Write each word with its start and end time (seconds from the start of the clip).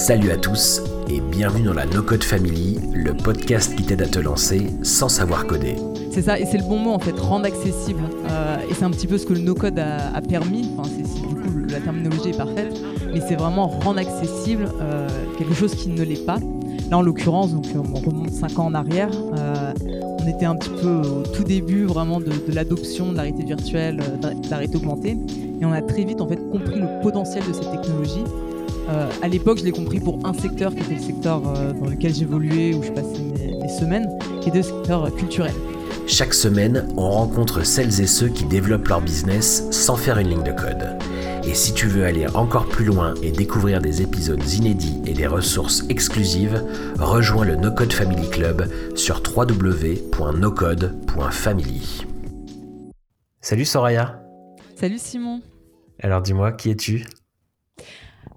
Salut 0.00 0.30
à 0.30 0.38
tous 0.38 0.80
et 1.10 1.20
bienvenue 1.20 1.66
dans 1.66 1.74
la 1.74 1.84
No 1.84 2.02
Code 2.02 2.24
Family, 2.24 2.78
le 2.94 3.12
podcast 3.12 3.76
qui 3.76 3.82
t'aide 3.82 4.00
à 4.00 4.06
te 4.06 4.18
lancer 4.18 4.68
sans 4.82 5.10
savoir 5.10 5.46
coder. 5.46 5.76
C'est 6.10 6.22
ça, 6.22 6.40
et 6.40 6.46
c'est 6.46 6.56
le 6.56 6.64
bon 6.64 6.78
mot 6.78 6.92
en 6.92 6.98
fait, 6.98 7.12
rendre 7.20 7.44
accessible. 7.44 8.00
Euh, 8.30 8.56
et 8.70 8.72
c'est 8.72 8.84
un 8.84 8.90
petit 8.90 9.06
peu 9.06 9.18
ce 9.18 9.26
que 9.26 9.34
le 9.34 9.40
no 9.40 9.54
code 9.54 9.78
a, 9.78 10.18
permis. 10.22 10.70
Enfin, 10.78 10.88
du 10.88 11.34
coup, 11.34 11.50
la 11.68 11.80
terminologie 11.80 12.30
est 12.30 12.36
parfaite, 12.36 12.80
mais 13.12 13.20
c'est 13.20 13.34
vraiment 13.34 13.68
rendre 13.68 13.98
accessible 13.98 14.70
euh, 14.80 15.06
quelque 15.36 15.52
chose 15.52 15.74
qui 15.74 15.90
ne 15.90 16.02
l'est 16.02 16.24
pas. 16.24 16.38
Là, 16.90 16.96
en 16.96 17.02
l'occurrence, 17.02 17.52
donc 17.52 17.66
on 17.76 17.98
remonte 17.98 18.30
5 18.30 18.58
ans 18.58 18.66
en 18.68 18.74
arrière. 18.74 19.10
Euh, 19.36 19.74
on 20.18 20.26
était 20.26 20.46
un 20.46 20.56
petit 20.56 20.70
peu 20.82 21.02
au 21.02 21.22
tout 21.24 21.44
début 21.44 21.84
vraiment 21.84 22.20
de, 22.20 22.32
l'adoption 22.48 23.12
de 23.12 23.16
la 23.16 23.22
réalité 23.22 23.44
virtuelle, 23.44 23.98
de 23.98 24.50
la 24.50 24.56
réalité 24.56 24.78
augmentée, 24.78 25.18
et 25.60 25.64
on 25.66 25.72
a 25.72 25.82
très 25.82 26.04
vite 26.04 26.22
en 26.22 26.26
fait 26.26 26.40
compris 26.50 26.80
le 26.80 27.02
potentiel 27.02 27.44
de 27.46 27.52
cette 27.52 27.70
technologie 27.70 28.24
euh, 28.90 29.10
à 29.22 29.28
l'époque, 29.28 29.58
je 29.58 29.64
l'ai 29.64 29.72
compris 29.72 30.00
pour 30.00 30.18
un 30.24 30.32
secteur 30.32 30.74
qui 30.74 30.80
était 30.80 30.94
le 30.94 31.00
secteur 31.00 31.42
euh, 31.46 31.72
dans 31.72 31.86
lequel 31.86 32.14
j'évoluais, 32.14 32.74
où 32.74 32.82
je 32.82 32.90
passais 32.90 33.18
mes, 33.18 33.68
semaines, 33.68 34.08
qui 34.40 34.48
était 34.48 34.58
le 34.58 34.64
secteur 34.64 35.14
culturel. 35.14 35.54
Chaque 36.06 36.34
semaine, 36.34 36.88
on 36.96 37.08
rencontre 37.08 37.64
celles 37.64 38.00
et 38.00 38.06
ceux 38.06 38.28
qui 38.28 38.44
développent 38.44 38.88
leur 38.88 39.00
business 39.00 39.64
sans 39.70 39.96
faire 39.96 40.18
une 40.18 40.28
ligne 40.28 40.42
de 40.42 40.52
code. 40.52 40.98
Et 41.44 41.54
si 41.54 41.72
tu 41.72 41.86
veux 41.86 42.04
aller 42.04 42.26
encore 42.34 42.66
plus 42.66 42.84
loin 42.84 43.14
et 43.22 43.30
découvrir 43.30 43.80
des 43.80 44.02
épisodes 44.02 44.42
inédits 44.52 45.00
et 45.06 45.14
des 45.14 45.26
ressources 45.26 45.84
exclusives, 45.88 46.62
rejoins 46.98 47.44
le 47.44 47.56
No 47.56 47.70
Code 47.70 47.92
Family 47.92 48.28
Club 48.28 48.68
sur 48.96 49.22
www.nocode.family. 49.24 52.06
Salut 53.40 53.64
Soraya. 53.64 54.20
Salut 54.74 54.98
Simon. 54.98 55.40
Alors 56.02 56.22
dis-moi, 56.22 56.52
qui 56.52 56.70
es-tu? 56.70 57.04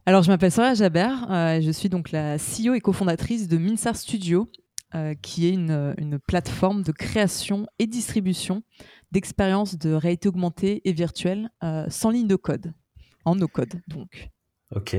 Alors, 0.05 0.21
je 0.21 0.29
m'appelle 0.29 0.51
Soraya 0.51 0.73
Jabert. 0.73 1.31
Euh, 1.31 1.61
je 1.61 1.71
suis 1.71 1.87
donc 1.87 2.11
la 2.11 2.35
CEO 2.35 2.73
et 2.73 2.81
cofondatrice 2.81 3.47
de 3.47 3.57
Minsar 3.57 3.95
Studio, 3.95 4.49
euh, 4.95 5.13
qui 5.21 5.47
est 5.47 5.51
une, 5.53 6.19
plateforme 6.27 6.83
de 6.83 6.91
création 6.91 7.67
et 7.79 7.87
distribution 7.87 8.63
d'expériences 9.13 9.77
de 9.77 9.93
réalité 9.93 10.27
augmentée 10.27 10.81
et 10.83 10.91
virtuelle 10.91 11.49
euh, 11.63 11.85
sans 11.87 12.09
ligne 12.09 12.27
de 12.27 12.35
code, 12.35 12.73
en 13.23 13.35
no 13.35 13.47
code 13.47 13.81
donc. 13.87 14.29
Ok. 14.75 14.97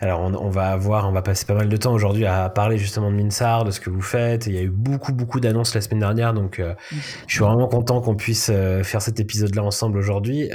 Alors 0.00 0.20
on, 0.20 0.50
va 0.50 0.72
avoir, 0.72 1.08
on 1.08 1.12
va 1.12 1.22
passer 1.22 1.46
pas 1.46 1.54
mal 1.54 1.68
de 1.68 1.76
temps 1.76 1.94
aujourd'hui 1.94 2.26
à 2.26 2.50
parler 2.50 2.76
justement 2.78 3.12
de 3.12 3.16
Minsar, 3.16 3.64
de 3.64 3.70
ce 3.70 3.80
que 3.80 3.88
vous 3.88 4.02
faites. 4.02 4.46
Il 4.46 4.54
y 4.54 4.58
a 4.58 4.62
eu 4.62 4.70
beaucoup 4.70 5.12
beaucoup 5.12 5.38
d'annonces 5.38 5.72
la 5.72 5.80
semaine 5.80 6.00
dernière, 6.00 6.34
donc 6.34 6.60
je 7.28 7.32
suis 7.32 7.44
vraiment 7.44 7.68
content 7.68 8.00
qu'on 8.00 8.16
puisse 8.16 8.46
faire 8.46 9.00
cet 9.00 9.20
épisode-là 9.20 9.62
ensemble 9.62 9.98
aujourd'hui 9.98 10.50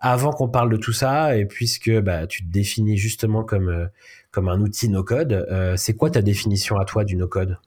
avant 0.00 0.32
qu'on 0.32 0.48
parle 0.48 0.70
de 0.70 0.76
tout 0.76 0.92
ça, 0.92 1.36
et 1.36 1.44
puisque 1.44 1.90
bah, 2.00 2.26
tu 2.26 2.44
te 2.44 2.50
définis 2.50 2.96
justement 2.96 3.44
comme, 3.44 3.68
euh, 3.68 3.86
un 4.34 4.60
outil 4.60 4.88
no-code, 4.88 5.32
euh, 5.32 5.76
c'est 5.76 5.94
quoi 5.94 6.10
ta 6.10 6.22
définition 6.22 6.78
à 6.78 6.84
toi 6.84 7.04
du 7.04 7.16
no-code? 7.16 7.58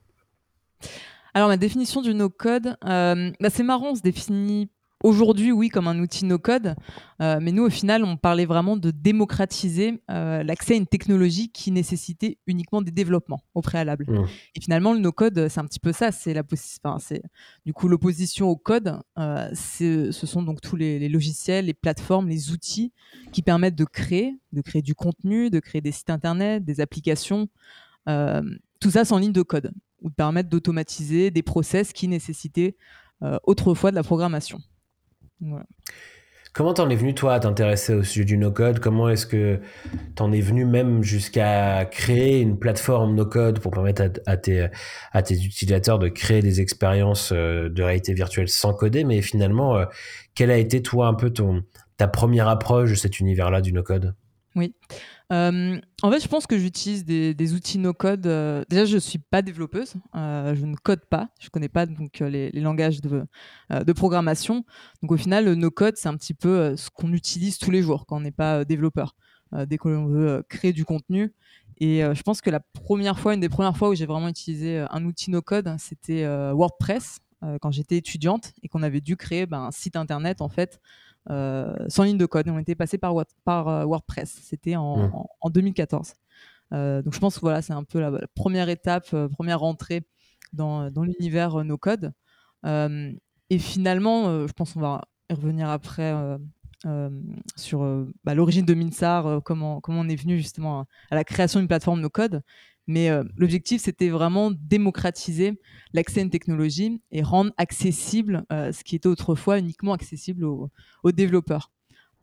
Alors, 1.32 1.48
ma 1.48 1.56
définition 1.56 2.02
du 2.02 2.14
no-code, 2.14 2.76
euh, 2.84 3.30
bah, 3.40 3.50
c'est 3.50 3.62
marrant, 3.62 3.90
on 3.90 3.94
se 3.94 4.02
définit 4.02 4.68
aujourd'hui, 5.04 5.52
oui, 5.52 5.68
comme 5.68 5.86
un 5.86 5.98
outil 6.00 6.24
no-code, 6.24 6.74
euh, 7.20 7.38
mais 7.40 7.52
nous, 7.52 7.62
au 7.64 7.70
final, 7.70 8.04
on 8.04 8.16
parlait 8.16 8.46
vraiment 8.46 8.76
de 8.76 8.90
démocratiser 8.90 10.02
euh, 10.10 10.42
l'accès 10.42 10.72
à 10.72 10.76
une 10.78 10.86
technologie 10.86 11.52
qui 11.52 11.70
nécessitait 11.70 12.38
uniquement 12.46 12.80
des 12.80 12.90
développements 12.90 13.44
au 13.54 13.60
préalable. 13.60 14.06
Mmh. 14.08 14.26
Et 14.56 14.60
finalement, 14.62 14.94
le 14.94 15.00
no-code, 15.00 15.48
c'est 15.48 15.60
un 15.60 15.66
petit 15.66 15.78
peu 15.78 15.92
ça. 15.92 16.10
C'est 16.10 16.32
la 16.32 16.42
enfin, 16.82 16.98
c'est 16.98 17.22
du 17.66 17.74
coup 17.74 17.86
l'opposition 17.86 18.48
au 18.48 18.56
code. 18.56 18.98
Euh, 19.18 19.50
ce 19.54 20.10
sont 20.10 20.42
donc 20.42 20.62
tous 20.62 20.74
les, 20.74 21.08
logiciels, 21.10 21.66
les 21.66 21.74
plateformes, 21.74 22.28
les 22.28 22.50
outils 22.50 22.92
qui 23.30 23.42
permettent 23.42 23.76
de 23.76 23.84
créer, 23.84 24.38
de 24.52 24.62
créer 24.62 24.82
du 24.82 24.94
contenu, 24.94 25.50
de 25.50 25.60
créer 25.60 25.82
des 25.82 25.92
sites 25.92 26.10
internet, 26.10 26.64
des 26.64 26.80
applications. 26.80 27.48
tout 28.06 28.90
ça 28.90 29.04
sans 29.04 29.18
ligne 29.18 29.32
de 29.32 29.42
code, 29.42 29.70
ou 30.00 30.08
de 30.08 30.14
permettre 30.14 30.48
d'automatiser 30.48 31.30
des 31.30 31.42
process 31.42 31.92
qui 31.92 32.08
nécessitaient 32.08 32.76
autrefois 33.44 33.90
de 33.90 33.96
la 33.96 34.02
programmation. 34.02 34.60
Comment 36.54 36.72
t'en 36.72 36.88
es 36.88 36.94
venu 36.94 37.14
toi 37.14 37.34
à 37.34 37.40
t'intéresser 37.40 37.94
au 37.94 38.04
sujet 38.04 38.24
du 38.24 38.38
no-code? 38.38 38.78
Comment 38.78 39.08
est-ce 39.08 39.26
que 39.26 39.60
t'en 40.14 40.30
es 40.30 40.40
venu 40.40 40.64
même 40.64 41.02
jusqu'à 41.02 41.84
créer 41.84 42.40
une 42.40 42.60
plateforme 42.60 43.16
no-code 43.16 43.58
pour 43.58 43.72
permettre 43.72 44.04
à, 44.26 44.36
tes, 44.36 44.68
à 45.10 45.22
tes 45.22 45.34
utilisateurs 45.34 45.98
de 45.98 46.06
créer 46.06 46.42
des 46.42 46.60
expériences 46.60 47.32
euh, 47.32 47.68
de 47.68 47.82
réalité 47.82 48.14
virtuelle 48.14 48.48
sans 48.48 48.72
coder? 48.72 49.02
Mais 49.02 49.20
finalement, 49.20 49.76
euh, 49.76 49.86
quelle 50.36 50.52
a 50.52 50.56
été 50.56 50.80
toi 50.80 51.08
un 51.08 51.14
peu 51.14 51.30
ton, 51.30 51.64
ta 51.96 52.06
première 52.06 52.46
approche 52.46 52.90
de 52.90 52.94
cet 52.94 53.18
univers-là 53.18 53.60
du 53.60 53.72
no-code? 53.72 54.14
Oui. 54.54 54.76
Euh, 55.32 55.80
en 56.02 56.10
fait, 56.10 56.20
je 56.20 56.28
pense 56.28 56.46
que 56.46 56.58
j'utilise 56.58 57.04
des, 57.04 57.54
outils 57.54 57.78
no-code. 57.78 58.26
Euh, 58.26 58.62
déjà, 58.68 58.84
je 58.84 58.94
ne 58.94 59.00
suis 59.00 59.18
pas 59.18 59.42
développeuse, 59.42 59.94
euh, 60.14 60.54
je 60.54 60.66
ne 60.66 60.76
code 60.76 61.04
pas, 61.06 61.28
je 61.40 61.46
ne 61.46 61.50
connais 61.50 61.68
pas 61.68 61.86
donc, 61.86 62.18
les, 62.20 62.50
langages 62.52 63.00
de, 63.00 63.26
programmation. 63.92 64.64
Donc, 65.02 65.12
au 65.12 65.16
final, 65.16 65.46
le 65.46 65.54
no-code, 65.54 65.96
c'est 65.96 66.08
un 66.08 66.16
petit 66.16 66.34
peu 66.34 66.76
ce 66.76 66.90
qu'on 66.90 67.12
utilise 67.12 67.58
tous 67.58 67.70
les 67.70 67.82
jours 67.82 68.06
quand 68.06 68.16
on 68.16 68.20
n'est 68.20 68.30
pas 68.30 68.64
développeur, 68.64 69.16
dès 69.66 69.78
qu'on 69.78 70.06
veut 70.06 70.44
créer 70.48 70.72
du 70.72 70.84
contenu. 70.84 71.32
Et 71.78 72.00
je 72.00 72.22
pense 72.22 72.40
que 72.40 72.50
la 72.50 72.60
première 72.60 73.18
fois, 73.18 73.34
une 73.34 73.40
des 73.40 73.48
premières 73.48 73.76
fois 73.76 73.88
où 73.88 73.94
j'ai 73.94 74.06
vraiment 74.06 74.28
utilisé 74.28 74.84
un 74.90 75.04
outil 75.04 75.30
no-code, 75.30 75.74
c'était 75.78 76.26
WordPress, 76.52 77.20
quand 77.60 77.70
j'étais 77.70 77.96
étudiante 77.96 78.52
et 78.62 78.68
qu'on 78.68 78.82
avait 78.82 79.02
dû 79.02 79.16
créer 79.16 79.44
ben, 79.44 79.64
un 79.64 79.70
site 79.70 79.96
internet 79.96 80.40
en 80.40 80.48
fait 80.48 80.80
sans 81.28 82.02
ligne 82.04 82.18
de 82.18 82.26
code. 82.26 82.46
Et 82.46 82.50
on 82.50 82.58
était 82.58 82.74
passé 82.74 82.98
par, 82.98 83.14
par 83.44 83.68
euh, 83.68 83.84
WordPress. 83.84 84.38
C'était 84.42 84.76
en, 84.76 85.28
2014. 85.44 86.10
Mmh. 86.10 86.74
Euh, 86.74 87.02
donc 87.02 87.14
je 87.14 87.18
pense 87.18 87.36
que 87.36 87.40
voilà, 87.40 87.62
c'est 87.62 87.72
un 87.72 87.84
peu 87.84 88.00
la, 88.00 88.10
première 88.34 88.68
étape, 88.68 89.14
première 89.32 89.62
entrée 89.62 90.06
dans, 90.52 90.90
dans 90.90 91.04
l'univers 91.04 91.64
no 91.64 91.78
code. 91.78 92.12
et 92.64 93.58
finalement, 93.58 94.46
je 94.46 94.52
pense 94.52 94.72
qu'on 94.72 94.80
va 94.80 95.02
y 95.30 95.34
revenir 95.34 95.68
après 95.68 96.14
sur 97.56 98.06
bah, 98.24 98.34
l'origine 98.34 98.64
de 98.64 98.74
Minsar, 98.74 99.42
comment, 99.42 99.80
comment 99.80 100.00
on 100.00 100.08
est 100.08 100.16
venu 100.16 100.38
justement 100.38 100.86
à 101.10 101.14
la 101.14 101.24
création 101.24 101.60
d'une 101.60 101.68
plateforme 101.68 102.00
no 102.00 102.10
code. 102.10 102.42
Mais 102.86 103.10
euh, 103.10 103.24
l'objectif, 103.36 103.82
c'était 103.82 104.10
vraiment 104.10 104.50
démocratiser 104.50 105.58
l'accès 105.92 106.20
à 106.20 106.22
une 106.22 106.30
technologie 106.30 107.00
et 107.12 107.22
rendre 107.22 107.52
accessible 107.56 108.44
euh, 108.52 108.72
ce 108.72 108.84
qui 108.84 108.96
était 108.96 109.08
autrefois 109.08 109.58
uniquement 109.58 109.92
accessible 109.92 110.44
aux, 110.44 110.70
développeurs. 111.12 111.70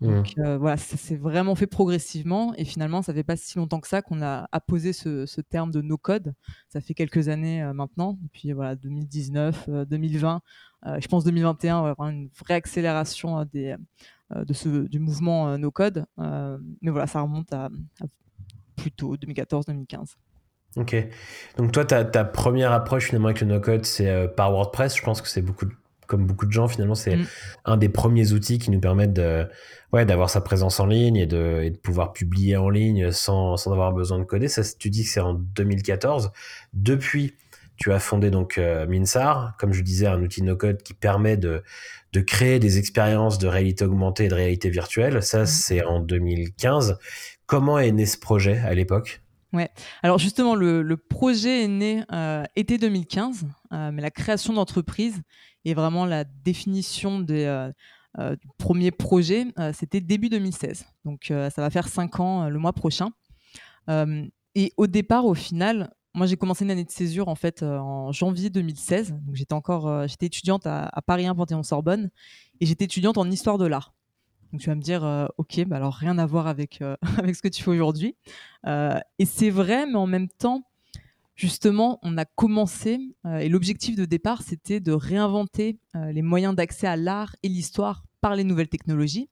Mmh. 0.02 0.08
Donc 0.08 0.34
euh, 0.40 0.58
voilà, 0.58 0.78
ça 0.78 0.98
s'est 0.98 1.16
vraiment 1.16 1.56
fait 1.56 1.68
progressivement 1.68 2.54
et 2.56 2.66
finalement, 2.66 3.02
ça 3.02 3.14
fait 3.14 3.24
pas 3.24 3.38
si 3.38 3.58
longtemps 3.58 3.80
que 3.80 3.88
ça 3.88 4.02
qu'on 4.02 4.22
a 4.22 4.48
apposé 4.52 4.94
ce, 4.94 5.26
ce, 5.26 5.42
terme 5.42 5.72
de 5.72 5.82
no-code. 5.82 6.34
Ça 6.70 6.82
fait 6.82 6.94
quelques 6.94 7.28
années 7.28 7.64
maintenant, 7.74 8.18
depuis 8.22 8.52
voilà 8.52 8.76
2019, 8.76 9.70
2020, 9.88 10.42
je 11.00 11.08
pense 11.08 11.24
2021, 11.24 11.78
on 11.78 11.84
va 11.84 11.90
avoir 11.92 12.10
une 12.10 12.30
vraie 12.30 12.56
accélération 12.56 13.46
des, 13.46 13.76
de 14.36 14.54
ce, 14.54 14.88
du 14.88 15.00
mouvement 15.00 15.56
no-code. 15.60 16.06
mais 16.18 16.90
voilà, 16.90 17.06
ça 17.06 17.22
remonte 17.22 17.54
à, 17.54 17.66
à 17.66 18.06
plutôt 18.76 19.16
2014-2015. 19.18 20.16
Ok. 20.78 20.96
Donc 21.58 21.72
toi, 21.72 21.84
ta, 21.84 22.06
ta, 22.06 22.24
première 22.24 22.72
approche 22.72 23.08
finalement 23.08 23.28
avec 23.28 23.42
le 23.42 23.48
no-code, 23.48 23.86
c'est 23.86 24.08
euh, 24.08 24.28
par 24.28 24.52
WordPress. 24.52 24.96
Je 24.96 25.02
pense 25.02 25.22
que 25.22 25.28
c'est 25.28 25.42
beaucoup, 25.42 25.66
comme 26.08 26.26
beaucoup 26.26 26.46
de 26.46 26.52
gens 26.52 26.68
finalement, 26.68 26.96
c'est 26.96 27.18
mm. 27.18 27.26
un 27.66 27.78
des 27.78 27.90
premiers 27.90 28.32
outils 28.32 28.58
qui 28.58 28.72
nous 28.72 28.80
permettent 28.80 29.14
de, 29.14 29.48
ouais, 29.92 30.06
d'avoir 30.06 30.30
sa 30.30 30.40
présence 30.40 30.80
en 30.80 30.86
ligne 30.86 31.18
et 31.18 31.26
de, 31.26 31.62
et 31.64 31.72
de 31.72 31.78
pouvoir 31.78 32.14
publier 32.14 32.56
en 32.56 32.70
ligne 32.70 33.12
sans, 33.12 33.58
sans 33.58 33.74
avoir 33.74 33.92
besoin 33.92 34.20
de 34.20 34.24
coder. 34.24 34.48
Ça, 34.48 34.62
tu 34.78 34.90
dis 34.90 35.04
que 35.04 35.10
c'est 35.10 35.20
en 35.20 35.34
2014. 35.34 36.32
Depuis, 36.74 37.36
tu 37.76 37.92
as 37.92 38.00
fondé 38.00 38.32
donc 38.32 38.58
euh, 38.58 38.88
Minsar, 38.88 39.56
comme 39.60 39.74
je 39.74 39.82
disais, 39.82 40.08
un 40.08 40.22
outil 40.22 40.42
no-code 40.42 40.84
qui 40.84 40.94
permet 40.94 41.36
de, 41.36 41.64
de 42.14 42.22
créer 42.22 42.60
des 42.60 42.78
expériences 42.78 43.40
de 43.40 43.48
réalité 43.48 43.84
augmentée 43.84 44.26
et 44.26 44.30
de 44.30 44.36
réalité 44.36 44.70
virtuelle. 44.70 45.22
Ça, 45.22 45.44
mm. 45.44 45.48
c'est 45.48 45.84
en 45.84 46.00
2015. 46.00 46.98
Comment 47.46 47.78
est 47.78 47.92
né 47.92 48.06
ce 48.06 48.18
projet 48.18 48.60
à 48.60 48.74
l'époque? 48.74 49.22
Ouais. 49.54 49.70
Alors 50.02 50.18
justement, 50.18 50.56
le, 50.56 50.96
projet 50.96 51.64
est 51.64 51.68
né 51.68 52.04
euh, 52.12 52.44
été 52.56 52.78
2015, 52.78 53.46
euh, 53.74 53.92
mais 53.92 54.02
la 54.02 54.12
création 54.12 54.54
d'entreprise 54.54 55.22
et 55.66 55.74
vraiment 55.74 56.06
la 56.06 56.24
définition 56.24 57.20
des, 57.20 57.46
euh, 58.18 58.36
du 58.36 58.48
premier 58.58 58.92
projet, 58.92 59.48
c'était 59.74 60.02
début 60.02 60.30
2016. 60.30 60.86
Donc 61.06 61.26
ça 61.28 61.62
va 61.62 61.70
faire 61.70 61.88
cinq 61.88 62.20
ans 62.20 62.50
le 62.50 62.60
mois 62.60 62.74
prochain. 62.74 63.12
et 63.90 64.74
au 64.78 64.88
départ, 64.88 65.26
au 65.26 65.34
final, 65.34 65.94
moi 66.14 66.26
j'ai 66.28 66.38
commencé 66.38 66.66
une 66.66 66.72
année 66.72 66.84
de 66.84 66.92
césure 66.92 67.28
en 67.28 67.36
fait 67.36 67.64
en 67.64 68.12
janvier 68.12 68.50
2016. 68.50 69.12
Donc 69.12 69.36
j'étais 69.36 69.54
encore, 69.54 70.08
j'étais 70.08 70.28
étudiante 70.28 70.66
à, 70.66 70.90
à 70.92 71.02
Paris 71.02 71.28
1 71.28 71.36
Panthéon 71.36 71.64
Sorbonne 71.64 72.10
et 72.60 72.66
j'étais 72.66 72.86
étudiante 72.86 73.18
en 73.18 73.30
histoire 73.30 73.58
de 73.58 73.66
l'art. 73.66 73.94
Donc 74.52 74.60
tu 74.60 74.70
vas 74.70 74.76
me 74.76 74.82
dire, 74.82 75.04
euh, 75.04 75.28
ok, 75.38 75.64
bah 75.66 75.78
alors 75.78 75.94
rien 75.94 76.18
à 76.18 76.26
voir 76.26 76.48
avec, 76.48 76.82
euh, 76.82 76.96
avec 77.18 77.36
ce 77.36 77.42
que 77.42 77.48
tu 77.48 77.64
fais 77.64 77.72
aujourd'hui. 77.72 78.16
Euh, 78.68 79.00
et 79.18 79.26
c'est 79.26 79.50
vrai, 79.50 79.86
mais 79.86 79.96
en 79.96 80.08
même 80.08 80.28
temps, 80.28 80.64
justement, 81.36 82.00
on 82.04 82.18
a 82.18 82.26
commencé, 82.26 83.00
et 83.26 83.50
l'objectif 83.50 83.96
de 83.96 84.06
départ, 84.06 84.42
c'était 84.42 84.80
de 84.80 84.92
réinventer 84.92 85.80
les 85.96 86.22
moyens 86.22 86.54
d'accès 86.54 86.86
à 86.86 86.96
l'art 86.96 87.36
et 87.42 87.48
l'histoire 87.48 88.04
par 88.20 88.36
les 88.36 88.44
nouvelles 88.44 88.68
technologies, 88.68 89.28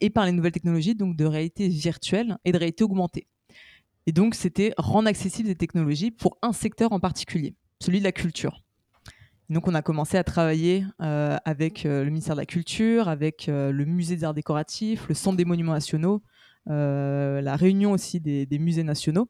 et 0.00 0.10
par 0.10 0.26
les 0.26 0.32
nouvelles 0.32 0.52
technologies 0.52 0.96
donc 0.96 1.16
de 1.16 1.24
réalité 1.24 1.68
virtuelle 1.68 2.38
et 2.44 2.50
de 2.50 2.58
réalité 2.58 2.82
augmentée. 2.82 3.28
Et 4.06 4.12
donc, 4.12 4.34
c'était 4.34 4.74
rendre 4.78 5.06
accessibles 5.06 5.48
ces 5.48 5.54
technologies 5.54 6.10
pour 6.10 6.38
un 6.42 6.52
secteur 6.52 6.92
en 6.92 6.98
particulier, 6.98 7.54
celui 7.80 8.00
de 8.00 8.04
la 8.04 8.12
culture. 8.12 8.64
Donc, 9.50 9.68
on 9.68 9.74
a 9.74 9.82
commencé 9.82 10.16
à 10.16 10.24
travailler 10.24 10.84
euh, 11.02 11.36
avec 11.44 11.84
euh, 11.84 12.04
le 12.04 12.10
ministère 12.10 12.34
de 12.34 12.40
la 12.40 12.46
Culture, 12.46 13.08
avec 13.08 13.48
euh, 13.48 13.70
le 13.70 13.84
musée 13.84 14.16
des 14.16 14.24
arts 14.24 14.34
décoratifs, 14.34 15.06
le 15.08 15.14
centre 15.14 15.36
des 15.36 15.44
monuments 15.44 15.74
nationaux, 15.74 16.22
la 16.66 17.56
réunion 17.56 17.92
aussi 17.92 18.20
des, 18.20 18.58
musées 18.58 18.84
nationaux. 18.84 19.28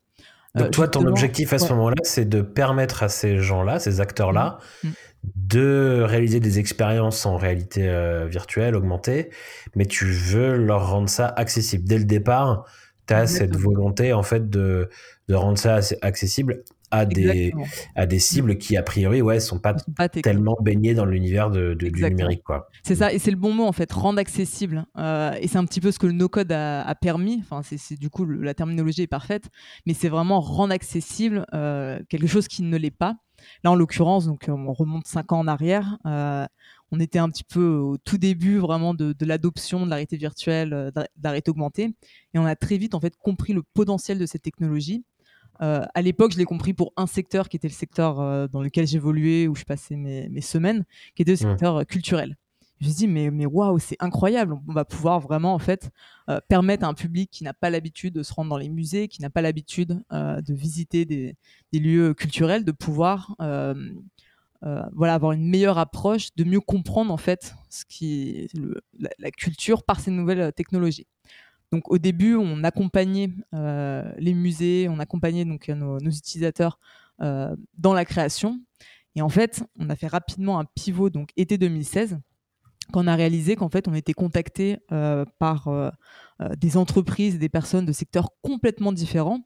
Donc, 0.54 0.70
toi, 0.70 0.86
ton 0.86 1.06
objectif 1.06 1.54
à 1.54 1.58
ce 1.58 1.72
moment-là, 1.72 1.96
c'est 2.02 2.28
de 2.28 2.42
permettre 2.42 3.02
à 3.02 3.08
ces 3.08 3.38
gens-là, 3.38 3.78
ces 3.78 4.00
acteurs-là, 4.00 4.58
mmh. 4.84 4.88
Mmh. 4.88 4.92
de 5.36 6.02
réaliser 6.04 6.40
des 6.40 6.58
expériences 6.58 7.24
en 7.24 7.38
réalité 7.38 7.90
virtuelle, 8.28 8.76
augmentée, 8.76 9.30
mais 9.74 9.86
tu 9.86 10.04
veux 10.04 10.56
leur 10.58 10.90
rendre 10.90 11.08
ça 11.08 11.26
accessible. 11.26 11.84
Dès 11.88 11.96
le 11.96 12.04
départ, 12.04 12.66
tu 13.06 13.14
as 13.14 13.26
cette 13.26 13.56
volonté 13.56 14.12
en 14.12 14.22
fait 14.22 14.50
de, 14.50 14.90
de 15.28 15.34
rendre 15.34 15.56
ça 15.56 15.80
accessible 16.02 16.62
à 16.92 17.06
des, 17.06 17.52
à 17.96 18.06
des 18.06 18.18
cibles 18.18 18.58
qui, 18.58 18.76
a 18.76 18.82
priori, 18.82 19.22
ouais, 19.22 19.40
sont 19.40 19.58
pas, 19.58 19.76
sont 19.78 19.92
pas 19.92 20.08
tellement 20.08 20.56
baignées 20.60 20.94
dans 20.94 21.06
l'univers 21.06 21.50
de, 21.50 21.74
du 21.74 21.90
numérique. 21.90 22.44
quoi. 22.44 22.68
C'est 22.82 22.94
ça, 22.94 23.12
et 23.12 23.18
c'est 23.18 23.30
le 23.30 23.38
bon 23.38 23.52
mot, 23.52 23.64
en 23.64 23.72
fait, 23.72 23.90
rendre 23.90 24.18
accessible. 24.18 24.86
Euh, 24.98 25.32
et 25.40 25.48
c'est 25.48 25.58
un 25.58 25.64
petit 25.64 25.80
peu 25.80 25.90
ce 25.90 25.98
que 25.98 26.06
le 26.06 26.12
no-code 26.12 26.52
a, 26.52 26.94
permis. 27.00 27.42
Enfin, 27.42 27.62
c'est 27.62 27.98
du 27.98 28.10
coup, 28.10 28.26
la 28.26 28.54
terminologie 28.54 29.02
est 29.02 29.06
parfaite, 29.06 29.48
mais 29.86 29.94
c'est 29.94 30.10
vraiment 30.10 30.40
rendre 30.40 30.74
accessible 30.74 31.46
euh, 31.54 31.98
quelque 32.10 32.26
chose 32.26 32.46
qui 32.46 32.62
ne 32.62 32.76
l'est 32.76 32.90
pas. 32.90 33.16
Là, 33.64 33.72
en 33.72 33.74
l'occurrence, 33.74 34.26
donc 34.26 34.44
on 34.48 34.72
remonte 34.72 35.06
cinq 35.06 35.32
ans 35.32 35.40
en 35.40 35.48
arrière. 35.48 35.98
Euh, 36.06 36.46
on 36.92 37.00
était 37.00 37.18
un 37.18 37.28
petit 37.30 37.44
peu 37.44 37.76
au 37.76 37.96
tout 37.96 38.18
début 38.18 38.58
vraiment 38.58 38.94
de, 38.94 39.14
l'adoption 39.24 39.84
de 39.84 39.90
la 39.90 39.96
réalité 39.96 40.16
virtuelle, 40.18 40.72
euh, 40.74 40.90
de 40.90 41.02
la 41.22 41.30
réalité 41.30 41.50
augmentée, 41.50 41.94
et 42.34 42.38
on 42.38 42.44
a 42.44 42.54
très 42.54 42.76
vite 42.76 42.94
en 42.94 43.00
fait 43.00 43.16
compris 43.16 43.54
le 43.54 43.62
potentiel 43.62 44.18
de 44.18 44.26
cette 44.26 44.42
technologie. 44.42 45.04
Euh, 45.60 45.84
à 45.94 46.02
l'époque, 46.02 46.32
je 46.32 46.38
l'ai 46.38 46.44
compris 46.44 46.72
pour 46.72 46.92
un 46.96 47.06
secteur 47.06 47.48
qui 47.48 47.56
était 47.56 47.68
le 47.68 47.72
secteur 47.72 48.20
euh, 48.20 48.48
dans 48.48 48.62
lequel 48.62 48.86
j'évoluais, 48.86 49.46
où 49.46 49.54
je 49.54 49.64
passais 49.64 49.96
mes, 49.96 50.40
semaines, 50.40 50.84
qui 51.14 51.22
était 51.22 51.32
le 51.32 51.36
secteur 51.36 51.86
culturel. 51.86 52.36
Je 52.80 52.86
me 52.86 52.92
suis 52.92 53.06
dit, 53.06 53.08
mais, 53.08 53.30
mais 53.30 53.46
waouh, 53.46 53.78
c'est 53.78 53.96
incroyable. 54.00 54.58
On 54.68 54.72
va 54.72 54.84
pouvoir 54.84 55.20
vraiment 55.20 55.54
en 55.54 55.60
fait 55.60 55.90
permettre 56.48 56.84
à 56.84 56.88
un 56.88 56.94
public 56.94 57.30
qui 57.30 57.44
n'a 57.44 57.54
pas 57.54 57.70
l'habitude 57.70 58.14
de 58.14 58.24
se 58.24 58.32
rendre 58.34 58.50
dans 58.50 58.56
les 58.56 58.68
musées, 58.68 59.06
qui 59.06 59.22
n'a 59.22 59.30
pas 59.30 59.40
l'habitude 59.40 60.02
de 60.10 60.54
visiter 60.54 61.04
des, 61.04 61.36
lieux 61.72 62.12
culturels, 62.12 62.64
de 62.64 62.72
pouvoir 62.72 63.36
euh, 64.64 64.82
voilà, 64.92 65.14
avoir 65.14 65.32
une 65.32 65.48
meilleure 65.48 65.78
approche, 65.78 66.28
de 66.36 66.44
mieux 66.44 66.60
comprendre 66.60 67.12
en 67.12 67.16
fait 67.16 67.54
ce 67.68 67.84
qui 67.84 68.48
la, 69.18 69.30
culture 69.32 69.82
par 69.82 69.98
ces 69.98 70.12
nouvelles 70.12 70.40
euh, 70.40 70.50
technologies. 70.52 71.08
Donc 71.72 71.90
au 71.90 71.98
début, 71.98 72.36
on 72.36 72.62
accompagnait 72.64 73.30
euh, 73.54 74.12
les 74.18 74.34
musées, 74.34 74.88
on 74.88 74.98
accompagnait 74.98 75.44
donc 75.44 75.68
nos, 75.68 75.98
utilisateurs 75.98 76.78
dans 77.18 77.94
la 77.94 78.04
création. 78.04 78.60
Et 79.14 79.22
en 79.22 79.28
fait, 79.28 79.62
on 79.78 79.88
a 79.90 79.96
fait 79.96 80.08
rapidement 80.08 80.58
un 80.58 80.64
pivot 80.64 81.08
donc 81.08 81.30
été 81.36 81.56
2016 81.56 82.18
quand 82.92 83.04
on 83.04 83.06
a 83.06 83.14
réalisé 83.14 83.54
qu'en 83.54 83.68
fait 83.68 83.86
on 83.86 83.94
était 83.94 84.12
contacté 84.12 84.78
par 85.38 85.92
des 86.56 86.76
entreprises, 86.76 87.38
des 87.38 87.48
personnes 87.48 87.86
de 87.86 87.92
secteurs 87.92 88.30
complètement 88.42 88.92
différents 88.92 89.40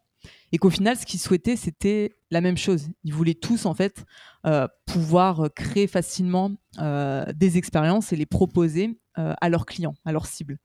et 0.52 0.58
qu'au 0.58 0.70
final, 0.70 0.96
ce 0.96 1.06
qu'ils 1.06 1.20
souhaitaient, 1.20 1.56
c'était 1.56 2.16
la 2.30 2.40
même 2.40 2.56
chose. 2.56 2.88
Ils 3.04 3.12
voulaient 3.12 3.34
tous, 3.34 3.66
en 3.66 3.74
fait, 3.74 4.04
euh, 4.46 4.66
pouvoir 4.86 5.48
créer 5.54 5.86
facilement 5.86 6.52
euh, 6.78 7.24
des 7.34 7.58
expériences 7.58 8.12
et 8.12 8.16
les 8.16 8.26
proposer 8.26 8.90
euh, 8.90 8.92
à 9.16 9.48
leurs 9.48 9.66
clients, 9.66 9.94
à 10.04 10.12
leurs 10.12 10.26
cibles. 10.26 10.58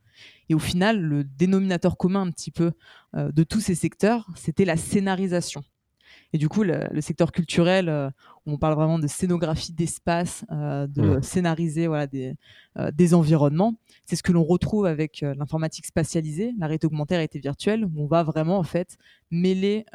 Et 0.49 0.53
au 0.53 0.59
final, 0.59 1.01
le 1.01 1.23
dénominateur 1.23 1.97
commun 1.97 2.21
un 2.21 2.31
petit 2.31 2.51
peu 2.51 2.73
de 3.13 3.43
tous 3.43 3.61
ces 3.61 3.75
secteurs, 3.75 4.27
c'était 4.35 4.65
la 4.65 4.77
scénarisation. 4.77 5.63
Et 6.33 6.37
du 6.37 6.47
coup, 6.47 6.63
le, 6.63 7.01
secteur 7.01 7.31
culturel, 7.31 7.89
euh, 7.89 8.09
on 8.45 8.57
parle 8.57 8.75
vraiment 8.75 8.99
de 8.99 9.07
scénographie 9.07 9.73
d'espace, 9.73 10.45
euh, 10.51 10.87
de 10.87 11.17
mmh. 11.17 11.23
scénariser 11.23 11.87
voilà, 11.87 12.07
des, 12.07 12.35
euh, 12.77 12.91
des 12.91 13.13
environnements. 13.13 13.75
C'est 14.05 14.15
ce 14.15 14.23
que 14.23 14.31
l'on 14.31 14.43
retrouve 14.43 14.85
avec 14.85 15.21
l'informatique 15.21 15.85
spatialisée, 15.85 16.53
la 16.57 16.67
réalité 16.67 16.87
augmentée, 16.87 17.15
la 17.15 17.19
réalité 17.19 17.39
virtuelle, 17.39 17.85
où 17.85 17.91
on 17.97 18.07
va 18.07 18.23
vraiment 18.23 18.57
en 18.57 18.63
fait 18.63 18.97
mêler 19.29 19.85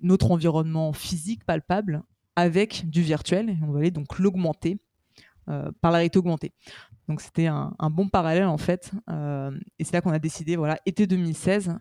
notre 0.00 0.30
environnement 0.30 0.92
physique 0.92 1.44
palpable 1.44 2.02
avec 2.36 2.88
du 2.88 3.02
virtuel, 3.02 3.50
et 3.50 3.56
on 3.62 3.72
va 3.72 3.80
aller 3.80 3.90
donc 3.90 4.18
l'augmenter 4.18 4.78
par 5.46 5.90
la 5.90 5.98
réalité 5.98 6.18
augmentée. 6.18 6.52
Donc 7.08 7.22
c'était 7.22 7.46
un, 7.46 7.74
bon 7.90 8.08
parallèle 8.08 8.44
en 8.44 8.58
fait, 8.58 8.92
et 9.78 9.84
c'est 9.84 9.94
là 9.94 10.02
qu'on 10.02 10.12
a 10.12 10.18
décidé, 10.18 10.56
voilà, 10.56 10.78
été 10.84 11.06
2016, 11.06 11.78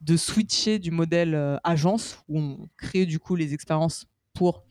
de 0.00 0.16
switcher 0.16 0.78
du 0.78 0.90
modèle 0.90 1.34
euh, 1.34 1.56
agence, 1.64 2.22
où 2.28 2.38
on 2.38 2.68
crée 2.76 3.06
du 3.06 3.18
coup 3.18 3.36
les 3.36 3.54
expériences 3.54 4.06
pour, 4.32 4.64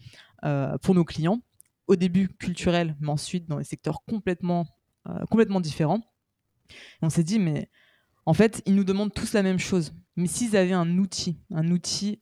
euh, 0.45 0.77
pour 0.77 0.95
nos 0.95 1.03
clients, 1.03 1.41
au 1.87 1.95
début 1.95 2.29
culturel, 2.29 2.95
mais 2.99 3.09
ensuite 3.09 3.47
dans 3.47 3.57
les 3.57 3.63
secteurs 3.63 4.03
complètement, 4.05 4.67
euh, 5.07 5.25
complètement 5.29 5.61
différents. 5.61 6.01
on 7.01 7.09
s'est 7.09 7.23
dit, 7.23 7.39
mais 7.39 7.69
en 8.25 8.33
fait, 8.33 8.61
ils 8.65 8.75
nous 8.75 8.83
demandent 8.83 9.13
tous 9.13 9.33
la 9.33 9.43
même 9.43 9.59
chose. 9.59 9.93
Mais 10.17 10.27
s'ils 10.27 10.57
avaient 10.57 10.73
un 10.73 10.97
outil, 10.97 11.39
un 11.53 11.71
outil 11.71 12.21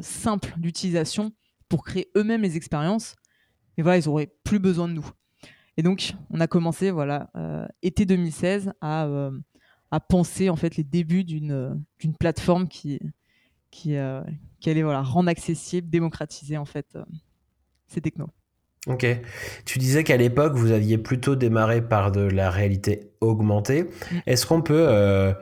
simple 0.00 0.52
d'utilisation 0.58 1.32
pour 1.68 1.82
créer 1.84 2.10
eux-mêmes 2.14 2.42
les 2.42 2.56
expériences, 2.56 3.16
et 3.78 3.82
voilà, 3.82 3.98
ils 3.98 4.06
n'auraient 4.06 4.34
plus 4.44 4.58
besoin 4.58 4.88
de 4.88 4.94
nous. 4.94 5.10
Et 5.76 5.82
donc, 5.82 6.14
on 6.30 6.40
a 6.40 6.46
commencé, 6.46 6.90
voilà, 6.90 7.30
été 7.82 8.06
2016, 8.06 8.72
à 8.80 9.08
à 9.92 10.00
penser 10.00 10.50
en 10.50 10.56
fait 10.56 10.76
les 10.76 10.82
débuts 10.82 11.22
d'une 11.22 11.80
d'une 12.00 12.16
plateforme 12.16 12.66
qui 12.66 12.98
qui, 13.70 13.96
euh, 13.96 14.22
qui 14.60 14.70
allait 14.70 14.82
voilà 14.82 15.02
rendre 15.02 15.28
accessible, 15.28 15.88
démocratiser 15.88 16.56
en 16.56 16.64
fait 16.64 16.86
euh, 16.96 17.04
ces 17.88 18.00
technos. 18.00 18.30
Ok. 18.86 19.06
Tu 19.64 19.78
disais 19.78 20.04
qu'à 20.04 20.16
l'époque, 20.16 20.54
vous 20.54 20.70
aviez 20.70 20.96
plutôt 20.96 21.34
démarré 21.34 21.86
par 21.86 22.12
de 22.12 22.20
la 22.20 22.50
réalité 22.50 23.10
augmentée. 23.20 23.82
Mm. 23.82 24.18
Est-ce 24.26 24.46
qu'on 24.46 24.62
peut 24.62 24.86
euh, 24.88 25.34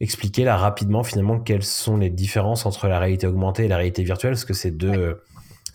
expliquer 0.00 0.44
là 0.44 0.56
rapidement 0.56 1.04
finalement 1.04 1.38
quelles 1.38 1.62
sont 1.62 1.96
les 1.96 2.10
différences 2.10 2.66
entre 2.66 2.88
la 2.88 2.98
réalité 2.98 3.26
augmentée 3.26 3.66
et 3.66 3.68
la 3.68 3.76
réalité 3.76 4.02
virtuelle? 4.02 4.32
Parce 4.32 4.46
que 4.46 4.54
c'est 4.54 4.70
deux, 4.70 5.20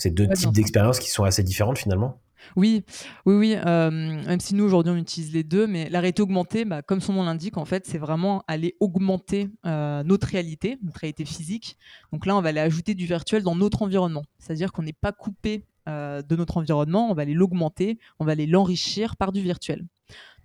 deux 0.04 0.28
types 0.30 0.52
d'expériences 0.52 1.00
qui 1.00 1.10
sont 1.10 1.24
assez 1.24 1.44
différentes 1.44 1.78
finalement. 1.78 2.20
Oui, 2.56 2.84
oui, 3.26 3.36
oui. 3.36 3.56
Euh, 3.66 3.90
même 3.92 4.40
si 4.40 4.56
nous 4.56 4.64
aujourd'hui 4.64 4.92
on 4.92 4.98
utilise 4.98 5.34
les 5.34 5.44
deux, 5.44 5.68
mais 5.68 5.90
la 5.90 6.00
réalité 6.00 6.22
augmentée, 6.22 6.66
bah, 6.66 6.82
comme 6.82 7.02
son 7.02 7.14
nom 7.14 7.24
l'indique, 7.24 7.58
en 7.58 7.66
fait, 7.66 7.86
c'est 7.86 7.98
vraiment 7.98 8.44
aller 8.48 8.76
augmenter 8.80 9.50
euh, 9.66 10.04
notre 10.04 10.28
réalité, 10.28 10.78
notre 10.84 11.00
réalité 11.00 11.26
physique. 11.26 11.78
Donc 12.12 12.26
là, 12.26 12.36
on 12.36 12.42
va 12.42 12.50
aller 12.50 12.60
ajouter 12.60 12.94
du 12.94 13.06
virtuel 13.06 13.44
dans 13.44 13.56
notre 13.56 13.82
environnement. 13.82 14.24
C'est-à-dire 14.40 14.72
qu'on 14.72 14.84
n'est 14.84 14.94
pas 14.94 15.12
coupé 15.12 15.66
euh, 15.90 16.22
de 16.22 16.36
notre 16.36 16.58
environnement, 16.58 17.10
on 17.10 17.14
va 17.14 17.24
aller 17.24 17.34
l'augmenter, 17.34 17.98
on 18.20 18.26
va 18.26 18.34
aller 18.34 18.46
l'enrichir 18.46 19.16
par 19.16 19.32
du 19.32 19.42
virtuel. 19.42 19.86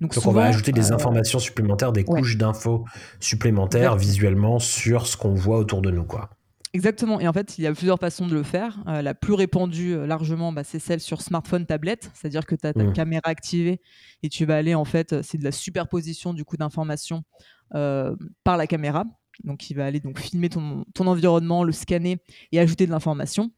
Donc, 0.00 0.14
on 0.24 0.30
va 0.30 0.44
ajouter 0.44 0.72
des 0.72 0.92
informations 0.92 1.38
supplémentaires, 1.38 1.92
des 1.92 2.04
couches 2.04 2.36
d'infos 2.36 2.84
supplémentaires 3.20 3.96
visuellement 3.96 4.58
sur 4.58 5.06
ce 5.06 5.16
qu'on 5.16 5.34
voit 5.34 5.58
autour 5.58 5.82
de 5.82 5.90
nous, 5.90 6.04
quoi. 6.04 6.30
Exactement. 6.72 7.20
Et 7.20 7.28
en 7.28 7.32
fait, 7.32 7.58
il 7.58 7.64
y 7.64 7.66
a 7.66 7.72
plusieurs 7.72 7.98
façons 7.98 8.26
de 8.26 8.34
le 8.34 8.42
faire. 8.42 8.82
Euh, 8.86 9.02
la 9.02 9.14
plus 9.14 9.34
répandue 9.34 9.94
euh, 9.94 10.06
largement, 10.06 10.52
bah, 10.52 10.64
c'est 10.64 10.78
celle 10.78 11.00
sur 11.00 11.22
smartphone, 11.22 11.66
tablette. 11.66 12.10
C'est-à-dire 12.14 12.44
que 12.46 12.54
tu 12.54 12.66
as 12.66 12.72
ta 12.72 12.84
mmh. 12.84 12.92
caméra 12.92 13.22
activée 13.28 13.80
et 14.22 14.28
tu 14.28 14.44
vas 14.44 14.56
aller, 14.56 14.74
en 14.74 14.84
fait, 14.84 15.12
euh, 15.12 15.20
c'est 15.22 15.38
de 15.38 15.44
la 15.44 15.52
superposition 15.52 16.34
du 16.34 16.44
coup 16.44 16.56
d'informations 16.56 17.24
par 17.70 18.56
la 18.56 18.66
caméra. 18.66 19.04
Donc, 19.42 19.70
il 19.70 19.74
va 19.74 19.86
aller 19.86 20.00
donc 20.00 20.20
filmer 20.20 20.48
ton, 20.48 20.84
ton 20.94 21.06
environnement, 21.08 21.64
le 21.64 21.72
scanner 21.72 22.18
et 22.52 22.60
ajouter 22.60 22.86
de 22.86 22.92
l'information. 22.92 23.50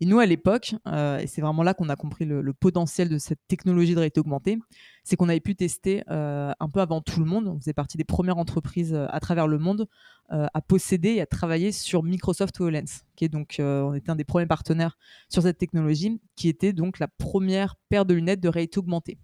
Et 0.00 0.06
nous, 0.06 0.18
à 0.18 0.26
l'époque, 0.26 0.74
euh, 0.86 1.18
et 1.18 1.26
c'est 1.26 1.40
vraiment 1.40 1.62
là 1.62 1.74
qu'on 1.74 1.88
a 1.88 1.96
compris 1.96 2.24
le, 2.24 2.52
potentiel 2.52 3.08
de 3.08 3.18
cette 3.18 3.40
technologie 3.48 3.92
de 3.92 3.98
réalité 3.98 4.20
augmentée, 4.20 4.58
c'est 5.04 5.16
qu'on 5.16 5.28
avait 5.28 5.40
pu 5.40 5.54
tester 5.54 6.02
euh, 6.10 6.52
un 6.58 6.68
peu 6.68 6.80
avant 6.80 7.00
tout 7.00 7.20
le 7.20 7.26
monde. 7.26 7.48
On 7.48 7.58
faisait 7.58 7.72
partie 7.72 7.96
des 7.96 8.04
premières 8.04 8.38
entreprises 8.38 8.94
euh, 8.94 9.06
à 9.10 9.20
travers 9.20 9.46
le 9.46 9.58
monde 9.58 9.88
à 10.30 10.60
posséder 10.60 11.08
et 11.12 11.22
à 11.22 11.26
travailler 11.26 11.72
sur 11.72 12.02
Microsoft 12.02 12.60
HoloLens, 12.60 13.00
qui 13.16 13.24
est 13.24 13.30
donc, 13.30 13.56
on 13.60 13.94
était 13.94 14.10
un 14.10 14.14
des 14.14 14.24
premiers 14.24 14.44
partenaires 14.44 14.98
sur 15.30 15.40
cette 15.40 15.56
technologie, 15.56 16.20
qui 16.36 16.50
était 16.50 16.74
donc 16.74 16.98
la 16.98 17.08
première 17.08 17.76
paire 17.88 18.04
de 18.04 18.12
lunettes 18.12 18.40
de 18.40 18.50
réalité 18.50 18.76
augmentée. 18.76 19.16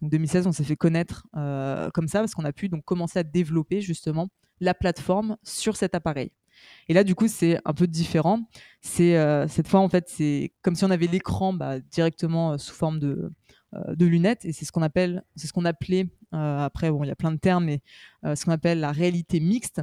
Donc 0.00 0.10
2016, 0.12 0.46
on 0.46 0.52
s'est 0.52 0.64
fait 0.64 0.74
connaître 0.74 1.26
comme 1.92 2.08
ça 2.08 2.20
parce 2.20 2.34
qu'on 2.34 2.46
a 2.46 2.54
pu 2.54 2.70
donc 2.70 2.86
commencer 2.86 3.18
à 3.18 3.22
développer 3.22 3.82
justement 3.82 4.30
la 4.60 4.72
plateforme 4.72 5.36
sur 5.42 5.76
cet 5.76 5.94
appareil. 5.94 6.32
Et 6.88 6.94
là, 6.94 7.04
du 7.04 7.14
coup, 7.14 7.28
c'est 7.28 7.58
un 7.64 7.72
peu 7.72 7.86
différent. 7.86 8.48
C'est 8.80 9.16
euh, 9.16 9.48
cette 9.48 9.68
fois, 9.68 9.80
en 9.80 9.88
fait, 9.88 10.08
c'est 10.08 10.52
comme 10.62 10.76
si 10.76 10.84
on 10.84 10.90
avait 10.90 11.06
l'écran 11.06 11.52
bah, 11.52 11.80
directement 11.80 12.52
euh, 12.52 12.58
sous 12.58 12.74
forme 12.74 12.98
de, 12.98 13.32
euh, 13.74 13.96
de 13.96 14.06
lunettes. 14.06 14.44
Et 14.44 14.52
c'est 14.52 14.64
ce 14.64 14.72
qu'on 14.72 14.82
appelle, 14.82 15.24
c'est 15.34 15.46
ce 15.46 15.52
qu'on 15.52 15.64
appelait 15.64 16.08
après. 16.32 16.90
Bon, 16.90 17.02
il 17.02 17.08
y 17.08 17.10
a 17.10 17.16
plein 17.16 17.32
de 17.32 17.38
termes, 17.38 17.64
mais 17.64 17.80
ce 18.22 18.44
qu'on 18.44 18.50
appelle 18.50 18.78
la 18.78 18.92
réalité 18.92 19.40
mixte, 19.40 19.80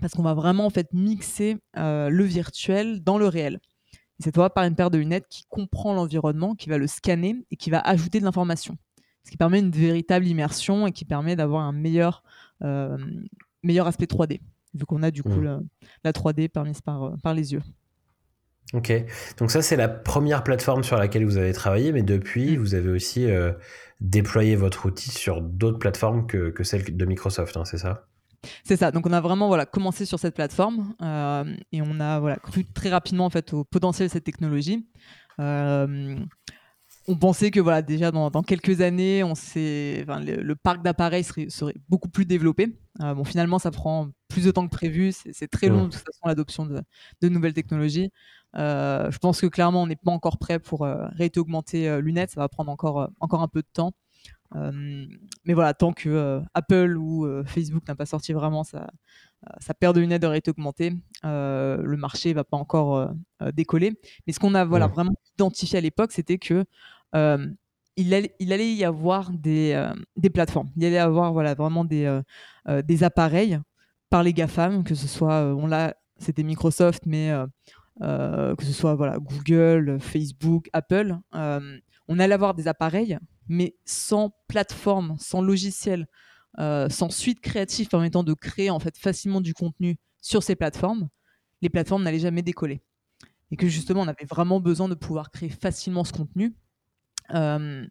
parce 0.00 0.12
qu'on 0.12 0.22
va 0.22 0.34
vraiment 0.34 0.66
en 0.66 0.70
fait 0.70 0.92
mixer 0.92 1.56
le 1.74 2.22
virtuel 2.22 3.02
dans 3.02 3.18
le 3.18 3.26
réel. 3.26 3.58
Et 4.20 4.22
cette 4.22 4.36
fois, 4.36 4.50
par 4.50 4.62
une 4.64 4.76
paire 4.76 4.90
de 4.90 4.98
lunettes 4.98 5.26
qui 5.28 5.42
comprend 5.48 5.94
l'environnement, 5.94 6.54
qui 6.54 6.68
va 6.68 6.78
le 6.78 6.86
scanner 6.86 7.34
et 7.50 7.56
qui 7.56 7.70
va 7.70 7.80
ajouter 7.80 8.20
de 8.20 8.24
l'information. 8.24 8.76
Ce 9.24 9.32
qui 9.32 9.36
permet 9.36 9.58
une 9.58 9.72
véritable 9.72 10.28
immersion 10.28 10.86
et 10.86 10.92
qui 10.92 11.04
permet 11.04 11.34
d'avoir 11.34 11.64
un 11.64 11.72
meilleur, 11.72 12.22
meilleur 13.64 13.88
aspect 13.88 14.06
3D 14.06 14.38
vu 14.74 14.86
qu'on 14.86 15.02
a 15.02 15.10
du 15.10 15.22
coup 15.22 15.40
mmh. 15.40 15.62
la, 16.04 16.12
3D 16.12 16.48
permise 16.48 16.80
par, 16.80 17.02
euh, 17.04 17.16
par 17.22 17.34
les 17.34 17.52
yeux. 17.52 17.62
Ok, 18.72 18.92
donc 19.38 19.50
ça 19.50 19.62
c'est 19.62 19.76
la 19.76 19.88
première 19.88 20.44
plateforme 20.44 20.84
sur 20.84 20.96
laquelle 20.96 21.24
vous 21.24 21.38
avez 21.38 21.52
travaillé, 21.52 21.90
mais 21.90 22.02
depuis 22.02 22.56
mm. 22.56 22.60
vous 22.60 22.74
avez 22.76 22.88
aussi 22.88 23.28
euh, 23.28 23.52
déployé 24.00 24.54
votre 24.54 24.86
outil 24.86 25.10
sur 25.10 25.40
d'autres 25.40 25.78
plateformes 25.78 26.26
que, 26.28 26.50
que 26.50 26.62
celle 26.62 26.96
de 26.96 27.04
Microsoft, 27.04 27.56
hein, 27.56 27.64
c'est 27.64 27.78
ça? 27.78 28.06
C'est 28.64 28.76
ça. 28.76 28.90
Donc 28.90 29.06
on 29.06 29.12
a 29.12 29.20
vraiment 29.20 29.48
voilà 29.48 29.66
commencé 29.66 30.06
sur 30.06 30.18
cette 30.18 30.34
plateforme 30.34 30.94
euh, 31.02 31.44
et 31.72 31.82
on 31.82 32.00
a 32.00 32.20
voilà 32.20 32.36
cru 32.36 32.64
très 32.64 32.88
rapidement 32.88 33.26
en 33.26 33.30
fait 33.30 33.52
au 33.52 33.64
potentiel 33.64 34.08
de 34.08 34.12
cette 34.12 34.24
technologie. 34.24 34.88
Euh, 35.40 36.16
on 37.08 37.16
pensait 37.16 37.50
que 37.50 37.60
voilà 37.60 37.82
déjà 37.82 38.10
dans, 38.10 38.30
quelques 38.42 38.80
années, 38.80 39.24
on 39.24 39.34
le, 39.56 40.54
parc 40.54 40.82
d'appareils 40.82 41.24
serait, 41.24 41.74
beaucoup 41.88 42.08
plus 42.08 42.24
développé. 42.24 42.78
Euh, 43.00 43.14
bon, 43.14 43.24
finalement, 43.24 43.58
ça 43.58 43.70
prend 43.70 44.10
plus 44.30 44.44
de 44.44 44.50
temps 44.50 44.66
que 44.66 44.74
prévu. 44.74 45.12
C'est 45.12 45.48
très 45.48 45.68
long 45.68 45.86
de 45.86 45.92
toute 45.92 46.00
façon 46.00 46.26
l'adoption 46.26 46.66
de, 46.66 47.28
nouvelles 47.28 47.54
technologies. 47.54 48.10
je 48.54 49.18
pense 49.18 49.40
que 49.40 49.46
clairement, 49.46 49.82
on 49.82 49.86
n'est 49.86 49.96
pas 49.96 50.12
encore 50.12 50.38
prêt 50.38 50.58
pour 50.58 50.80
réalité 50.80 51.40
augmenter 51.40 52.00
lunettes. 52.00 52.30
Ça 52.30 52.40
va 52.40 52.48
prendre 52.48 52.70
encore 52.70 53.10
encore 53.20 53.42
un 53.42 53.48
peu 53.48 53.60
de 53.60 53.68
temps. 53.72 53.92
Euh, 54.56 55.06
mais 55.44 55.54
voilà, 55.54 55.74
tant 55.74 55.92
que 55.92 56.08
euh, 56.08 56.40
Apple 56.54 56.96
ou 56.96 57.24
euh, 57.24 57.44
Facebook 57.44 57.86
n'a 57.86 57.94
pas 57.94 58.06
sorti 58.06 58.32
vraiment 58.32 58.64
sa, 58.64 58.90
sa 59.60 59.74
paire 59.74 59.92
de 59.92 60.00
lunettes 60.00 60.22
de 60.22 60.26
réalité 60.26 60.50
augmentée, 60.50 60.92
le 61.22 61.96
marché 61.96 62.32
va 62.32 62.44
pas 62.44 62.56
encore 62.56 63.10
décoller. 63.54 63.98
Mais 64.26 64.32
ce 64.32 64.40
qu'on 64.40 64.54
a 64.54 64.64
voilà, 64.64 64.86
vraiment 64.86 65.14
identifié 65.38 65.78
à 65.78 65.80
l'époque, 65.80 66.12
c'était 66.12 66.38
que 66.38 66.64
il 67.96 68.14
allait, 68.14 68.34
il, 68.38 68.52
allait, 68.52 68.72
y 68.72 68.84
avoir 68.84 69.30
des, 69.30 69.90
des, 70.16 70.30
plateformes. 70.30 70.70
Il 70.76 70.84
allait 70.84 70.96
y 70.96 70.98
avoir 70.98 71.32
voilà, 71.32 71.54
vraiment 71.54 71.84
des, 71.84 72.20
des 72.84 73.02
appareils 73.02 73.58
par 74.10 74.22
les 74.22 74.32
GAFAM, 74.32 74.84
que 74.84 74.94
ce 74.94 75.08
soit, 75.08 75.54
on 75.54 75.66
l'a, 75.66 75.96
c'était 76.18 76.42
Microsoft, 76.42 77.04
mais 77.06 77.32
que 78.00 78.64
ce 78.64 78.72
soit 78.72 78.94
voilà, 78.94 79.18
Google, 79.18 79.98
Facebook, 80.00 80.68
Apple. 80.72 81.16
on 81.32 82.18
allait 82.18 82.34
avoir 82.34 82.54
des 82.54 82.68
appareils 82.68 83.18
mais 83.50 83.76
sans 83.84 84.32
plateforme, 84.46 85.16
sans 85.18 85.42
logiciel, 85.42 86.06
euh, 86.60 86.88
sans 86.88 87.10
suite 87.10 87.40
créative 87.40 87.88
permettant 87.88 88.22
de 88.22 88.32
créer 88.32 88.70
en 88.70 88.78
fait 88.78 88.96
facilement 88.96 89.40
du 89.40 89.54
contenu 89.54 89.98
sur 90.22 90.44
ces 90.44 90.54
plateformes, 90.54 91.08
les 91.60 91.68
plateformes 91.68 92.04
n'allaient 92.04 92.20
jamais 92.20 92.42
décoller. 92.42 92.80
Et 93.50 93.56
que 93.56 93.66
justement, 93.66 94.02
on 94.02 94.08
avait 94.08 94.24
vraiment 94.24 94.60
besoin 94.60 94.88
de 94.88 94.94
pouvoir 94.94 95.32
créer 95.32 95.48
facilement 95.48 96.04
ce 96.04 96.12
contenu. 96.12 96.54
Euh, 97.34 97.84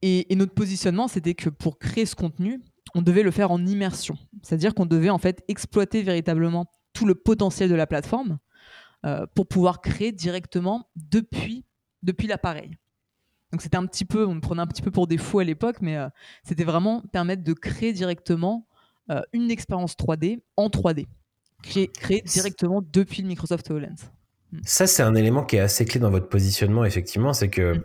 et, 0.00 0.34
notre 0.34 0.54
positionnement, 0.54 1.06
c'était 1.06 1.34
que 1.34 1.50
pour 1.50 1.78
créer 1.78 2.06
ce 2.06 2.14
contenu, 2.14 2.62
on 2.94 3.02
devait 3.02 3.22
le 3.22 3.30
faire 3.30 3.50
en 3.50 3.64
immersion. 3.64 4.16
C'est-à-dire 4.42 4.74
qu'on 4.74 4.86
devait 4.86 5.10
en 5.10 5.18
fait 5.18 5.42
exploiter 5.48 6.02
véritablement 6.02 6.66
tout 6.92 7.06
le 7.06 7.14
potentiel 7.14 7.68
de 7.70 7.74
la 7.74 7.86
plateforme 7.86 8.38
euh, 9.06 9.26
pour 9.34 9.46
pouvoir 9.46 9.80
créer 9.80 10.10
directement 10.10 10.88
depuis, 10.96 11.64
depuis 12.02 12.26
l'appareil. 12.26 12.72
Donc 13.52 13.62
c'était 13.62 13.76
un 13.76 13.86
petit 13.86 14.04
peu, 14.04 14.26
on 14.26 14.34
me 14.34 14.40
prenait 14.40 14.60
un 14.60 14.66
petit 14.66 14.82
peu 14.82 14.90
pour 14.90 15.06
des 15.06 15.18
fous 15.18 15.38
à 15.38 15.44
l'époque, 15.44 15.76
mais 15.80 15.96
euh, 15.96 16.08
c'était 16.42 16.64
vraiment 16.64 17.02
permettre 17.12 17.44
de 17.44 17.52
créer 17.52 17.92
directement 17.92 18.66
euh, 19.10 19.22
une 19.32 19.50
expérience 19.50 19.94
3D 19.94 20.40
en 20.56 20.68
3D, 20.68 21.06
créée 21.62 22.22
directement 22.22 22.82
depuis 22.82 23.22
le 23.22 23.28
Microsoft 23.28 23.70
HoloLens. 23.70 24.10
Hmm. 24.52 24.58
Ça, 24.64 24.86
c'est 24.86 25.02
un 25.02 25.14
élément 25.14 25.44
qui 25.44 25.56
est 25.56 25.60
assez 25.60 25.84
clé 25.84 26.00
dans 26.00 26.10
votre 26.10 26.28
positionnement, 26.28 26.84
effectivement, 26.84 27.32
c'est 27.32 27.48
que 27.48 27.74
hmm. 27.74 27.82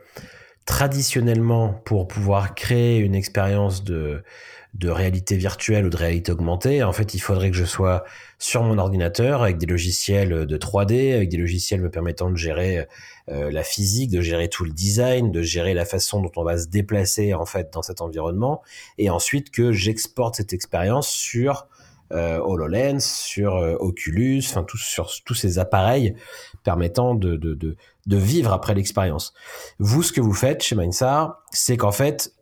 traditionnellement, 0.65 1.73
pour 1.85 2.07
pouvoir 2.07 2.55
créer 2.55 2.97
une 2.97 3.15
expérience 3.15 3.83
de, 3.83 4.23
de 4.73 4.89
réalité 4.89 5.37
virtuelle 5.37 5.85
ou 5.85 5.89
de 5.89 5.97
réalité 5.97 6.31
augmentée, 6.31 6.83
en 6.83 6.93
fait, 6.93 7.13
il 7.13 7.19
faudrait 7.19 7.51
que 7.51 7.57
je 7.57 7.65
sois 7.65 8.03
sur 8.39 8.63
mon 8.63 8.79
ordinateur 8.79 9.43
avec 9.43 9.57
des 9.57 9.67
logiciels 9.67 10.47
de 10.47 10.57
3D, 10.57 11.13
avec 11.13 11.29
des 11.29 11.37
logiciels 11.37 11.79
me 11.79 11.91
permettant 11.91 12.31
de 12.31 12.35
gérer 12.35 12.87
euh, 13.29 13.51
la 13.51 13.63
physique, 13.63 14.09
de 14.09 14.19
gérer 14.19 14.49
tout 14.49 14.65
le 14.65 14.71
design, 14.71 15.31
de 15.31 15.41
gérer 15.41 15.73
la 15.73 15.85
façon 15.85 16.21
dont 16.21 16.31
on 16.35 16.43
va 16.43 16.57
se 16.57 16.67
déplacer 16.67 17.33
en 17.33 17.45
fait 17.45 17.71
dans 17.71 17.81
cet 17.81 18.01
environnement, 18.01 18.61
et 18.97 19.09
ensuite 19.09 19.51
que 19.51 19.71
j'exporte 19.71 20.35
cette 20.35 20.53
expérience 20.53 21.07
sur 21.07 21.67
euh, 22.11 22.39
HoloLens, 22.39 22.99
sur 22.99 23.55
euh, 23.55 23.75
Oculus, 23.79 24.43
enfin 24.49 24.63
tous 24.63 24.77
sur 24.77 25.09
tous 25.23 25.35
ces 25.35 25.57
appareils 25.57 26.15
permettant 26.63 27.15
de, 27.15 27.37
de, 27.37 27.53
de, 27.53 27.75
de 28.07 28.17
vivre 28.17 28.51
après 28.51 28.73
l'expérience. 28.73 29.33
Vous, 29.79 30.03
ce 30.03 30.11
que 30.11 30.21
vous 30.21 30.33
faites 30.33 30.61
chez 30.61 30.75
Mindsar, 30.75 31.41
c'est 31.51 31.77
qu'en 31.77 31.91
fait 31.91 32.33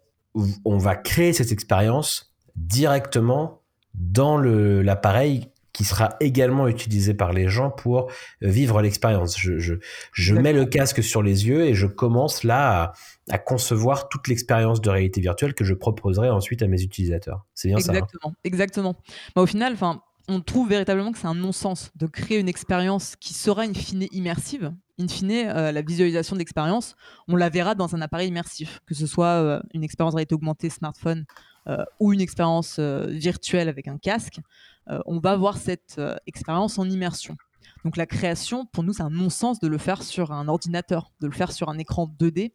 on 0.65 0.77
va 0.77 0.95
créer 0.95 1.33
cette 1.33 1.51
expérience 1.51 2.33
directement 2.55 3.61
dans 3.93 4.37
l'appareil 4.37 5.51
qui 5.73 5.85
sera 5.85 6.15
également 6.19 6.67
utilisé 6.67 7.13
par 7.13 7.31
les 7.31 7.47
gens 7.47 7.69
pour 7.69 8.11
vivre 8.41 8.81
l'expérience. 8.81 9.37
Je, 9.39 9.77
je, 10.11 10.35
mets 10.35 10.53
le 10.53 10.65
casque 10.65 11.01
sur 11.01 11.23
les 11.23 11.47
yeux 11.47 11.65
et 11.65 11.73
je 11.73 11.87
commence 11.87 12.43
là 12.43 12.93
à, 13.29 13.37
concevoir 13.37 14.09
toute 14.09 14.27
l'expérience 14.27 14.81
de 14.81 14.89
réalité 14.89 15.21
virtuelle 15.21 15.53
que 15.53 15.63
je 15.63 15.73
proposerai 15.73 16.29
ensuite 16.29 16.61
à 16.61 16.67
mes 16.67 16.81
utilisateurs. 16.81 17.45
C'est 17.53 17.69
bien 17.69 17.79
ça. 17.79 17.91
Hein? 17.91 17.95
Exactement, 17.95 18.33
exactement. 18.43 18.95
Bah, 19.35 19.41
au 19.41 19.45
final, 19.45 19.73
enfin, 19.73 20.01
on 20.27 20.41
trouve 20.41 20.69
véritablement 20.69 21.11
que 21.11 21.17
c'est 21.17 21.27
un 21.27 21.35
non-sens 21.35 21.91
de 21.95 22.07
créer 22.07 22.39
une 22.39 22.49
expérience 22.49 23.15
qui 23.15 23.33
sera 23.33 23.63
in 23.63 23.73
fine 23.73 24.07
immersive. 24.11 24.73
In 25.01 25.07
fine, 25.07 25.31
euh, 25.31 25.71
la 25.71 25.81
visualisation 25.81 26.35
d'expérience, 26.35 26.95
on 27.27 27.35
la 27.35 27.49
verra 27.49 27.73
dans 27.73 27.95
un 27.95 28.01
appareil 28.01 28.27
immersif, 28.27 28.81
que 28.85 28.93
ce 28.93 29.07
soit 29.07 29.25
euh, 29.25 29.59
une 29.73 29.83
expérience 29.83 30.13
réalité 30.13 30.35
augmentée 30.35 30.69
smartphone 30.69 31.25
euh, 31.67 31.83
ou 31.99 32.13
une 32.13 32.21
expérience 32.21 32.79
virtuelle 32.79 33.67
avec 33.67 33.87
un 33.87 33.97
casque. 33.97 34.39
on 35.05 35.19
va 35.19 35.35
voir 35.35 35.57
cette 35.57 35.99
expérience 36.27 36.77
en 36.77 36.89
immersion. 36.89 37.35
Donc 37.83 37.97
la 37.97 38.05
création, 38.05 38.65
pour 38.65 38.83
nous, 38.83 38.93
c'est 38.93 39.03
un 39.03 39.09
non-sens 39.09 39.59
de 39.59 39.67
le 39.67 39.77
faire 39.77 40.03
sur 40.03 40.31
un 40.31 40.47
ordinateur, 40.47 41.11
de 41.19 41.27
le 41.27 41.33
faire 41.33 41.51
sur 41.51 41.69
un 41.69 41.77
écran 41.77 42.13
2D, 42.19 42.51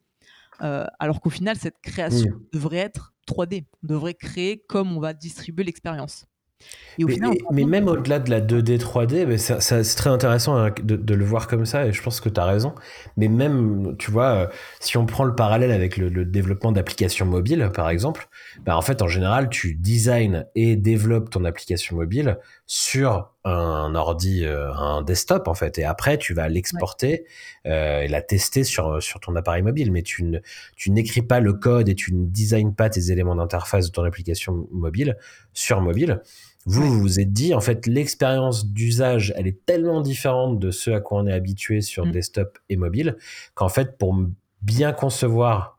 alors 0.61 1.21
qu'au 1.21 1.31
final, 1.31 1.57
cette 1.57 1.81
création 1.83 2.33
devrait 2.53 2.79
être 2.79 3.15
3D. 3.29 3.65
On 3.83 3.87
devrait 3.88 4.15
créer 4.15 4.62
comme 4.69 4.97
on 4.97 5.00
va 5.00 5.15
distribuer 5.15 5.65
l'expérience 5.65 6.26
mais, 7.53 7.65
même 7.65 7.89
au-delà 7.89 8.19
de 8.19 8.31
la 8.31 8.41
2D, 8.41 8.79
3D, 8.79 9.37
c'est 9.61 9.97
très 9.97 10.11
intéressant 10.11 10.57
hein, 10.57 10.73
de, 10.83 11.15
le 11.15 11.25
voir 11.25 11.47
comme 11.47 11.67
ça, 11.67 11.87
et 11.87 11.93
je 11.93 12.03
pense 12.03 12.21
que 12.21 12.29
tu 12.29 12.41
as 12.41 12.45
raison. 12.45 12.75
Mais 13.17 13.29
même, 13.29 13.97
tu 13.99 14.11
vois, 14.11 14.31
euh, 14.31 14.47
si 14.81 14.97
on 14.97 15.07
prend 15.07 15.25
le 15.25 15.35
parallèle 15.35 15.73
avec 15.73 15.97
le, 15.97 16.25
développement 16.25 16.73
d'applications 16.73 17.27
mobiles, 17.27 17.71
par 17.75 17.91
exemple, 17.91 18.29
bah 18.65 18.77
en 18.77 18.83
fait, 18.83 19.03
en 19.03 19.09
général, 19.09 19.49
tu 19.51 19.75
designs 19.75 20.45
et 20.55 20.77
développes 20.77 21.31
ton 21.31 21.45
application 21.45 21.97
mobile 21.97 22.39
sur 22.66 23.32
un 23.44 23.94
ordi, 23.94 24.44
euh, 24.44 24.73
un 24.75 25.02
desktop, 25.02 25.46
en 25.46 25.54
fait, 25.54 25.78
et 25.78 25.85
après, 25.85 26.18
tu 26.18 26.35
vas 26.35 26.49
l'exporter 26.49 27.25
euh, 27.66 28.00
et 28.00 28.08
la 28.08 28.23
tester 28.23 28.64
sur, 28.64 29.00
sur 29.00 29.20
ton 29.20 29.37
appareil 29.37 29.62
mobile. 29.62 29.92
Mais 29.92 30.02
tu 30.02 30.40
n'écris 30.88 31.23
pas 31.23 31.38
le 31.38 31.52
code 31.52 31.88
et 31.88 31.94
tu 31.94 32.12
ne 32.12 32.26
designes 32.26 32.75
pas 32.75 32.90
tes 32.90 33.12
éléments 33.12 33.37
d'interface 33.37 33.87
de 33.87 33.92
ton 33.92 34.02
application 34.02 34.66
mobile 34.73 35.16
sur 35.52 35.80
mobile. 35.80 36.23
Vous, 36.64 36.82
vous 36.82 37.00
vous 37.00 37.20
êtes 37.20 37.32
dit, 37.32 37.54
en 37.54 37.61
fait, 37.61 37.87
l'expérience 37.87 38.66
d'usage, 38.66 39.32
elle 39.37 39.46
est 39.46 39.64
tellement 39.64 40.00
différente 40.00 40.58
de 40.58 40.73
ce 40.73 40.90
à 40.90 41.00
quoi 41.00 41.23
on 41.23 41.26
est 41.28 41.32
habitué 41.32 41.80
sur 41.80 42.04
mm. 42.04 42.11
desktop 42.11 42.58
et 42.68 42.76
mobile, 42.76 43.16
qu'en 43.54 43.68
fait, 43.68 43.96
pour 43.96 44.16
bien 44.62 44.92
concevoir 44.92 45.75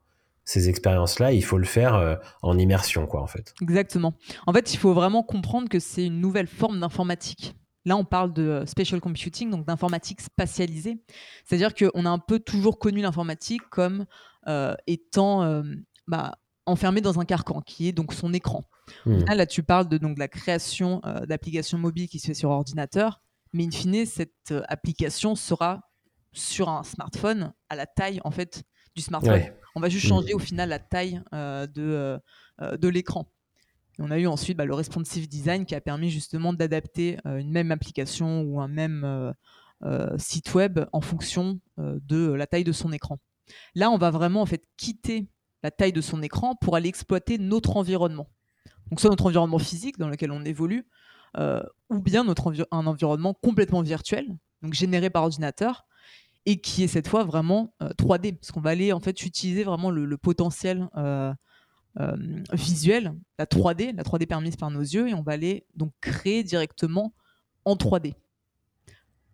ces 0.48 0.70
expériences-là, 0.70 1.34
il 1.34 1.44
faut 1.44 1.58
le 1.58 1.66
faire 1.66 1.96
euh, 1.96 2.16
en 2.42 2.58
immersion, 2.58 3.06
quoi, 3.06 3.22
en 3.22 3.28
fait. 3.28 3.54
Exactement. 3.62 4.14
En 4.46 4.54
fait, 4.54 4.74
il 4.74 4.78
faut 4.78 4.94
vraiment 4.94 5.22
comprendre 5.22 5.68
que 5.68 5.78
c'est 5.78 6.06
une 6.06 6.22
nouvelle 6.22 6.48
forme 6.48 6.80
d'informatique. 6.80 7.54
Là, 7.84 7.98
on 7.98 8.06
parle 8.06 8.32
de 8.32 8.64
spatial 8.66 9.02
computing, 9.02 9.50
donc 9.50 9.66
d'informatique 9.66 10.22
spatialisée. 10.22 11.04
C'est-à-dire 11.44 11.76
qu'on 11.76 12.06
a 12.06 12.10
un 12.10 12.18
peu 12.18 12.40
toujours 12.40 12.80
connu 12.80 13.02
l'informatique 13.02 13.62
comme 13.70 14.06
euh, 14.48 14.74
étant 14.88 15.44
euh, 15.44 15.64
bah, 16.08 16.38
enfermé 16.66 17.02
dans 17.02 17.20
un 17.20 17.26
carcan, 17.26 17.62
qui 17.62 17.90
est 17.90 17.92
donc 17.92 18.14
son 18.14 18.34
écran. 18.34 18.64
Hmm. 19.06 19.26
Là, 19.26 19.46
tu 19.46 19.64
parles 19.64 19.90
de 19.90 19.98
donc, 19.98 20.18
la 20.18 20.30
création 20.30 21.02
euh, 21.06 21.26
d'applications 21.26 21.78
mobiles 21.78 22.08
qui 22.08 22.20
se 22.20 22.28
fait 22.28 22.34
sur 22.34 22.52
ordinateur, 22.52 23.22
mais 23.52 23.66
in 23.66 23.72
fine, 23.72 24.06
cette 24.06 24.32
euh, 24.52 24.64
application 24.70 25.36
sera 25.36 25.82
sur 26.32 26.70
un 26.70 26.84
smartphone 26.84 27.52
à 27.68 27.76
la 27.76 27.86
taille 27.86 28.22
en 28.24 28.32
fait 28.32 28.64
du 28.98 29.04
smartphone. 29.04 29.42
On 29.76 29.80
va 29.80 29.88
juste 29.88 30.06
hmm. 30.06 30.10
changer 30.10 30.34
au 30.34 30.40
final 30.40 30.70
la 30.70 30.80
taille 30.80 31.22
euh, 31.34 31.66
de, 31.68 32.20
de 32.78 32.88
l'écran. 32.88 33.32
On 34.00 34.12
a 34.12 34.20
eu 34.20 34.28
ensuite 34.28 34.58
bah, 34.58 34.66
le 34.66 34.74
responsive 34.74 35.28
design 35.30 35.66
qui 35.66 35.74
a 35.74 35.82
permis 35.82 36.10
justement 36.10 36.54
d'adapter 36.54 37.18
une 37.26 37.50
même 37.50 37.72
application 37.72 38.42
ou 38.42 38.60
un 38.60 38.68
même 38.68 39.34
site 40.18 40.54
web 40.54 40.80
en 40.92 41.02
fonction 41.02 41.60
de 41.78 42.32
la 42.34 42.46
taille 42.46 42.64
de 42.64 42.72
son 42.72 42.92
écran. 42.92 43.18
Là, 43.74 43.90
on 43.90 43.98
va 43.98 44.12
vraiment 44.12 44.42
en 44.42 44.46
fait 44.46 44.64
quitter 44.76 45.30
la 45.64 45.72
taille 45.72 45.94
de 45.94 46.02
son 46.02 46.22
écran 46.22 46.56
pour 46.56 46.76
aller 46.76 46.90
exploiter 46.90 47.40
notre 47.40 47.78
environnement 47.78 48.30
donc 48.90 49.00
soit 49.00 49.10
notre 49.10 49.26
environnement 49.26 49.60
physique 49.60 49.98
dans 49.98 50.10
lequel 50.10 50.32
on 50.32 50.44
évolue, 50.46 50.88
euh, 51.38 51.62
ou 51.90 52.00
bien 52.00 52.24
notre 52.24 52.54
un 52.72 52.88
environnement 52.88 53.34
complètement 53.34 53.82
virtuel, 53.82 54.28
donc 54.62 54.74
généré 54.74 55.10
par 55.10 55.24
ordinateur, 55.24 55.86
et 56.48 56.62
qui 56.62 56.82
est 56.82 56.88
cette 56.88 57.10
fois 57.10 57.26
vraiment 57.26 57.74
3D, 57.82 58.30
euh, 58.30 58.38
parce 58.40 58.52
qu'on 58.54 58.62
va 58.62 58.70
aller 58.70 58.94
en 58.94 59.02
fait 59.02 59.22
utiliser 59.24 59.66
vraiment 59.66 59.92
le, 59.92 60.18
potentiel 60.18 60.88
euh, 60.96 61.34
visuel, 62.54 63.14
la 63.38 63.46
3D, 63.46 63.94
la 63.94 64.04
3D 64.04 64.28
permise 64.28 64.56
par 64.56 64.72
nos 64.72 64.80
yeux, 64.80 65.10
et 65.10 65.14
on 65.14 65.24
va 65.24 65.34
aller 65.34 65.66
donc 65.76 65.92
créer 66.00 66.44
directement 66.44 67.14
en 67.66 67.76
3D. 67.76 68.14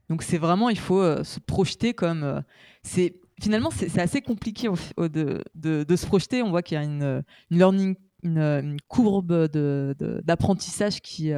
Donc 0.09 0.23
c'est 0.23 0.39
vraiment, 0.39 0.69
il 0.69 0.79
faut 0.79 1.23
se 1.23 1.39
projeter 1.39 1.93
comme... 1.93 2.43
c'est 2.81 3.15
Finalement, 3.41 3.71
c'est 3.71 3.99
assez 3.99 4.21
compliqué 4.21 4.69
de, 4.97 5.43
de, 5.55 5.95
se 5.95 6.05
projeter. 6.05 6.43
On 6.43 6.51
voit 6.51 6.61
qu'il 6.61 6.75
y 6.75 6.77
a 6.79 6.83
une, 6.83 7.23
une 7.49 7.57
learning, 7.57 7.95
une, 8.21 8.77
courbe 8.87 9.47
d'apprentissage 10.23 11.01
qui, 11.01 11.31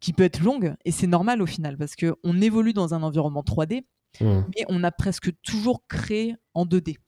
qui 0.00 0.12
peut 0.12 0.24
être 0.24 0.42
longue. 0.42 0.74
Et 0.84 0.90
c'est 0.90 1.06
normal 1.06 1.40
au 1.40 1.46
final, 1.46 1.78
parce 1.78 1.94
qu'on 1.96 2.40
évolue 2.42 2.74
dans 2.74 2.94
un 2.94 3.02
environnement 3.02 3.42
3D, 3.42 3.84
mmh. 4.20 4.40
mais 4.56 4.64
on 4.68 4.84
a 4.84 4.90
presque 4.90 5.30
toujours 5.42 5.86
créé 5.86 6.36
en 6.54 6.66
2D 6.66 6.98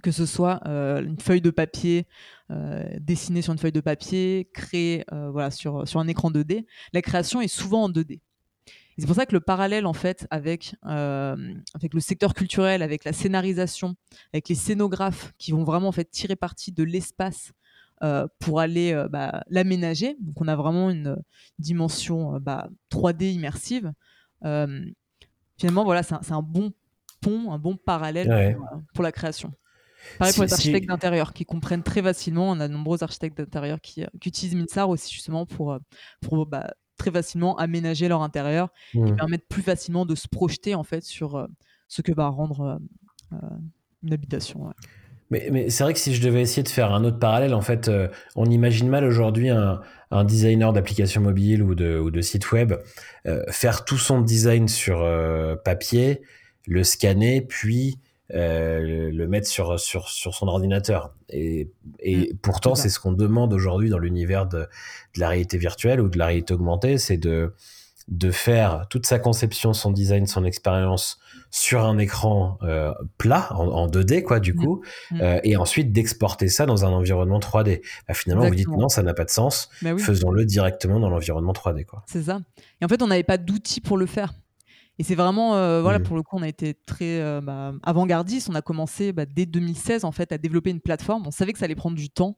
que 0.00 0.10
ce 0.10 0.26
soit 0.26 0.60
euh, 0.66 1.02
une 1.02 1.18
feuille 1.18 1.40
de 1.40 1.50
papier 1.50 2.06
euh, 2.50 2.88
dessinée 3.00 3.42
sur 3.42 3.52
une 3.52 3.58
feuille 3.58 3.72
de 3.72 3.80
papier, 3.80 4.48
créée 4.52 5.04
euh, 5.12 5.30
voilà, 5.30 5.50
sur, 5.50 5.86
sur 5.86 6.00
un 6.00 6.08
écran 6.08 6.30
2D, 6.30 6.64
la 6.92 7.02
création 7.02 7.40
est 7.40 7.48
souvent 7.48 7.84
en 7.84 7.90
2D. 7.90 8.20
C'est 8.98 9.06
pour 9.06 9.16
ça 9.16 9.24
que 9.24 9.32
le 9.32 9.40
parallèle 9.40 9.86
en 9.86 9.94
fait 9.94 10.26
avec, 10.30 10.74
avec 10.82 11.94
le 11.94 12.00
secteur 12.00 12.34
culturel, 12.34 12.82
avec 12.82 13.04
la 13.04 13.14
scénarisation, 13.14 13.94
avec 14.34 14.50
les 14.50 14.54
scénographes 14.54 15.32
qui 15.38 15.52
vont 15.52 15.64
vraiment 15.64 15.88
en 15.88 15.92
fait 15.92 16.10
tirer 16.10 16.36
parti 16.36 16.70
de 16.70 16.82
l'espace 16.82 17.52
pour 18.40 18.60
aller 18.60 19.02
bah, 19.08 19.42
l'aménager. 19.48 20.18
Donc 20.20 20.38
on 20.42 20.48
a 20.48 20.56
vraiment 20.56 20.90
une 20.90 21.16
dimension 21.58 22.38
bah, 22.40 22.68
3D 22.92 23.32
immersive. 23.32 23.90
Finalement 25.60 25.84
voilà, 25.84 26.02
c'est 26.02 26.32
un, 26.32 26.42
bon 26.42 26.72
pont, 27.20 27.52
un 27.52 27.58
bon 27.58 27.76
parallèle 27.76 28.56
pour 28.94 29.04
la 29.04 29.12
création. 29.12 29.52
Pareil 30.18 30.34
pour 30.34 30.44
les 30.44 30.52
architectes 30.52 30.88
d'intérieur 30.88 31.34
qui 31.34 31.44
comprennent 31.44 31.82
très 31.82 32.02
facilement. 32.02 32.50
On 32.50 32.58
a 32.60 32.68
de 32.68 32.72
nombreux 32.72 33.02
architectes 33.02 33.36
d'intérieur 33.36 33.80
qui, 33.82 34.02
euh, 34.02 34.06
utilisent 34.24 34.56
Minsar 34.56 34.88
aussi 34.88 35.12
justement 35.12 35.44
pour, 35.44 35.72
euh, 35.72 35.78
pour 36.22 36.46
bah, 36.46 36.72
très 36.96 37.10
facilement 37.10 37.56
aménager 37.58 38.08
leur 38.08 38.22
intérieur 38.22 38.70
et 38.94 38.98
mmh. 38.98 39.16
permettre 39.16 39.46
plus 39.48 39.62
facilement 39.62 40.06
de 40.06 40.14
se 40.14 40.26
projeter 40.28 40.74
en 40.74 40.84
fait 40.84 41.04
sur 41.04 41.36
euh, 41.36 41.46
ce 41.88 42.00
que 42.00 42.12
va 42.12 42.28
rendre 42.28 42.80
une 44.02 44.12
habitation. 44.12 44.72
Mais, 45.30 45.48
mais 45.52 45.68
c'est 45.70 45.84
vrai 45.84 45.92
que 45.92 45.98
si 45.98 46.14
je 46.14 46.22
devais 46.22 46.40
essayer 46.40 46.62
de 46.62 46.68
faire 46.68 46.92
un 46.92 47.04
autre 47.04 47.18
parallèle, 47.18 47.52
en 47.52 47.60
fait, 47.60 47.90
on 48.36 48.46
imagine 48.46 48.88
mal 48.88 49.04
aujourd'hui 49.04 49.50
un, 49.50 49.80
un, 50.10 50.24
designer 50.24 50.72
d'application 50.72 51.20
mobile 51.20 51.62
ou 51.62 51.74
de, 51.74 51.98
ou 51.98 52.10
de 52.10 52.20
site 52.20 52.52
web 52.52 52.74
faire 53.50 53.84
tout 53.84 53.98
son 53.98 54.20
design 54.20 54.68
sur 54.68 55.06
papier, 55.64 56.22
le 56.66 56.84
scanner, 56.84 57.40
puis 57.42 57.98
euh, 58.32 59.10
le 59.10 59.26
mettre 59.26 59.48
sur, 59.48 59.80
sur, 59.80 60.08
sur 60.08 60.34
son 60.34 60.46
ordinateur. 60.46 61.12
Et, 61.30 61.68
et 61.98 62.32
mm. 62.32 62.36
pourtant, 62.42 62.76
c'est 62.76 62.88
ce 62.88 63.00
qu'on 63.00 63.12
demande 63.12 63.52
aujourd'hui 63.52 63.90
dans 63.90 63.98
l'univers 63.98 64.46
de, 64.46 64.60
de, 64.60 65.20
la 65.20 65.28
réalité 65.28 65.58
virtuelle 65.58 66.00
ou 66.00 66.08
de 66.08 66.16
la 66.16 66.26
réalité 66.26 66.54
augmentée, 66.54 66.96
c'est 66.98 67.16
de, 67.16 67.54
de 68.10 68.30
faire 68.30 68.86
toute 68.90 69.06
sa 69.06 69.18
conception, 69.18 69.72
son 69.72 69.90
design, 69.90 70.26
son 70.26 70.44
expérience 70.44 71.18
sur 71.50 71.84
un 71.84 71.98
écran 71.98 72.58
euh, 72.62 72.92
plat, 73.18 73.48
en, 73.52 73.86
2D, 73.88 74.22
quoi, 74.22 74.40
du 74.40 74.52
mm. 74.52 74.56
coup, 74.56 74.82
mm. 75.10 75.20
Euh, 75.20 75.40
et 75.44 75.56
ensuite 75.56 75.92
d'exporter 75.92 76.48
ça 76.48 76.66
dans 76.66 76.84
un 76.84 76.90
environnement 76.90 77.38
3D. 77.38 77.80
Bah, 78.08 78.14
finalement, 78.14 78.46
vous 78.46 78.54
dites 78.54 78.68
non, 78.68 78.88
ça 78.88 79.02
n'a 79.02 79.14
pas 79.14 79.24
de 79.24 79.30
sens, 79.30 79.68
bah 79.82 79.96
faisons-le 79.96 80.44
directement 80.44 81.00
dans 81.00 81.08
l'environnement 81.08 81.52
3D, 81.52 81.84
quoi. 81.84 82.02
C'est 82.06 82.24
ça. 82.24 82.40
Et 82.80 82.84
en 82.84 82.88
fait, 82.88 83.02
on 83.02 83.06
n'avait 83.06 83.22
pas 83.22 83.38
d'outils 83.38 83.80
pour 83.80 83.96
le 83.96 84.06
faire. 84.06 84.32
Et 85.00 85.02
c'est 85.02 85.14
vraiment, 85.14 85.56
euh, 85.56 85.80
voilà, 85.80 85.98
mmh. 85.98 86.02
pour 86.02 86.14
le 86.14 86.22
coup, 86.22 86.36
on 86.36 86.42
a 86.42 86.48
été 86.48 86.74
très 86.74 87.22
euh, 87.22 87.40
bah, 87.40 87.72
avant-gardiste. 87.84 88.50
On 88.50 88.54
a 88.54 88.60
commencé 88.60 89.14
bah, 89.14 89.24
dès 89.24 89.46
2016 89.46 90.04
en 90.04 90.12
fait 90.12 90.30
à 90.30 90.36
développer 90.36 90.68
une 90.68 90.82
plateforme. 90.82 91.26
On 91.26 91.30
savait 91.30 91.54
que 91.54 91.58
ça 91.58 91.64
allait 91.64 91.74
prendre 91.74 91.96
du 91.96 92.10
temps. 92.10 92.36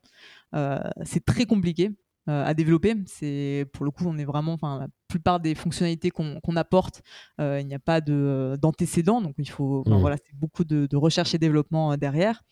Euh, 0.55 0.79
c'est 1.05 1.25
très 1.25 1.45
compliqué 1.45 1.91
à 2.26 2.55
développer. 2.55 2.95
C'est 3.07 3.67
pour 3.73 3.85
le 3.85 3.91
coup, 3.91 4.05
on 4.07 4.17
est 4.19 4.25
vraiment, 4.25 4.52
enfin, 4.52 4.79
la 4.79 4.87
plupart 5.09 5.41
des 5.41 5.55
fonctionnalités 5.55 6.11
qu'on 6.11 6.56
apporte, 6.56 7.02
il 7.39 7.67
n'y 7.67 7.75
a 7.75 7.78
pas 7.78 8.00
d'antécédents, 8.00 9.21
donc 9.21 9.35
il 9.39 9.50
faut, 9.50 9.82
mmh. 9.87 9.95
voilà, 9.97 10.17
c'est 10.17 10.35
beaucoup 10.35 10.65
de, 10.65 10.97
recherche 10.97 11.35
et 11.35 11.39
développement 11.39 11.97
derrière. 11.97 12.43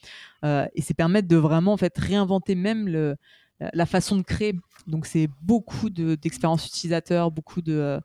et 0.44 0.82
c'est 0.82 0.94
permettre 0.94 1.28
de 1.28 1.36
vraiment 1.36 1.72
en 1.72 1.76
fait 1.76 1.96
réinventer 1.96 2.54
même 2.54 2.88
le, 2.88 3.16
la 3.60 3.86
façon 3.86 4.16
de 4.16 4.22
créer. 4.22 4.54
Donc 4.86 5.06
c'est 5.06 5.28
beaucoup 5.42 5.90
d'expériences 5.90 6.66
utilisateurs, 6.66 7.30
beaucoup 7.30 7.62
de 7.62 8.00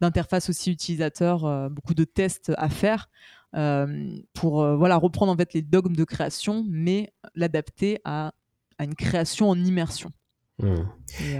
d'interface 0.00 0.48
aussi 0.48 0.70
utilisateur, 0.70 1.44
euh, 1.44 1.68
beaucoup 1.68 1.94
de 1.94 2.04
tests 2.04 2.52
à 2.56 2.68
faire 2.68 3.08
euh, 3.56 4.16
pour 4.34 4.62
euh, 4.62 4.76
voilà, 4.76 4.96
reprendre 4.96 5.32
en 5.32 5.36
fait 5.36 5.54
les 5.54 5.62
dogmes 5.62 5.96
de 5.96 6.04
création, 6.04 6.64
mais 6.68 7.12
l'adapter 7.34 8.00
à, 8.04 8.32
à, 8.78 8.84
une 8.84 8.94
création 8.94 9.50
en 9.50 9.58
immersion. 9.58 10.12
Hmm. 10.60 10.84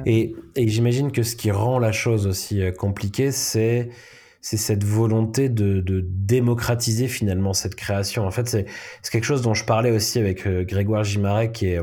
Et, 0.07 0.35
et, 0.55 0.69
j'imagine 0.69 1.11
que 1.11 1.25
ce 1.25 1.35
qui 1.35 1.51
rend 1.51 1.79
la 1.79 1.91
chose 1.91 2.27
aussi 2.27 2.63
compliquée, 2.79 3.33
c'est 3.33 3.91
c'est 4.41 4.57
cette 4.57 4.85
volonté 4.85 5.49
de, 5.49 5.81
de, 5.81 6.05
démocratiser 6.07 7.09
finalement 7.09 7.53
cette 7.53 7.75
création. 7.75 8.25
En 8.25 8.31
fait, 8.31 8.49
c'est 8.49 8.67
quelque 9.11 9.25
chose 9.25 9.43
dont 9.43 9.55
je 9.55 9.65
parlais 9.65 9.91
aussi 9.91 10.21
avec 10.21 10.47
Grégoire 10.47 11.03
Gimaret, 11.03 11.51
qui 11.51 11.67
est 11.67 11.81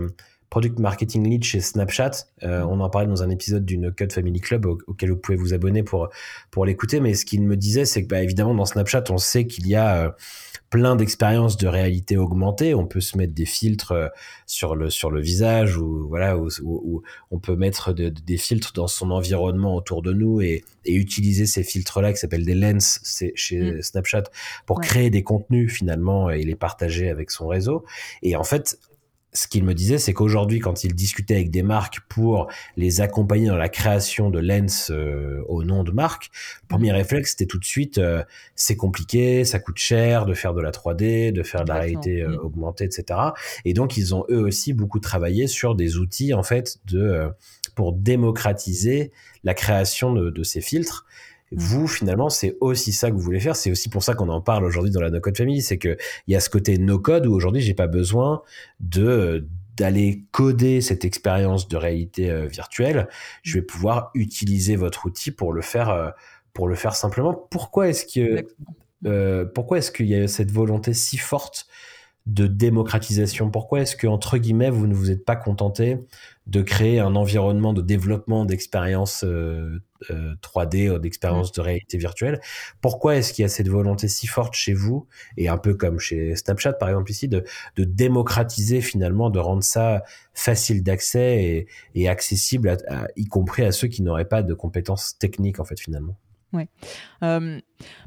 product 0.50 0.80
marketing 0.80 1.28
lead 1.30 1.44
chez 1.44 1.60
Snapchat. 1.60 2.12
Euh, 2.44 2.62
on 2.62 2.80
en 2.80 2.90
parlait 2.90 3.08
dans 3.08 3.24
un 3.24 3.30
épisode 3.30 3.66
d'une 3.66 3.92
Cut 3.92 4.10
Family 4.12 4.40
Club 4.40 4.66
auquel 4.66 5.12
vous 5.12 5.18
pouvez 5.18 5.38
vous 5.38 5.54
abonner 5.54 5.84
pour 5.84 6.10
pour 6.52 6.66
l'écouter. 6.66 7.00
Mais 7.00 7.14
ce 7.14 7.26
qu'il 7.26 7.42
me 7.42 7.58
disait, 7.58 7.86
c'est 7.86 8.04
que 8.04 8.08
bah, 8.08 8.22
évidemment 8.22 8.56
dans 8.56 8.66
Snapchat, 8.66 9.04
on 9.10 9.18
sait 9.18 9.48
qu'il 9.48 9.68
y 9.68 9.76
a 9.76 10.06
euh, 10.06 10.10
plein 10.70 10.96
d'expériences 10.96 11.58
de 11.58 11.68
réalité 11.68 12.18
augmentée. 12.18 12.76
On 12.76 12.86
peut 12.86 13.02
se 13.02 13.18
mettre 13.18 13.34
des 13.34 13.46
filtres 13.46 13.92
euh, 13.92 14.08
sur 14.46 14.76
le 14.76 14.90
sur 14.90 15.12
le 15.12 15.22
visage 15.22 15.78
ou 15.78 16.08
voilà 16.08 16.38
ou, 16.38 17.02
on 17.32 17.40
peut 17.40 17.56
mettre 17.56 17.94
des 17.94 18.38
filtres 18.38 18.74
dans 18.74 18.88
son 18.88 19.12
environnement 19.12 19.76
autour 19.76 20.02
de 20.02 20.14
nous 20.14 20.42
et, 20.42 20.64
utiliser 20.88 21.48
ces 21.48 21.64
filtres 21.64 22.00
là 22.00 22.14
qui 22.14 22.20
s'appellent 22.20 22.46
des 22.46 22.54
lens 22.54 23.02
chez 23.34 23.60
mm. 23.60 23.82
Snapchat 23.82 24.24
pour 24.68 24.80
créer 24.82 25.10
des 25.10 25.24
contenus 25.24 25.74
finalement 25.74 26.30
et 26.30 26.44
les 26.44 26.56
partager 26.56 27.10
avec 27.10 27.32
son 27.32 27.48
réseau. 27.48 27.84
Et 28.22 28.36
en 28.36 28.44
fait, 28.44 28.78
ce 29.36 29.48
qu'il 29.48 29.66
me 29.66 29.74
disait, 29.74 29.98
c'est 29.98 30.14
qu'aujourd'hui, 30.14 30.60
quand 30.60 30.84
il 30.84 30.96
discutait 30.96 31.36
avec 31.36 31.52
des 31.52 31.62
marques 31.62 32.00
pour 32.08 32.48
les 32.78 33.02
accompagner 33.02 33.48
dans 33.48 33.58
la 33.58 33.70
création 33.70 34.30
de 34.30 34.40
lens 34.40 34.90
euh, 34.92 35.44
au 35.48 35.64
nom 35.64 35.84
de 35.84 35.92
marque, 35.92 36.32
le 36.64 36.68
premier 36.70 36.92
mmh. 36.92 36.96
réflexe, 36.96 37.32
c'était 37.32 37.46
tout 37.46 37.60
de 37.60 37.66
suite, 37.66 37.98
euh, 37.98 38.24
c'est 38.56 38.78
compliqué, 38.78 39.44
ça 39.44 39.60
coûte 39.60 39.78
cher 39.78 40.26
de 40.26 40.34
faire 40.34 40.54
de 40.54 40.62
la 40.62 40.72
3D, 40.72 41.34
de 41.34 41.44
faire 41.44 41.66
de 41.66 41.70
la 41.70 41.80
réalité 41.80 42.22
euh, 42.22 42.30
mmh. 42.30 42.46
augmentée, 42.46 42.86
etc. 42.86 43.20
Et 43.66 43.74
donc, 43.74 43.98
ils 43.98 44.16
ont 44.16 44.26
eux 44.30 44.42
aussi 44.42 44.74
beaucoup 44.74 45.00
travaillé 45.00 45.48
sur 45.48 45.76
des 45.76 45.98
outils, 45.98 46.34
en 46.34 46.44
fait, 46.44 46.80
de 46.86 47.30
pour 47.76 47.92
démocratiser 47.92 49.12
la 49.44 49.54
création 49.54 50.14
de, 50.14 50.30
de 50.30 50.44
ces 50.44 50.62
filtres. 50.62 51.06
Vous, 51.52 51.88
finalement, 51.88 52.30
c'est 52.30 52.58
aussi 52.60 52.92
ça 52.92 53.10
que 53.10 53.16
vous 53.16 53.22
voulez 53.22 53.40
faire. 53.40 53.56
C'est 53.56 53.72
aussi 53.72 53.90
pour 53.90 54.04
ça 54.04 54.14
qu'on 54.14 54.30
en 54.30 54.42
parle 54.42 54.66
aujourd'hui 54.66 54.92
dans 54.92 55.02
la 55.02 55.10
No 55.10 55.20
Code 55.20 55.38
Family. 55.38 55.62
C'est 55.62 55.78
que 55.78 55.98
il 56.28 56.34
y 56.34 56.36
a 56.36 56.40
ce 56.40 56.50
côté 56.50 56.78
no 56.78 57.00
code 57.00 57.28
où 57.28 57.34
aujourd'hui, 57.34 57.62
j'ai 57.62 57.74
pas 57.74 57.88
besoin 57.88 58.42
de 58.80 59.48
d'aller 59.78 60.24
coder 60.32 60.82
cette 60.82 61.04
expérience 61.04 61.68
de 61.68 61.78
réalité 61.78 62.30
euh, 62.30 62.48
virtuelle. 62.48 63.08
Je 63.44 63.56
vais 63.56 63.62
pouvoir 63.62 64.12
utiliser 64.14 64.76
votre 64.76 65.06
outil 65.06 65.32
pour 65.32 65.52
le 65.52 65.62
faire, 65.62 65.90
euh, 65.90 66.10
pour 66.54 66.68
le 66.68 66.76
faire 66.76 66.96
simplement. 66.96 67.34
Pourquoi 67.34 67.90
est-ce 67.90 68.06
que, 68.06 68.48
euh, 69.06 69.46
pourquoi 69.46 69.80
est-ce 69.80 69.92
qu'il 69.92 70.06
y 70.08 70.16
a 70.16 70.28
cette 70.28 70.52
volonté 70.52 70.94
si 70.94 71.18
forte 71.18 71.68
de 72.26 72.48
démocratisation. 72.48 73.52
Pourquoi 73.52 73.82
est-ce 73.82 73.96
que, 73.96 74.08
entre 74.08 74.38
guillemets, 74.38 74.72
vous 74.72 74.88
ne 74.88 74.96
vous 74.96 75.12
êtes 75.12 75.24
pas 75.26 75.36
contenté 75.36 76.00
de 76.48 76.62
créer 76.62 77.00
un 77.00 77.16
environnement 77.16 77.72
de 77.72 77.82
développement 77.82 78.46
d'expériences 78.46 79.24
3D, 79.24 79.26
euh, 80.10 80.96
euh, 80.96 81.00
d'expériences 81.00 81.52
de 81.52 81.62
réalité 81.62 82.00
virtuelle? 82.00 82.42
Pourquoi 82.82 83.16
est-ce 83.16 83.32
qu'il 83.32 83.44
y 83.44 83.46
a 83.46 83.50
cette 83.50 83.70
volonté 83.70 84.08
si 84.08 84.26
forte 84.26 84.56
chez 84.56 84.74
vous, 84.74 85.08
et 85.38 85.50
un 85.50 85.58
peu 85.58 85.76
comme 85.76 86.00
chez 86.00 86.36
Snapchat 86.36 86.74
par 86.74 86.90
exemple 86.90 87.12
ici, 87.12 87.28
de, 87.28 87.44
démocratiser 87.78 88.82
finalement, 88.82 89.30
de 89.30 89.40
rendre 89.40 89.64
ça 89.64 90.04
facile 90.34 90.82
d'accès 90.82 91.68
et, 91.94 92.10
accessible, 92.10 92.76
y 93.16 93.26
compris 93.26 93.64
à 93.64 93.72
ceux 93.72 93.88
qui 93.88 94.02
n'auraient 94.02 94.26
pas 94.26 94.42
de 94.42 94.54
compétences 94.56 95.18
techniques 95.20 95.60
en 95.60 95.66
fait 95.66 95.80
finalement? 95.80 96.18
Ouais. 96.54 96.68
Euh, 97.24 97.60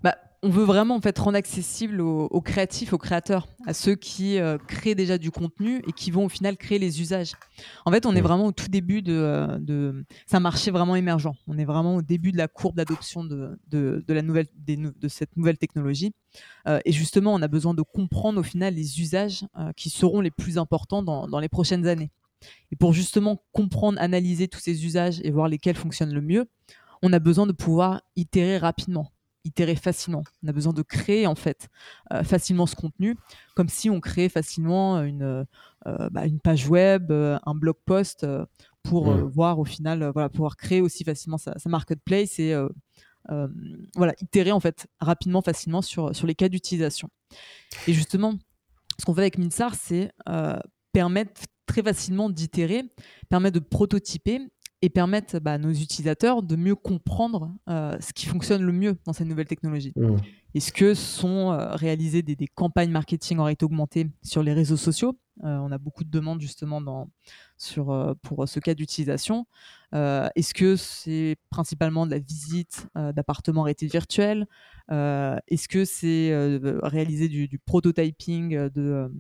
bah, 0.02 0.16
on 0.42 0.50
veut 0.50 0.64
vraiment 0.64 0.94
en 0.94 1.00
fait 1.00 1.18
rendre 1.18 1.36
accessible 1.36 2.00
aux, 2.00 2.40
créatifs, 2.40 2.92
aux 2.92 2.98
créateurs, 2.98 3.48
à 3.66 3.74
ceux 3.74 3.96
qui 3.96 4.38
euh, 4.38 4.56
créent 4.56 4.94
déjà 4.94 5.18
du 5.18 5.32
contenu 5.32 5.82
et 5.88 5.92
qui 5.92 6.10
vont 6.12 6.26
au 6.26 6.28
final 6.28 6.56
créer 6.56 6.78
les 6.78 7.00
usages. 7.00 7.32
En 7.84 7.90
fait, 7.90 8.06
on 8.06 8.14
est 8.14 8.20
vraiment 8.20 8.46
au 8.46 8.52
tout 8.52 8.68
début 8.68 9.02
de, 9.02 9.14
euh, 9.14 9.58
de 9.58 10.04
c'est 10.26 10.36
un 10.36 10.40
marché 10.40 10.70
vraiment 10.70 10.94
émergent. 10.94 11.34
On 11.48 11.58
est 11.58 11.64
vraiment 11.64 11.96
au 11.96 12.02
début 12.02 12.30
de 12.30 12.36
la 12.36 12.46
courbe 12.46 12.76
d'adoption 12.76 13.24
de, 13.24 13.58
de, 13.68 14.12
la 14.12 14.22
nouvelle, 14.22 14.46
de 14.56 15.08
cette 15.08 15.36
nouvelle 15.36 15.58
technologie. 15.58 16.12
Euh, 16.68 16.78
et 16.84 16.92
justement, 16.92 17.34
on 17.34 17.42
a 17.42 17.48
besoin 17.48 17.74
de 17.74 17.82
comprendre 17.82 18.38
au 18.38 18.44
final 18.44 18.74
les 18.74 19.00
usages 19.00 19.44
qui 19.76 19.90
seront 19.90 20.20
les 20.20 20.30
plus 20.30 20.56
importants 20.56 21.02
dans, 21.02 21.26
dans 21.26 21.40
les 21.40 21.48
prochaines 21.48 21.88
années. 21.88 22.10
Et 22.70 22.76
pour 22.76 22.92
justement 22.92 23.42
comprendre, 23.52 24.00
analyser 24.00 24.46
tous 24.46 24.60
ces 24.60 24.84
usages 24.84 25.20
et 25.24 25.32
voir 25.32 25.48
lesquels 25.48 25.76
fonctionnent 25.76 26.14
le 26.14 26.20
mieux, 26.20 26.46
on 27.02 27.12
a 27.12 27.18
besoin 27.18 27.46
de 27.46 27.52
pouvoir 27.52 28.02
itérer 28.14 28.58
rapidement 28.58 29.10
itérer 29.44 29.76
facilement. 29.76 30.22
On 30.42 30.48
a 30.48 30.52
besoin 30.52 30.72
de 30.72 30.82
créer 30.82 31.26
en 31.26 31.34
fait 31.34 31.68
euh, 32.12 32.22
facilement 32.22 32.66
ce 32.66 32.76
contenu, 32.76 33.16
comme 33.54 33.68
si 33.68 33.90
on 33.90 34.00
créait 34.00 34.28
facilement 34.28 35.02
une, 35.02 35.44
euh, 35.86 36.08
bah, 36.10 36.26
une 36.26 36.40
page 36.40 36.68
web, 36.68 37.10
euh, 37.10 37.38
un 37.46 37.54
blog 37.54 37.76
post 37.84 38.26
pour 38.82 39.10
mmh. 39.10 39.22
voir 39.22 39.58
au 39.58 39.64
final, 39.64 40.10
voilà, 40.12 40.28
pouvoir 40.28 40.56
créer 40.56 40.80
aussi 40.80 41.04
facilement 41.04 41.38
sa, 41.38 41.54
marketplace 41.66 42.38
et 42.38 42.54
voilà, 43.94 44.14
itérer 44.20 44.52
en 44.52 44.60
fait 44.60 44.86
rapidement, 45.00 45.42
facilement 45.42 45.82
sur, 45.82 46.14
sur 46.14 46.26
les 46.26 46.34
cas 46.34 46.48
d'utilisation. 46.48 47.10
Et 47.86 47.92
justement, 47.92 48.34
ce 48.98 49.04
qu'on 49.04 49.14
fait 49.14 49.20
avec 49.20 49.38
Minsar, 49.38 49.74
c'est 49.74 50.10
permettre 50.92 51.42
très 51.66 51.82
facilement 51.82 52.30
d'itérer, 52.30 52.82
permettre 53.28 53.60
de 53.60 53.64
prototyper 53.64 54.40
et 54.82 54.90
permettre 54.90 55.40
bah, 55.40 55.54
à 55.54 55.58
nos 55.58 55.70
utilisateurs 55.70 56.42
de 56.42 56.56
mieux 56.56 56.76
comprendre 56.76 57.52
ce 57.66 58.12
qui 58.12 58.26
fonctionne 58.26 58.62
le 58.62 58.72
mieux 58.72 58.96
dans 59.04 59.12
ces 59.12 59.24
nouvelles 59.24 59.46
technologies. 59.46 59.92
Mmh. 59.96 60.16
Est-ce 60.54 60.72
que 60.72 60.94
sont 60.94 61.56
réalisées 61.72 62.22
des, 62.22 62.36
des, 62.36 62.46
campagnes 62.46 62.90
marketing 62.90 63.38
en 63.38 63.44
réalité 63.44 63.64
augmentée 63.64 64.08
sur 64.22 64.42
les 64.42 64.52
réseaux 64.52 64.76
sociaux? 64.76 65.18
On 65.42 65.70
a 65.70 65.78
beaucoup 65.78 66.04
de 66.04 66.10
demandes 66.10 66.40
justement 66.40 66.80
dans, 66.80 67.08
sur, 67.56 67.90
euh, 67.90 68.14
pour 68.22 68.48
ce 68.48 68.60
cas 68.60 68.74
d'utilisation. 68.74 69.46
Euh, 69.94 70.28
est-ce 70.34 70.54
que 70.54 70.76
c'est 70.76 71.36
principalement 71.50 72.06
de 72.06 72.10
la 72.10 72.18
visite 72.18 72.88
euh, 72.96 73.12
d'appartements 73.12 73.60
en 73.60 73.64
réalité 73.64 73.86
virtuelle? 73.86 74.46
Est-ce 74.90 75.68
que 75.68 75.84
c'est 75.84 76.32
réaliser 76.82 77.28
du, 77.28 77.58
prototyping 77.58 78.68
de, 78.70 79.12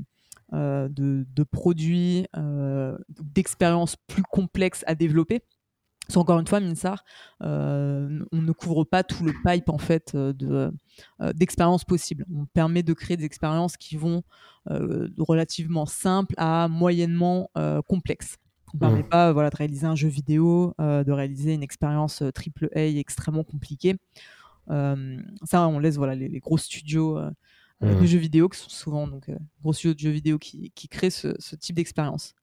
de, 0.52 1.42
produits, 1.50 2.26
d'expériences 3.34 3.96
plus 4.06 4.22
complexes 4.22 4.84
à 4.86 4.94
développer 4.94 5.42
encore 6.16 6.40
une 6.40 6.46
fois, 6.46 6.60
Minsar, 6.60 7.04
on 7.40 7.46
ne 8.32 8.52
couvre 8.52 8.84
pas 8.84 9.02
tout 9.02 9.24
le 9.24 9.34
pipe 9.44 9.68
en 9.68 9.76
fait 9.76 10.16
de 10.16 10.72
d'expériences 11.34 11.84
possibles. 11.84 12.24
On 12.34 12.46
permet 12.46 12.82
de 12.82 12.94
créer 12.94 13.18
des 13.18 13.26
expériences 13.26 13.76
qui 13.76 13.96
vont 13.96 14.22
euh, 14.70 15.08
relativement 15.18 15.86
simple 15.86 16.34
à 16.36 16.68
moyennement 16.68 17.50
euh, 17.56 17.80
complexe. 17.82 18.36
On 18.74 18.76
ne 18.76 18.80
permet 18.80 19.02
mmh. 19.02 19.08
pas 19.08 19.32
voilà, 19.32 19.48
de 19.48 19.56
réaliser 19.56 19.86
un 19.86 19.94
jeu 19.94 20.08
vidéo, 20.08 20.74
euh, 20.78 21.04
de 21.04 21.12
réaliser 21.12 21.54
une 21.54 21.62
expérience 21.62 22.22
triple 22.34 22.68
A 22.74 22.82
extrêmement 22.82 23.44
compliquée. 23.44 23.96
ça, 24.68 25.68
on 25.68 25.78
laisse 25.78 25.96
voilà, 25.96 26.14
les, 26.14 26.40
gros 26.40 26.58
studios 26.58 27.18
de 27.80 27.86
mmh. 27.88 28.06
jeux 28.06 28.18
vidéo, 28.18 28.48
qui 28.48 28.58
sont 28.58 28.68
souvent 28.68 29.06
donc, 29.06 29.30
gros 29.62 29.72
studios 29.72 29.94
de 29.94 29.98
jeux 30.00 30.10
vidéo 30.10 30.38
qui, 30.38 30.72
qui 30.74 30.88
créent 30.88 31.10
ce, 31.10 31.54
type 31.56 31.76
d'expérience. 31.76 32.34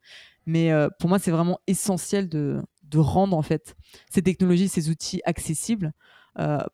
Mais 0.46 0.72
pour 1.00 1.10
moi, 1.10 1.20
c'est 1.20 1.32
vraiment 1.32 1.60
essentiel 1.68 2.30
de, 2.30 2.62
de, 2.84 3.00
rendre 3.00 3.36
en 3.36 3.42
fait 3.42 3.76
ces 4.10 4.22
technologies, 4.22 4.70
ces 4.70 4.90
outils 4.90 5.22
accessibles 5.26 5.92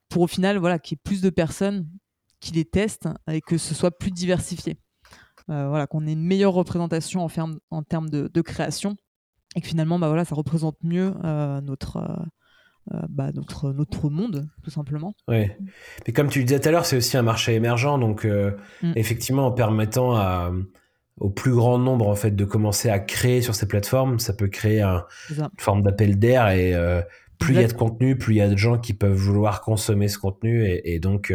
pour 0.09 0.21
au 0.21 0.27
final 0.27 0.57
voilà, 0.57 0.77
qu'il 0.77 0.95
y 0.95 0.99
ait 0.99 1.01
plus 1.03 1.21
de 1.21 1.29
personnes 1.29 1.87
qui 2.41 2.51
les 2.53 2.65
testent 2.65 3.07
et 3.31 3.39
que 3.39 3.57
ce 3.57 3.73
soit 3.73 3.97
plus 3.97 4.11
diversifié. 4.11 4.77
Euh, 5.49 5.67
voilà, 5.69 5.87
qu'on 5.87 6.05
ait 6.05 6.13
une 6.13 6.23
meilleure 6.23 6.53
représentation 6.53 7.25
en, 7.25 7.51
en 7.71 7.83
termes 7.83 8.09
de, 8.09 8.41
création 8.41 8.95
et 9.55 9.61
que 9.61 9.67
finalement, 9.67 9.99
bah, 9.99 10.07
voilà, 10.07 10.25
ça 10.25 10.35
représente 10.35 10.77
mieux 10.83 11.13
euh, 11.23 11.61
notre, 11.61 11.97
euh, 11.97 12.25
bah, 13.09 13.31
notre, 13.33 13.71
notre 13.71 14.09
monde, 14.09 14.47
tout 14.63 14.71
simplement. 14.71 15.13
Oui. 15.27 15.47
Mais 16.05 16.13
comme 16.13 16.29
tu 16.29 16.39
le 16.39 16.45
disais 16.45 16.59
tout 16.59 16.69
à 16.69 16.71
l'heure, 16.71 16.85
c'est 16.85 16.97
aussi 16.97 17.15
un 17.17 17.21
marché 17.21 17.53
émergent. 17.53 17.99
Donc, 17.99 18.25
mm. 18.25 18.93
effectivement, 18.95 19.47
en 19.47 19.51
permettant 19.51 20.15
à, 20.15 20.51
au 21.17 21.29
plus 21.29 21.53
grand 21.53 21.77
nombre 21.77 22.07
en 22.07 22.15
fait, 22.15 22.31
de 22.31 22.45
commencer 22.45 22.89
à 22.89 22.99
créer 22.99 23.41
sur 23.41 23.55
ces 23.55 23.67
plateformes, 23.67 24.19
ça 24.19 24.33
peut 24.33 24.47
créer 24.47 24.81
une 24.81 25.03
forme 25.57 25.83
d'appel 25.83 26.17
d'air. 26.17 26.49
Et 26.49 26.75
plus 27.39 27.55
il 27.55 27.61
y 27.61 27.63
a 27.63 27.67
de 27.67 27.73
contenu, 27.73 28.17
plus 28.17 28.35
il 28.35 28.37
y 28.37 28.41
a 28.41 28.49
de 28.49 28.57
gens 28.57 28.77
qui 28.77 28.93
peuvent 28.93 29.13
vouloir 29.13 29.61
consommer 29.61 30.07
ce 30.07 30.17
contenu 30.17 30.65
et, 30.65 30.99
donc 30.99 31.33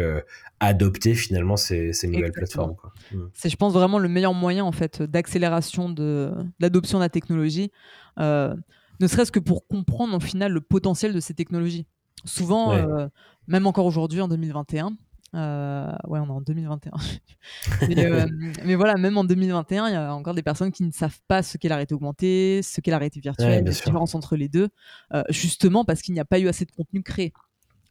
adopter 0.59 1.13
finalement 1.13 1.57
ces, 1.57 1.93
nouvelles 2.03 2.31
plateformes. 2.31 2.75
Mm. 3.11 3.17
C'est, 3.33 3.49
je 3.49 3.55
pense, 3.55 3.73
vraiment 3.73 3.99
le 3.99 4.09
meilleur 4.09 4.33
moyen 4.33 4.63
en 4.63 4.71
fait 4.71 5.01
d'accélération 5.01 5.89
de, 5.89 6.31
l'adoption 6.59 6.97
de 6.97 7.03
la 7.03 7.09
technologie, 7.09 7.71
euh, 8.19 8.55
ne 8.99 9.07
serait-ce 9.07 9.31
que 9.31 9.39
pour 9.39 9.67
comprendre 9.67 10.15
au 10.15 10.19
final 10.19 10.51
le 10.51 10.61
potentiel 10.61 11.13
de 11.13 11.19
ces 11.19 11.33
technologies. 11.33 11.85
Souvent, 12.25 12.73
euh, 12.73 13.07
même 13.47 13.67
encore 13.67 13.85
aujourd'hui 13.85 14.21
en 14.21 14.27
2021, 14.27 14.91
euh, 15.35 15.91
ouais, 16.07 16.19
on 16.19 16.25
est 16.25 16.31
en 16.31 16.41
2021. 16.41 16.91
mais, 18.65 18.75
voilà, 18.75 18.95
même 18.95 19.17
en 19.17 19.23
2021, 19.23 19.87
il 19.87 19.93
y 19.93 19.95
a 19.95 20.13
encore 20.13 20.33
des 20.33 20.41
personnes 20.41 20.71
qui 20.71 20.83
ne 20.83 20.91
savent 20.91 21.19
pas 21.27 21.43
ce 21.43 21.57
qu'est 21.57 21.69
la 21.69 21.75
réalité 21.75 21.93
augmentée, 21.93 22.61
ce 22.63 22.81
qu'est 22.81 22.91
la 22.91 22.97
réalité 22.97 23.19
virtuelle, 23.19 23.63
la 23.63 23.71
différence 23.71 24.15
entre 24.15 24.35
les 24.35 24.49
deux, 24.49 24.69
justement 25.29 25.85
parce 25.85 26.01
qu'il 26.01 26.13
n'y 26.13 26.19
a 26.19 26.25
pas 26.25 26.39
eu 26.39 26.47
assez 26.47 26.65
de 26.65 26.71
contenu 26.71 27.03
créé 27.03 27.33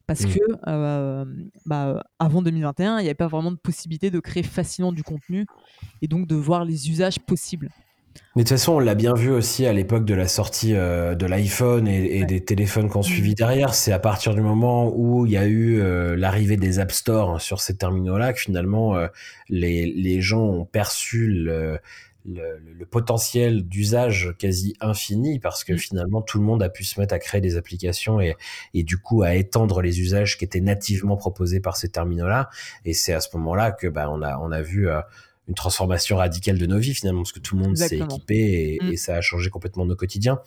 parce 0.07 0.21
mmh. 0.21 0.33
que 0.33 0.39
euh, 0.67 1.25
bah, 1.65 2.01
avant 2.17 2.41
2021, 2.41 2.99
il 2.99 3.03
n'y 3.03 3.09
avait 3.09 3.13
pas 3.13 3.27
vraiment 3.27 3.51
de 3.51 3.57
possibilité 3.57 4.09
de 4.09 4.19
créer 4.21 4.41
facilement 4.41 4.93
du 4.93 5.03
contenu 5.03 5.45
et 6.01 6.07
donc 6.07 6.27
de 6.27 6.35
voir 6.35 6.63
les 6.63 6.89
usages 6.89 7.19
possibles. 7.19 7.69
Mais 8.35 8.43
de 8.43 8.47
toute 8.47 8.57
façon, 8.57 8.73
on 8.73 8.79
l'a 8.79 8.95
bien 8.95 9.13
vu 9.13 9.31
aussi 9.31 9.65
à 9.65 9.73
l'époque 9.73 10.05
de 10.05 10.13
la 10.13 10.27
sortie 10.27 10.75
euh, 10.75 11.15
de 11.15 11.25
l'iPhone 11.25 11.87
et, 11.87 12.25
des 12.25 12.43
téléphones 12.43 12.89
qu'on 12.89 13.01
suivit 13.01 13.31
mmh. 13.31 13.35
derrière. 13.35 13.73
C'est 13.73 13.91
à 13.91 13.99
partir 13.99 14.35
du 14.35 14.41
moment 14.41 14.91
où 14.95 15.25
il 15.25 15.31
y 15.31 15.37
a 15.37 15.45
eu 15.45 15.79
euh, 15.79 16.15
l'arrivée 16.15 16.57
des 16.57 16.79
App 16.79 16.91
Store 16.91 17.31
hein, 17.31 17.39
sur 17.39 17.61
ces 17.61 17.77
terminaux-là 17.77 18.33
que 18.33 18.39
finalement 18.39 18.95
les, 19.49 19.85
les, 19.85 20.21
gens 20.21 20.43
ont 20.43 20.65
perçu 20.65 21.27
le, 21.27 21.79
le, 22.27 22.85
potentiel 22.85 23.63
d'usage 23.67 24.33
quasi 24.37 24.75
infini 24.81 25.39
parce 25.39 25.63
que 25.63 25.73
mm. 25.73 25.77
finalement 25.77 26.21
tout 26.21 26.37
le 26.37 26.43
monde 26.43 26.61
a 26.61 26.69
pu 26.69 26.83
se 26.83 26.99
mettre 26.99 27.13
à 27.13 27.19
créer 27.19 27.41
des 27.41 27.57
applications 27.57 28.19
et, 28.19 28.35
et 28.73 28.83
du 28.83 28.97
coup 28.97 29.23
à 29.23 29.35
étendre 29.35 29.81
les 29.81 29.99
usages 30.01 30.37
qui 30.37 30.45
étaient 30.45 30.61
nativement 30.61 31.17
proposés 31.17 31.59
par 31.59 31.77
ces 31.77 31.89
terminaux-là. 31.89 32.49
Et 32.85 32.93
c'est 32.93 33.13
à 33.13 33.21
ce 33.21 33.35
moment-là 33.37 33.71
que 33.71 33.87
bah, 33.87 34.09
on 34.09 34.21
a 34.21 34.37
on 34.39 34.51
a 34.51 34.61
vu 34.61 34.89
euh, 34.89 35.01
une 35.47 35.55
transformation 35.55 36.17
radicale 36.17 36.57
de 36.57 36.65
nos 36.65 36.77
vies 36.77 36.93
finalement 36.93 37.21
parce 37.21 37.31
que 37.31 37.39
tout 37.39 37.55
le 37.55 37.63
monde 37.63 37.77
s'est 37.77 37.97
équipé 37.97 38.79
mm. 38.81 38.91
et, 38.91 38.97
ça 38.97 39.15
a 39.15 39.21
changé 39.21 39.49
complètement 39.49 39.85
nos 39.85 39.95
quotidiens. 39.95 40.39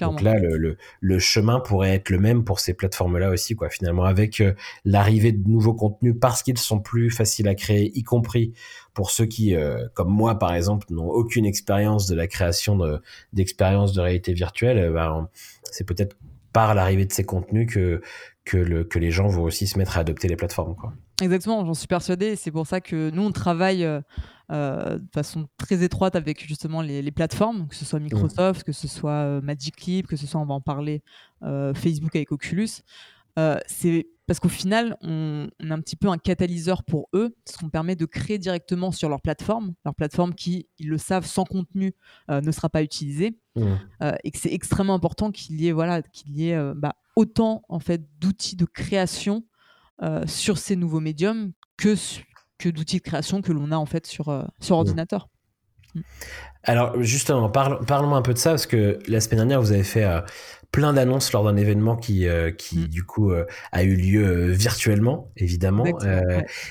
Donc 0.00 0.22
là, 0.22 0.34
le, 0.38 0.76
le, 1.00 1.18
chemin 1.18 1.60
pourrait 1.60 1.94
être 1.94 2.10
le 2.10 2.18
même 2.18 2.44
pour 2.44 2.60
ces 2.60 2.74
plateformes-là 2.74 3.30
aussi, 3.30 3.54
quoi. 3.54 3.68
Finalement, 3.68 4.04
avec 4.04 4.40
euh, 4.40 4.54
l'arrivée 4.84 5.32
de 5.32 5.48
nouveaux 5.48 5.74
contenus 5.74 6.14
parce 6.18 6.42
qu'ils 6.42 6.58
sont 6.58 6.80
plus 6.80 7.10
faciles 7.10 7.48
à 7.48 7.54
créer, 7.54 7.96
y 7.96 8.02
compris 8.02 8.54
pour 8.94 9.10
ceux 9.10 9.26
qui, 9.26 9.54
euh, 9.54 9.86
comme 9.94 10.08
moi 10.08 10.38
par 10.38 10.54
exemple, 10.54 10.86
n'ont 10.90 11.10
aucune 11.10 11.44
expérience 11.44 12.06
de 12.06 12.14
la 12.14 12.26
création 12.26 12.78
d'expériences 13.32 13.92
de, 13.92 14.00
réalité 14.00 14.32
virtuelle, 14.32 14.78
euh, 14.78 14.92
ben, 14.92 15.28
c'est 15.64 15.84
peut-être 15.84 16.16
par 16.52 16.74
l'arrivée 16.74 17.04
de 17.04 17.12
ces 17.12 17.24
contenus 17.24 17.72
que 17.72 18.00
que, 18.46 18.56
le, 18.56 18.84
que 18.84 19.00
les 19.00 19.10
gens 19.10 19.26
vont 19.26 19.42
aussi 19.42 19.66
se 19.66 19.76
mettre 19.76 19.96
à 19.98 20.02
adopter 20.02 20.28
les 20.28 20.36
plateformes. 20.36 20.76
Quoi. 20.76 20.92
Exactement, 21.20 21.66
j'en 21.66 21.74
suis 21.74 21.88
persuadé. 21.88 22.36
C'est 22.36 22.52
pour 22.52 22.64
ça 22.64 22.80
que 22.80 23.10
nous, 23.10 23.22
on 23.22 23.32
travaille 23.32 23.84
de 24.50 25.08
façon 25.12 25.48
très 25.56 25.82
étroite 25.82 26.14
avec 26.16 26.46
justement 26.46 26.80
les, 26.80 27.10
plateformes, 27.10 27.66
que 27.68 27.74
ce 27.74 27.84
soit 27.84 27.98
Microsoft, 27.98 28.62
que 28.62 28.72
ce 28.72 28.88
soit 28.88 29.10
euh, 29.10 29.40
Magic 29.40 29.80
Leap, 29.82 30.06
que 30.06 30.16
ce 30.16 30.26
soit, 30.26 30.40
on 30.40 30.46
va 30.46 30.54
en 30.54 30.60
parler, 30.60 31.02
euh, 31.42 31.74
Facebook 31.74 32.14
avec 32.14 32.32
Oculus. 32.32 32.68
c'est 33.66 34.08
parce 34.26 34.40
qu'au 34.40 34.48
final, 34.48 34.96
on, 35.02 35.48
a 35.60 35.72
un 35.72 35.80
petit 35.80 35.94
peu 35.94 36.08
un 36.08 36.18
catalyseur 36.18 36.82
pour 36.82 37.08
eux, 37.14 37.36
ce 37.48 37.56
qu'on 37.58 37.70
permet 37.70 37.94
de 37.94 38.06
créer 38.06 38.38
directement 38.38 38.90
sur 38.90 39.08
leur 39.08 39.20
plateforme, 39.20 39.74
leur 39.84 39.94
plateforme 39.94 40.34
qui, 40.34 40.68
ils 40.80 40.88
le 40.88 40.98
savent, 40.98 41.26
sans 41.26 41.44
contenu 41.44 41.94
ne 42.28 42.50
sera 42.50 42.68
pas 42.68 42.82
utilisée, 42.82 43.38
mmh. 43.54 43.62
et 44.24 44.30
que 44.32 44.38
c'est 44.38 44.52
extrêmement 44.52 44.94
important 44.94 45.30
qu'il 45.30 45.60
y 45.60 45.68
ait, 45.68 45.72
voilà, 45.72 46.02
qu'il 46.02 46.36
y 46.36 46.50
ait 46.50 46.74
bah, 46.74 46.96
autant 47.14 47.62
en 47.68 47.78
fait 47.78 48.02
d'outils 48.18 48.56
de 48.56 48.64
création 48.64 49.44
sur 50.26 50.58
ces 50.58 50.74
nouveaux 50.74 50.98
médiums 50.98 51.52
que 51.76 51.94
que 52.58 52.68
d'outils 52.68 52.98
de 52.98 53.02
création 53.02 53.42
que 53.42 53.52
l'on 53.52 53.72
a 53.72 53.76
en 53.76 53.86
fait 53.86 54.06
sur, 54.06 54.28
euh, 54.28 54.42
sur 54.60 54.76
ordinateur. 54.76 55.28
Mm. 55.94 56.00
Alors 56.64 57.00
justement, 57.00 57.48
parlons 57.48 58.14
un 58.14 58.22
peu 58.22 58.34
de 58.34 58.38
ça, 58.38 58.50
parce 58.50 58.66
que 58.66 58.98
la 59.06 59.20
semaine 59.20 59.38
dernière, 59.38 59.60
vous 59.60 59.70
avez 59.70 59.84
fait 59.84 60.04
euh, 60.04 60.20
plein 60.72 60.92
d'annonces 60.92 61.32
lors 61.32 61.44
d'un 61.44 61.56
événement 61.56 61.96
qui, 61.96 62.26
euh, 62.28 62.50
qui 62.50 62.80
mm. 62.80 62.88
du 62.88 63.04
coup, 63.04 63.30
euh, 63.30 63.46
a 63.72 63.82
eu 63.82 63.96
lieu 63.96 64.26
euh, 64.26 64.52
virtuellement, 64.52 65.30
évidemment. 65.36 65.84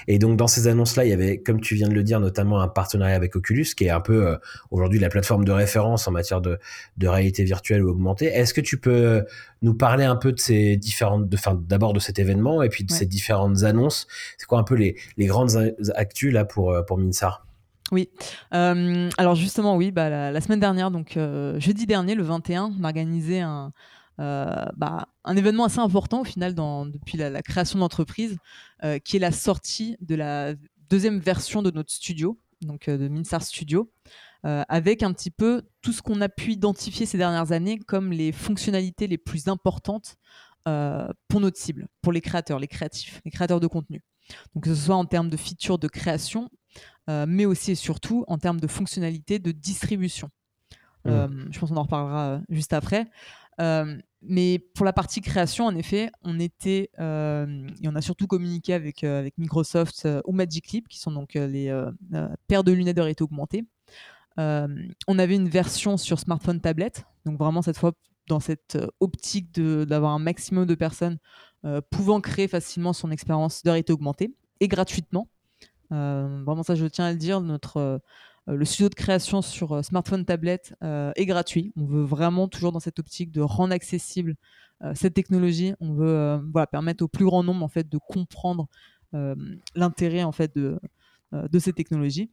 Et 0.07 0.19
donc, 0.19 0.37
dans 0.37 0.47
ces 0.47 0.67
annonces-là, 0.67 1.05
il 1.05 1.09
y 1.09 1.13
avait, 1.13 1.39
comme 1.39 1.59
tu 1.59 1.75
viens 1.75 1.87
de 1.87 1.93
le 1.93 2.03
dire, 2.03 2.19
notamment 2.19 2.61
un 2.61 2.67
partenariat 2.67 3.15
avec 3.15 3.35
Oculus, 3.35 3.67
qui 3.75 3.85
est 3.85 3.89
un 3.89 4.01
peu 4.01 4.37
aujourd'hui 4.71 4.99
la 4.99 5.09
plateforme 5.09 5.45
de 5.45 5.51
référence 5.51 6.07
en 6.07 6.11
matière 6.11 6.41
de, 6.41 6.59
de 6.97 7.07
réalité 7.07 7.43
virtuelle 7.43 7.83
ou 7.83 7.89
augmentée. 7.89 8.25
Est-ce 8.25 8.53
que 8.53 8.61
tu 8.61 8.79
peux 8.79 9.23
nous 9.61 9.73
parler 9.73 10.03
un 10.03 10.15
peu 10.15 10.31
de 10.31 10.39
ces 10.39 10.77
différentes, 10.77 11.29
de, 11.29 11.35
enfin, 11.35 11.59
d'abord 11.67 11.93
de 11.93 11.99
cet 11.99 12.19
événement 12.19 12.61
et 12.61 12.69
puis 12.69 12.83
de 12.83 12.91
ces 12.91 13.05
différentes 13.05 13.63
annonces? 13.63 14.07
C'est 14.37 14.45
quoi 14.45 14.59
un 14.59 14.63
peu 14.63 14.75
les, 14.75 14.95
les 15.17 15.25
grandes 15.25 15.73
actus 15.95 16.33
là 16.33 16.45
pour, 16.45 16.75
pour 16.85 16.97
Minsar? 16.97 17.45
Oui. 17.91 18.09
alors 18.51 19.35
justement, 19.35 19.75
oui, 19.75 19.91
bah, 19.91 20.31
la, 20.31 20.41
semaine 20.41 20.59
dernière, 20.59 20.91
donc 20.91 21.17
jeudi 21.57 21.85
dernier, 21.85 22.15
le 22.15 22.23
21, 22.23 22.73
on 22.79 22.83
a 22.83 22.87
organisé 22.87 23.41
un, 23.41 23.71
bah, 24.17 25.07
un 25.23 25.35
événement 25.35 25.65
assez 25.65 25.79
important 25.79 26.21
au 26.21 26.23
final 26.23 26.55
depuis 26.55 27.17
la, 27.17 27.41
création 27.41 27.77
de 27.77 27.81
l'entreprise, 27.81 28.37
qui 29.03 29.17
est 29.17 29.19
la 29.19 29.31
sortie 29.31 29.97
de 30.01 30.15
la 30.15 30.53
deuxième 30.89 31.19
version 31.19 31.61
de 31.61 31.71
notre 31.71 31.91
studio, 31.91 32.39
donc 32.61 32.89
de 32.89 33.07
Minsar 33.07 33.43
Studio, 33.43 33.91
avec 34.43 35.03
un 35.03 35.13
petit 35.13 35.31
peu 35.31 35.63
tout 35.81 35.91
ce 35.91 36.01
qu'on 36.01 36.21
a 36.21 36.29
pu 36.29 36.51
identifier 36.53 37.05
ces 37.05 37.17
dernières 37.17 37.51
années 37.51 37.79
comme 37.79 38.11
les 38.11 38.31
fonctionnalités 38.31 39.07
les 39.07 39.17
plus 39.17 39.47
importantes 39.47 40.15
pour 40.63 41.39
notre 41.39 41.57
cible, 41.57 41.87
pour 42.01 42.11
les 42.11 42.21
créateurs, 42.21 42.59
les 42.59 42.67
créatifs, 42.67 43.21
les 43.25 43.31
créateurs 43.31 43.59
de 43.59 43.67
contenu. 43.67 44.03
Donc 44.53 44.63
que 44.63 44.73
ce 44.73 44.85
soit 44.85 44.95
en 44.95 45.05
termes 45.05 45.29
de 45.29 45.37
features 45.37 45.77
de 45.77 45.87
création, 45.87 46.49
euh, 47.09 47.25
mais 47.27 47.45
aussi 47.45 47.71
et 47.71 47.75
surtout 47.75 48.25
en 48.27 48.37
termes 48.37 48.59
de 48.59 48.67
fonctionnalité 48.67 49.39
de 49.39 49.51
distribution. 49.51 50.29
Mmh. 51.05 51.09
Euh, 51.09 51.27
je 51.51 51.59
pense 51.59 51.69
qu'on 51.69 51.77
en 51.77 51.83
reparlera 51.83 52.25
euh, 52.25 52.39
juste 52.49 52.73
après. 52.73 53.05
mais 54.21 54.59
pour 54.73 54.85
la 54.85 54.93
partie 54.93 55.21
création, 55.21 55.65
en 55.65 55.75
effet, 55.75 56.09
on 56.23 56.39
était 56.39 56.89
et 56.97 57.87
on 57.87 57.95
a 57.95 58.01
surtout 58.01 58.27
communiqué 58.27 58.73
avec, 58.73 59.03
avec 59.03 59.37
Microsoft 59.37 60.07
ou 60.25 60.33
Magic 60.33 60.71
Leap, 60.71 60.87
qui 60.87 60.99
sont 60.99 61.11
donc 61.11 61.35
les 61.35 61.71
paires 62.47 62.63
de 62.63 62.71
lunettes 62.71 62.97
de 62.97 63.01
réalité 63.01 63.23
augmentée. 63.23 63.65
on 64.37 65.19
avait 65.19 65.35
une 65.35 65.47
version 65.47 65.97
sur 65.97 66.19
smartphone, 66.19 66.59
tablette, 66.59 67.05
donc 67.25 67.37
vraiment 67.37 67.61
cette 67.61 67.77
fois 67.77 67.93
dans 68.27 68.39
cette 68.39 68.79
optique 68.99 69.51
d'avoir 69.53 70.11
un 70.11 70.19
maximum 70.19 70.65
de 70.65 70.75
personnes 70.75 71.19
pouvant 71.91 72.19
créer 72.19 72.47
facilement 72.47 72.93
son 72.93 73.11
expérience 73.11 73.61
de 73.61 73.69
réalité 73.69 73.93
augmentée 73.93 74.33
et 74.59 74.67
gratuitement. 74.67 75.29
Vraiment 75.89 76.63
ça, 76.63 76.75
je 76.75 76.85
tiens 76.85 77.05
à 77.05 77.11
le 77.11 77.17
dire, 77.17 77.41
notre 77.41 78.01
euh, 78.49 78.55
le 78.55 78.65
studio 78.65 78.89
de 78.89 78.95
création 78.95 79.41
sur 79.41 79.73
euh, 79.73 79.81
smartphone, 79.81 80.25
tablette 80.25 80.75
euh, 80.83 81.11
est 81.15 81.25
gratuit. 81.25 81.73
On 81.75 81.85
veut 81.85 82.03
vraiment 82.03 82.47
toujours 82.47 82.71
dans 82.71 82.79
cette 82.79 82.99
optique 82.99 83.31
de 83.31 83.41
rendre 83.41 83.73
accessible 83.73 84.35
cette 84.93 85.13
technologie. 85.13 85.73
On 85.79 85.93
veut 85.93 86.37
permettre 86.69 87.01
au 87.05 87.07
plus 87.07 87.23
grand 87.23 87.43
nombre 87.43 87.63
en 87.63 87.69
fait 87.69 87.87
de 87.87 87.97
comprendre 87.97 88.67
l'intérêt 89.73 90.23
en 90.23 90.33
fait 90.33 90.53
de, 90.53 90.77
de 91.31 91.59
ces 91.59 91.71
technologies. 91.71 92.29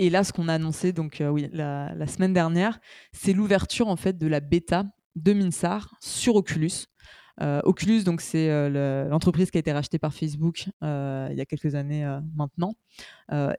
Et 0.00 0.10
là, 0.10 0.24
ce 0.24 0.32
qu'on 0.32 0.48
a 0.48 0.54
annoncé 0.54 0.92
donc 0.92 1.20
la, 1.20 2.06
semaine 2.08 2.32
dernière, 2.32 2.80
c'est 3.12 3.32
l'ouverture 3.32 3.86
en 3.86 3.94
fait 3.94 4.18
de 4.18 4.26
la 4.26 4.40
bêta 4.40 4.84
de 5.14 5.32
Minsar 5.32 5.94
sur 6.00 6.34
Oculus. 6.34 6.88
Euh, 7.42 7.60
Oculus, 7.64 8.04
donc 8.04 8.20
c'est 8.20 8.50
euh, 8.50 9.08
l'entreprise 9.08 9.50
qui 9.50 9.58
a 9.58 9.60
été 9.60 9.72
rachetée 9.72 9.98
par 9.98 10.14
Facebook 10.14 10.68
euh, 10.84 11.28
il 11.30 11.36
y 11.36 11.40
a 11.40 11.46
quelques 11.46 11.74
années 11.74 12.06
maintenant, 12.36 12.74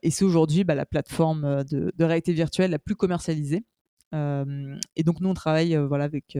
et 0.02 0.10
c'est 0.10 0.24
aujourd'hui 0.24 0.64
bah, 0.64 0.74
la 0.74 0.86
plateforme 0.86 1.64
de, 1.64 1.92
réalité 2.04 2.32
virtuelle 2.32 2.70
la 2.70 2.78
plus 2.78 2.96
commercialisée. 2.96 3.64
et 4.12 5.02
donc 5.04 5.20
nous 5.20 5.28
on 5.28 5.34
travaille 5.34 5.76
voilà 5.76 6.04
avec 6.04 6.38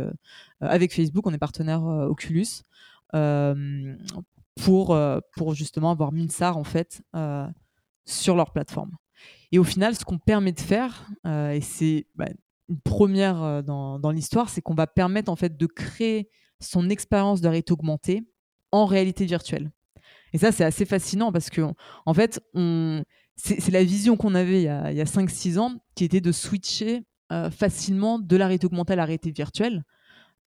avec 0.60 0.94
Facebook, 0.94 1.26
on 1.26 1.34
est 1.34 1.38
partenaire 1.38 1.82
Oculus 1.82 2.62
pour 4.62 4.98
pour 5.36 5.54
justement 5.54 5.90
avoir 5.90 6.12
Minsar 6.12 6.56
en 6.56 6.64
fait 6.64 7.02
sur 8.06 8.36
leur 8.36 8.52
plateforme. 8.52 8.92
Et 9.52 9.58
au 9.58 9.64
final, 9.64 9.94
ce 9.94 10.04
qu'on 10.04 10.18
permet 10.18 10.52
de 10.52 10.60
faire, 10.60 11.08
et 11.26 11.60
c'est 11.60 12.06
bah, 12.14 12.26
une 12.68 12.80
première 12.80 13.62
dans, 13.62 13.98
dans 13.98 14.10
l'histoire, 14.10 14.48
c'est 14.48 14.62
qu'on 14.62 14.74
va 14.74 14.86
permettre 14.86 15.30
en 15.30 15.36
fait 15.36 15.56
de 15.56 15.66
créer 15.66 16.30
son 16.60 16.90
expérience 16.90 17.40
de 17.40 17.48
réalité 17.48 17.72
augmentée 17.72 18.24
en 18.72 18.86
réalité 18.86 19.24
virtuelle. 19.24 19.70
Et 20.32 20.38
ça, 20.38 20.50
c'est 20.50 20.64
assez 20.64 20.84
fascinant 20.84 21.30
parce 21.30 21.50
que, 21.50 21.62
en 22.06 22.14
fait, 22.14 22.40
c'est 23.36 23.70
la 23.70 23.84
vision 23.84 24.16
qu'on 24.16 24.34
avait 24.34 24.62
il 24.62 24.64
y 24.64 24.68
a, 24.68 24.84
a 24.84 25.04
5-6 25.04 25.58
ans 25.58 25.72
qui 25.94 26.04
était 26.04 26.20
de 26.20 26.32
switcher 26.32 27.04
euh, 27.32 27.50
facilement 27.50 28.18
de 28.18 28.36
la 28.36 28.46
réalité 28.46 28.66
augmentée 28.66 28.92
à 28.92 28.96
la 28.96 29.04
réalité 29.04 29.30
virtuelle. 29.30 29.84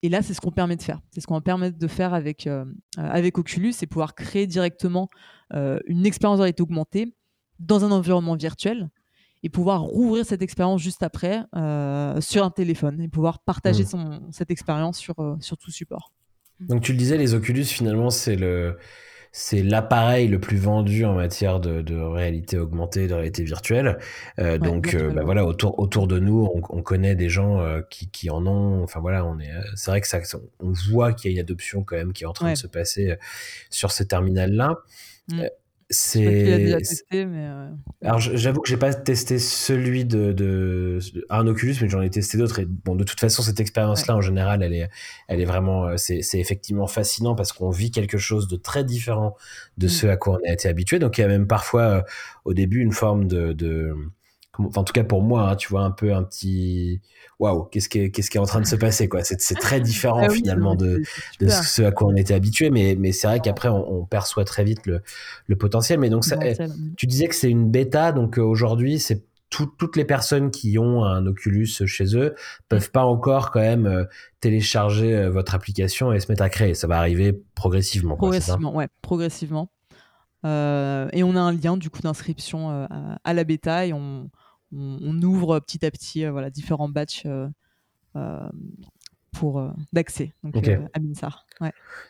Et 0.02 0.08
là, 0.08 0.22
c'est 0.22 0.34
ce 0.34 0.40
qu'on 0.40 0.50
permet 0.50 0.76
de 0.76 0.82
faire. 0.82 1.00
C'est 1.10 1.20
ce 1.20 1.26
qu'on 1.26 1.34
va 1.34 1.40
permettre 1.40 1.78
de 1.78 1.86
faire 1.86 2.14
avec, 2.14 2.46
euh, 2.46 2.64
avec 2.96 3.38
Oculus, 3.38 3.72
c'est 3.72 3.86
pouvoir 3.86 4.14
créer 4.14 4.46
directement 4.46 5.08
euh, 5.54 5.80
une 5.86 6.04
expérience 6.04 6.38
de 6.38 6.42
réalité 6.42 6.62
augmentée 6.62 7.14
dans 7.58 7.84
un 7.84 7.90
environnement 7.90 8.36
virtuel 8.36 8.90
et 9.46 9.48
pouvoir 9.48 9.82
rouvrir 9.82 10.26
cette 10.26 10.42
expérience 10.42 10.82
juste 10.82 11.04
après 11.04 11.44
euh, 11.54 12.20
sur 12.20 12.44
un 12.44 12.50
téléphone 12.50 13.00
et 13.00 13.06
pouvoir 13.06 13.38
partager 13.38 13.84
hmm. 13.84 13.86
son, 13.86 14.20
cette 14.32 14.50
expérience 14.50 14.98
sur, 14.98 15.14
euh, 15.20 15.36
sur 15.38 15.56
tout 15.56 15.70
support. 15.70 16.10
Donc 16.58 16.82
tu 16.82 16.90
le 16.90 16.98
disais, 16.98 17.16
les 17.16 17.34
Oculus 17.34 17.64
finalement 17.64 18.10
c'est 18.10 18.34
le 18.34 18.76
c'est 19.30 19.62
l'appareil 19.62 20.26
le 20.26 20.40
plus 20.40 20.56
vendu 20.56 21.04
en 21.04 21.14
matière 21.14 21.60
de, 21.60 21.80
de 21.80 21.94
réalité 21.94 22.58
augmentée, 22.58 23.06
de 23.06 23.14
réalité 23.14 23.44
virtuelle. 23.44 23.98
Euh, 24.40 24.58
donc 24.58 24.96
bah, 24.96 25.22
voilà, 25.24 25.44
autour 25.44 25.78
autour 25.78 26.08
de 26.08 26.18
nous, 26.18 26.48
on, 26.52 26.62
on 26.70 26.82
connaît 26.82 27.14
des 27.14 27.28
gens 27.28 27.62
qui, 27.90 28.10
qui, 28.10 28.30
en 28.30 28.46
ont. 28.46 28.82
Enfin 28.82 28.98
voilà, 28.98 29.26
on 29.26 29.38
est. 29.38 29.50
C'est 29.74 29.90
vrai 29.90 30.00
que 30.00 30.08
ça, 30.08 30.20
on 30.58 30.72
voit 30.88 31.12
qu'il 31.12 31.30
y 31.30 31.34
a 31.34 31.36
une 31.36 31.40
adoption 31.40 31.84
quand 31.84 31.96
même 31.96 32.14
qui 32.14 32.24
est 32.24 32.26
en 32.26 32.32
train 32.32 32.52
de 32.52 32.56
se 32.56 32.66
passer 32.66 33.16
sur 33.68 33.92
ces 33.92 34.08
terminals 34.08 34.52
là. 34.52 34.78
Hmm. 35.28 35.42
C'est. 35.88 36.80
Euh, 37.14 37.70
Alors 38.02 38.18
j'avoue 38.18 38.60
que 38.60 38.68
j'ai 38.68 38.76
pas 38.76 38.92
testé 38.92 39.38
celui 39.38 40.04
de, 40.04 40.32
de, 40.32 40.98
un 41.30 41.46
Oculus, 41.46 41.76
mais 41.80 41.88
j'en 41.88 42.02
ai 42.02 42.10
testé 42.10 42.38
d'autres. 42.38 42.58
Et 42.58 42.64
bon, 42.66 42.96
de 42.96 43.04
toute 43.04 43.20
façon, 43.20 43.42
cette 43.42 43.60
expérience-là, 43.60 44.16
en 44.16 44.20
général, 44.20 44.64
elle 44.64 44.74
est, 44.74 44.88
elle 45.28 45.40
est 45.40 45.44
vraiment, 45.44 45.86
euh, 45.86 45.96
c'est, 45.96 46.20
effectivement 46.34 46.88
fascinant 46.88 47.36
parce 47.36 47.52
qu'on 47.52 47.70
vit 47.70 47.92
quelque 47.92 48.18
chose 48.18 48.48
de 48.48 48.56
très 48.56 48.82
différent 48.82 49.36
de 49.78 49.86
mm. 49.86 49.90
ce 49.90 50.06
à 50.08 50.16
quoi 50.16 50.40
on 50.42 50.48
a 50.48 50.52
été 50.52 50.68
habitué. 50.68 50.98
Donc 50.98 51.18
il 51.18 51.20
y 51.20 51.24
a 51.24 51.28
même 51.28 51.46
parfois, 51.46 51.82
euh, 51.82 52.02
au 52.44 52.52
début, 52.52 52.80
une 52.80 52.92
forme 52.92 53.28
de, 53.28 53.52
de 53.52 53.94
en 54.58 54.84
tout 54.84 54.92
cas 54.92 55.04
pour 55.04 55.22
moi, 55.22 55.50
hein, 55.50 55.56
tu 55.56 55.68
vois 55.68 55.82
un 55.82 55.90
peu 55.90 56.14
un 56.14 56.22
petit 56.22 57.00
waouh, 57.38 57.64
qu'est-ce 57.64 57.88
qui 57.88 57.98
est, 58.00 58.10
qu'est-ce 58.10 58.30
qui 58.30 58.38
est 58.38 58.40
en 58.40 58.46
train 58.46 58.60
de 58.60 58.66
se 58.66 58.76
passer 58.76 59.08
quoi. 59.08 59.22
C'est, 59.22 59.54
très 59.54 59.80
différent 59.80 60.22
ah 60.24 60.30
finalement 60.30 60.74
de, 60.74 61.02
de, 61.40 61.48
ce 61.48 61.82
à 61.82 61.92
quoi 61.92 62.08
on 62.08 62.16
était 62.16 62.34
habitué, 62.34 62.70
mais, 62.70 62.96
mais 62.98 63.12
c'est 63.12 63.26
vrai 63.26 63.40
qu'après 63.40 63.68
on, 63.68 64.04
perçoit 64.06 64.44
très 64.44 64.64
vite 64.64 64.86
le, 64.86 65.02
le 65.46 65.56
potentiel. 65.56 65.98
Mais 65.98 66.10
donc 66.10 66.24
ça, 66.24 66.36
eh, 66.42 66.54
tu 66.96 67.06
disais 67.06 67.26
que 67.26 67.34
c'est 67.34 67.50
une 67.50 67.70
bêta, 67.70 68.12
donc 68.12 68.38
euh, 68.38 68.42
aujourd'hui 68.42 68.98
c'est 68.98 69.24
toutes 69.48 69.96
les 69.96 70.04
personnes 70.04 70.50
qui 70.50 70.78
ont 70.78 71.04
un 71.04 71.24
Oculus 71.24 71.66
chez 71.86 72.16
eux 72.16 72.34
peuvent 72.68 72.90
pas 72.90 73.04
encore 73.04 73.52
quand 73.52 73.60
même 73.60 73.86
euh, 73.86 74.04
télécharger 74.40 75.14
euh, 75.14 75.30
votre 75.30 75.54
application 75.54 76.12
et 76.12 76.20
se 76.20 76.30
mettre 76.30 76.42
à 76.42 76.50
créer. 76.50 76.74
Ça 76.74 76.86
va 76.86 76.98
arriver 76.98 77.32
progressivement. 77.54 78.16
Progressivement, 78.16 78.74
ouais, 78.74 78.88
progressivement. 79.02 79.70
et 80.44 81.22
on 81.22 81.36
a 81.36 81.40
un 81.40 81.52
lien 81.52 81.76
du 81.76 81.90
coup 81.90 82.02
d'inscription 82.02 82.86
à 83.24 83.34
la 83.34 83.44
bêta 83.44 83.86
et 83.86 83.92
on, 83.92 84.30
on, 84.72 85.22
ouvre 85.22 85.58
petit 85.60 85.84
à 85.84 85.90
petit 85.90 86.24
euh, 86.24 86.30
voilà, 86.30 86.50
différents 86.50 86.88
batchs 86.88 87.22
euh, 87.26 87.48
euh, 88.16 88.48
pour 89.32 89.62
d'accès 89.92 90.32
à 90.94 90.98
Minsar. 90.98 91.46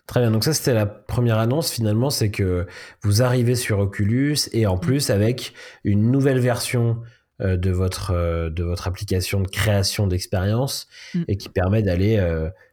Très 0.07 0.21
bien. 0.21 0.31
Donc 0.31 0.45
ça 0.45 0.55
c'était 0.55 0.75
la 0.75 0.87
première 0.87 1.39
annonce 1.39 1.73
finalement, 1.73 2.09
c'est 2.09 2.31
que 2.31 2.67
vous 3.03 3.21
arrivez 3.21 3.57
sur 3.57 3.81
Oculus 3.81 4.37
et 4.53 4.67
en 4.67 4.77
mm. 4.77 4.81
plus 4.81 5.11
avec 5.11 5.53
une 5.83 6.13
nouvelle 6.13 6.39
version 6.39 7.03
de 7.41 7.71
votre 7.71 8.49
de 8.49 8.63
votre 8.63 8.87
application 8.87 9.41
de 9.41 9.49
création 9.49 10.07
d'expérience 10.07 10.87
mm. 11.15 11.23
et 11.27 11.37
qui 11.37 11.49
permet 11.49 11.83
d'aller 11.83 12.25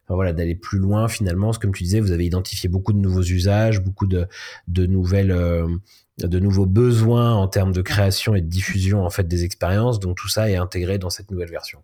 voilà 0.08 0.34
d'aller 0.34 0.54
plus 0.54 0.78
loin 0.78 1.08
finalement. 1.08 1.52
Comme 1.54 1.74
tu 1.74 1.82
disais, 1.82 2.00
vous 2.00 2.12
avez 2.12 2.26
identifié 2.26 2.70
beaucoup 2.70 2.94
de 2.94 3.00
nouveaux 3.00 3.24
usages, 3.24 3.82
beaucoup 3.82 4.06
de 4.06 4.28
de 4.68 4.86
nouvelles 4.86 5.36
de 6.20 6.40
nouveaux 6.40 6.66
besoins 6.66 7.34
en 7.34 7.48
termes 7.48 7.74
de 7.74 7.82
création 7.82 8.36
et 8.36 8.42
de 8.42 8.48
diffusion 8.48 9.04
en 9.04 9.10
fait 9.10 9.28
des 9.28 9.44
expériences. 9.44 10.00
Donc 10.00 10.18
tout 10.18 10.30
ça 10.30 10.50
est 10.50 10.56
intégré 10.56 10.98
dans 10.98 11.10
cette 11.10 11.32
nouvelle 11.32 11.50
version. 11.50 11.82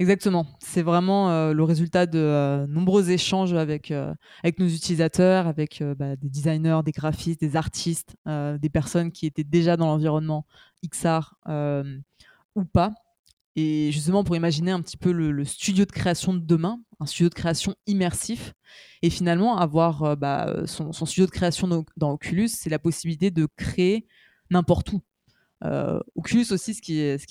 Exactement. 0.00 0.46
C'est 0.60 0.82
vraiment 0.82 1.30
euh, 1.30 1.52
le 1.52 1.64
résultat 1.64 2.06
de 2.06 2.18
euh, 2.18 2.66
nombreux 2.68 3.10
échanges 3.10 3.52
avec, 3.54 3.90
euh, 3.90 4.14
avec 4.44 4.60
nos 4.60 4.68
utilisateurs, 4.68 5.48
avec 5.48 5.82
bah, 5.96 6.14
des 6.14 6.28
designers, 6.28 6.80
des 6.84 6.92
graphistes, 6.92 7.40
des 7.40 7.56
artistes, 7.56 8.16
des 8.26 8.70
personnes 8.70 9.10
qui 9.10 9.26
étaient 9.26 9.44
déjà 9.44 9.76
dans 9.76 9.86
l'environnement 9.86 10.46
XR 10.88 11.34
ou 12.54 12.64
pas. 12.64 12.92
Et 13.60 13.90
justement 13.90 14.22
pour 14.22 14.36
imaginer 14.36 14.70
un 14.70 14.80
petit 14.80 14.96
peu 14.96 15.10
le 15.10 15.44
studio 15.44 15.84
de 15.84 15.90
création 15.90 16.32
de 16.32 16.38
demain, 16.38 16.80
un 17.00 17.06
studio 17.06 17.28
de 17.28 17.34
création 17.34 17.74
immersif. 17.88 18.54
Et 19.02 19.10
finalement, 19.10 19.58
avoir 19.58 20.02
euh, 20.04 20.16
bah, 20.16 20.66
son, 20.66 20.92
studio 20.92 21.26
de 21.26 21.30
création 21.30 21.84
dans, 21.96 22.12
Oculus, 22.12 22.48
c'est 22.48 22.70
la 22.70 22.78
possibilité 22.78 23.32
de 23.32 23.48
créer 23.56 24.06
n'importe 24.50 24.92
où. 24.92 25.02
Euh, 25.64 25.98
Oculus 26.14 26.46
aussi, 26.52 26.74
ce 26.74 26.82
qui 26.82 27.00
est, 27.00 27.28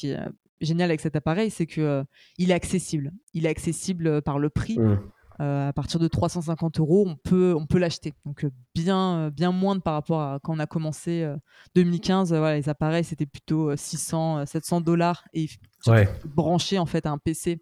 génial 0.60 0.90
avec 0.90 1.00
cet 1.02 1.16
appareil, 1.16 1.50
c'est 1.50 1.66
qu'il 1.66 1.84
euh, 1.84 2.04
il 2.38 2.52
est 2.52 2.56
accessible. 2.56 3.14
Il 3.34 3.46
est 3.46 3.50
accessible 3.50 4.22
par 4.22 4.38
le 4.38 4.50
prix. 4.50 4.80
Mmh. 4.80 5.00
À 5.40 5.72
partir 5.74 6.00
de 6.00 6.08
350 6.08 6.80
euros, 6.80 7.06
on 7.08 7.16
peut, 7.16 7.56
on 7.58 7.66
peut 7.66 7.78
l'acheter. 7.78 8.14
Donc 8.26 8.46
bien, 8.74 9.30
bien 9.30 9.52
moindre 9.52 9.82
par 9.82 9.94
rapport 9.94 10.22
à 10.22 10.40
quand 10.42 10.56
on 10.56 10.60
a 10.60 10.66
commencé 10.66 11.28
2015. 11.76 12.30
voilà, 12.30 12.56
les 12.56 12.70
appareils, 12.70 13.04
c'était 13.04 13.26
plutôt 13.26 13.76
600, 13.76 14.46
700 14.46 14.82
dollars 14.82 15.24
et 15.34 15.48
ouais. 15.88 16.10
branché 16.26 16.80
en 16.80 16.86
fait 16.86 17.06
à 17.06 17.12
un 17.12 17.18
PC 17.18 17.60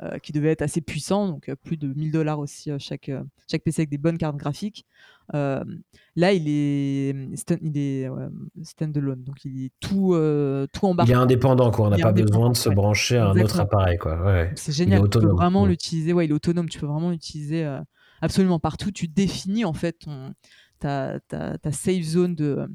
euh, 0.00 0.20
qui 0.20 0.30
devait 0.30 0.52
être 0.52 0.62
assez 0.62 0.80
puissant, 0.80 1.26
donc 1.26 1.48
euh, 1.48 1.56
plus 1.56 1.76
de 1.76 1.92
1000 1.92 2.12
dollars 2.12 2.38
aussi 2.38 2.70
euh, 2.70 2.76
chaque, 2.78 3.10
chaque 3.50 3.64
PC 3.64 3.80
avec 3.80 3.90
des 3.90 3.98
bonnes 3.98 4.16
cartes 4.16 4.36
graphiques. 4.36 4.86
Là, 5.32 6.32
il 6.32 6.48
est, 6.48 7.10
il 7.62 7.78
est 7.78 8.10
standalone, 8.62 9.22
donc 9.24 9.44
il 9.44 9.64
est 9.64 9.72
tout, 9.80 10.14
tout 10.72 10.86
embarqué. 10.86 11.12
Il 11.12 11.14
est 11.14 11.18
indépendant, 11.18 11.70
quoi. 11.70 11.86
On 11.86 11.90
n'a 11.90 11.98
pas 11.98 12.12
besoin 12.12 12.50
de 12.50 12.56
se 12.56 12.68
brancher 12.68 13.16
à 13.18 13.28
un 13.28 13.40
autre 13.40 13.60
appareil, 13.60 13.98
quoi. 13.98 14.22
Ouais. 14.24 14.52
C'est 14.56 14.72
génial. 14.72 15.02
Tu 15.08 15.18
peux 15.18 15.26
vraiment 15.26 15.66
l'utiliser. 15.66 16.12
Ouais, 16.12 16.24
il 16.26 16.30
est 16.30 16.34
autonome. 16.34 16.68
Tu 16.68 16.78
peux 16.78 16.86
vraiment 16.86 17.10
l'utiliser 17.10 17.68
absolument 18.20 18.58
partout. 18.58 18.90
Tu 18.90 19.08
définis 19.08 19.64
en 19.64 19.72
fait 19.72 19.92
ton, 20.00 20.34
ta, 20.78 21.20
ta, 21.28 21.58
ta 21.58 21.72
safe 21.72 22.02
zone 22.02 22.34
de, 22.34 22.68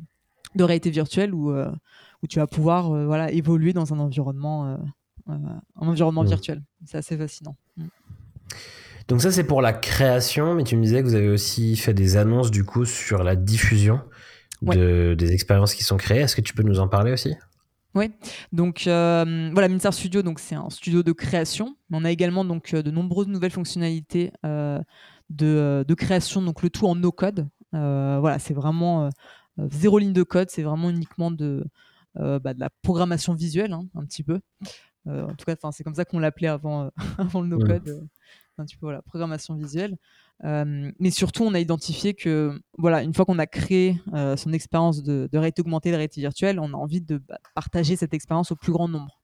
de 0.56 0.64
réalité 0.64 0.90
virtuelle 0.90 1.34
où, 1.34 1.52
où 1.52 2.28
tu 2.28 2.40
vas 2.40 2.48
pouvoir 2.48 2.90
voilà, 3.06 3.32
évoluer 3.32 3.74
dans 3.74 3.94
un 3.94 4.00
environnement 4.00 4.78
un 5.28 5.88
environnement 5.88 6.24
mm. 6.24 6.28
virtuel. 6.28 6.62
C'est 6.86 6.98
assez 6.98 7.18
fascinant. 7.18 7.56
Mm. 7.78 7.86
Donc 9.08 9.22
ça 9.22 9.32
c'est 9.32 9.44
pour 9.44 9.62
la 9.62 9.74
création, 9.74 10.56
mais 10.56 10.64
tu 10.64 10.78
me 10.78 10.84
disais 10.84 11.02
que 11.02 11.08
vous 11.08 11.16
avez 11.16 11.30
aussi 11.30 11.76
fait 11.76 11.94
des 11.94 12.18
annonces 12.18 12.52
du 12.52 12.64
coup 12.64 12.86
sur 12.86 13.24
la 13.24 13.36
diffusion 13.36 14.02
de, 14.62 15.14
des 15.18 15.34
expériences 15.34 15.74
qui 15.76 15.84
sont 15.84 15.98
créées. 15.98 16.22
Est-ce 16.22 16.36
que 16.36 16.42
tu 16.42 16.54
peux 16.54 16.64
nous 16.64 16.80
en 16.80 16.88
parler 16.88 17.12
aussi? 17.12 17.36
Oui, 17.96 18.12
donc 18.52 18.88
euh, 18.88 19.52
voilà, 19.54 19.68
Minsar 19.68 19.94
Studio, 19.94 20.24
donc 20.24 20.40
c'est 20.40 20.56
un 20.56 20.70
studio 20.72 21.04
de 21.04 21.12
création, 21.12 21.76
mais 21.90 21.98
on 22.00 22.06
a 22.06 22.12
également 22.12 22.44
donc 22.44 22.74
de 22.74 22.90
nombreuses 22.90 23.28
nouvelles 23.28 23.52
fonctionnalités 23.52 24.32
de, 24.44 24.84
de, 25.30 25.94
création, 25.94 26.42
donc 26.42 26.64
le 26.64 26.70
tout 26.70 26.88
en 26.88 26.96
no 26.96 27.12
code. 27.12 27.48
voilà, 27.72 28.40
c'est 28.40 28.56
vraiment 28.56 29.10
zéro 29.70 30.00
ligne 30.00 30.14
de 30.14 30.24
code, 30.24 30.50
c'est 30.50 30.64
vraiment 30.64 30.90
uniquement 30.90 31.30
de, 31.30 31.64
bah, 32.16 32.54
de 32.56 32.60
la 32.60 32.70
programmation 32.82 33.36
visuelle, 33.36 33.74
hein, 33.74 33.86
un 33.94 34.06
petit 34.06 34.24
peu. 34.24 34.40
en 35.06 35.36
tout 35.36 35.46
cas, 35.46 35.56
c'est 35.72 35.84
comme 35.84 35.96
ça 35.96 36.06
qu'on 36.06 36.20
l'appelait 36.20 36.48
avant, 36.48 36.90
avant 37.20 37.42
le 37.42 37.48
no 37.48 37.60
code 37.60 38.08
un 38.58 38.66
petit 38.66 38.78
peu 38.78 38.86
voilà, 38.86 39.02
programmation 39.02 39.56
visuelle. 39.56 39.98
Euh, 40.44 40.92
mais 41.00 41.12
surtout, 41.12 41.44
on 41.44 41.54
a 41.54 41.60
identifié 41.60 42.14
que, 42.14 42.60
voilà, 42.78 43.04
une 43.04 43.14
fois 43.14 43.26
qu'on 43.26 43.40
a 43.40 43.48
créé 43.48 44.02
euh, 44.14 44.36
son 44.36 44.52
expérience 44.52 45.04
de, 45.04 45.30
réalité 45.34 45.62
augmentée, 45.62 45.90
de 45.90 45.96
réalité 45.96 46.22
virtuelle, 46.22 46.60
on 46.60 46.74
a 46.74 46.78
envie 46.78 47.02
de 47.02 47.18
bah, 47.18 47.38
partager 47.56 47.96
cette 47.96 48.14
expérience 48.14 48.52
au 48.52 48.56
plus 48.56 48.72
grand 48.72 48.88
nombre. 48.88 49.20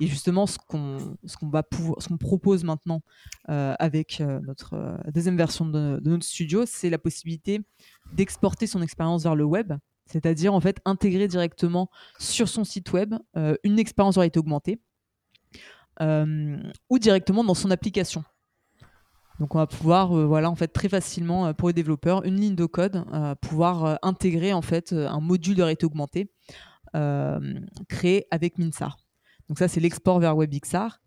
Et 0.00 0.06
justement, 0.06 0.46
ce 0.46 0.56
qu'on 0.56 0.96
ce 1.26 1.36
qu'on 1.36 1.50
va 1.50 1.62
pouvoir, 1.62 2.00
ce 2.02 2.08
qu'on 2.08 2.16
propose 2.16 2.64
maintenant 2.64 3.02
euh, 3.50 3.74
avec 3.78 4.22
notre 4.46 4.98
deuxième 5.12 5.36
version 5.36 5.66
de, 5.66 6.00
de 6.00 6.10
notre 6.10 6.24
studio, 6.24 6.64
c'est 6.64 6.88
la 6.88 6.96
possibilité 6.96 7.60
d'exporter 8.14 8.66
son 8.66 8.80
expérience 8.80 9.24
vers 9.24 9.36
le 9.36 9.44
web, 9.44 9.74
c'est-à-dire 10.06 10.54
en 10.54 10.60
fait 10.60 10.80
intégrer 10.86 11.28
directement 11.28 11.90
sur 12.18 12.48
son 12.48 12.64
site 12.64 12.94
web 12.94 13.14
une 13.62 13.78
expérience 13.78 14.14
de 14.14 14.20
réalité 14.20 14.38
augmentée. 14.38 14.80
ou 16.00 16.98
directement 16.98 17.44
dans 17.44 17.54
son 17.54 17.70
application. 17.70 18.24
Donc 19.40 19.54
on 19.54 19.58
va 19.58 19.66
pouvoir, 19.66 20.12
euh, 20.12 20.26
voilà, 20.26 20.50
en 20.50 20.54
fait, 20.54 20.68
très 20.68 20.90
facilement 20.90 21.46
euh, 21.46 21.52
pour 21.54 21.68
les 21.68 21.72
développeurs, 21.72 22.24
une 22.24 22.38
ligne 22.38 22.54
de 22.54 22.66
code, 22.66 23.04
euh, 23.14 23.34
pouvoir 23.34 23.98
intégrer 24.02 24.52
en 24.52 24.60
fait 24.60 24.92
un 24.92 25.20
module 25.20 25.56
de 25.56 25.62
réalité 25.62 25.86
augmentée 25.86 26.30
créé 27.88 28.26
avec 28.32 28.58
Minsar. 28.58 28.98
Donc 29.48 29.58
ça, 29.58 29.68
c'est 29.68 29.80
l'export 29.80 30.18
vers 30.18 30.36
WebXR. 30.36 31.00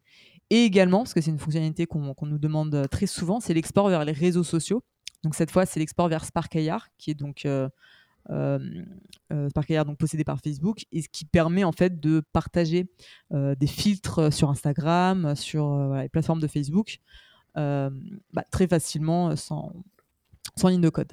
Et 0.50 0.64
également, 0.64 1.00
parce 1.00 1.14
que 1.14 1.20
c'est 1.20 1.30
une 1.30 1.40
fonctionnalité 1.40 1.86
qu'on 1.86 2.16
nous 2.22 2.38
demande 2.38 2.88
très 2.90 3.06
souvent, 3.06 3.42
c'est 3.42 3.54
l'export 3.54 3.90
vers 3.90 4.06
les 4.06 4.14
réseaux 4.14 4.44
sociaux. 4.44 4.82
Donc 5.24 5.36
cette 5.36 5.52
fois, 5.52 5.66
c'est 5.66 5.82
l'export 5.82 6.08
vers 6.08 6.24
SparkIR, 6.24 6.88
qui 6.98 7.12
est 7.12 7.16
donc 7.16 7.46
euh, 7.46 7.68
donc 9.30 9.98
possédé 9.98 10.24
par 10.24 10.40
Facebook 10.40 10.86
et 10.94 11.02
ce 11.02 11.10
qui 11.10 11.26
permet 11.26 11.66
en 11.66 11.74
fait 11.74 12.00
de 12.00 12.22
partager 12.32 12.90
des 13.32 13.68
filtres 13.68 14.32
sur 14.32 14.50
Instagram, 14.50 15.36
sur 15.36 15.94
les 15.96 16.10
plateformes 16.10 16.40
de 16.40 16.48
Facebook, 16.48 17.02
bah, 17.56 18.44
très 18.52 18.68
facilement 18.68 19.30
euh, 19.30 19.36
sans, 19.36 19.72
sans 20.56 20.70
ligne 20.70 20.82
de 20.82 20.90
code. 20.90 21.12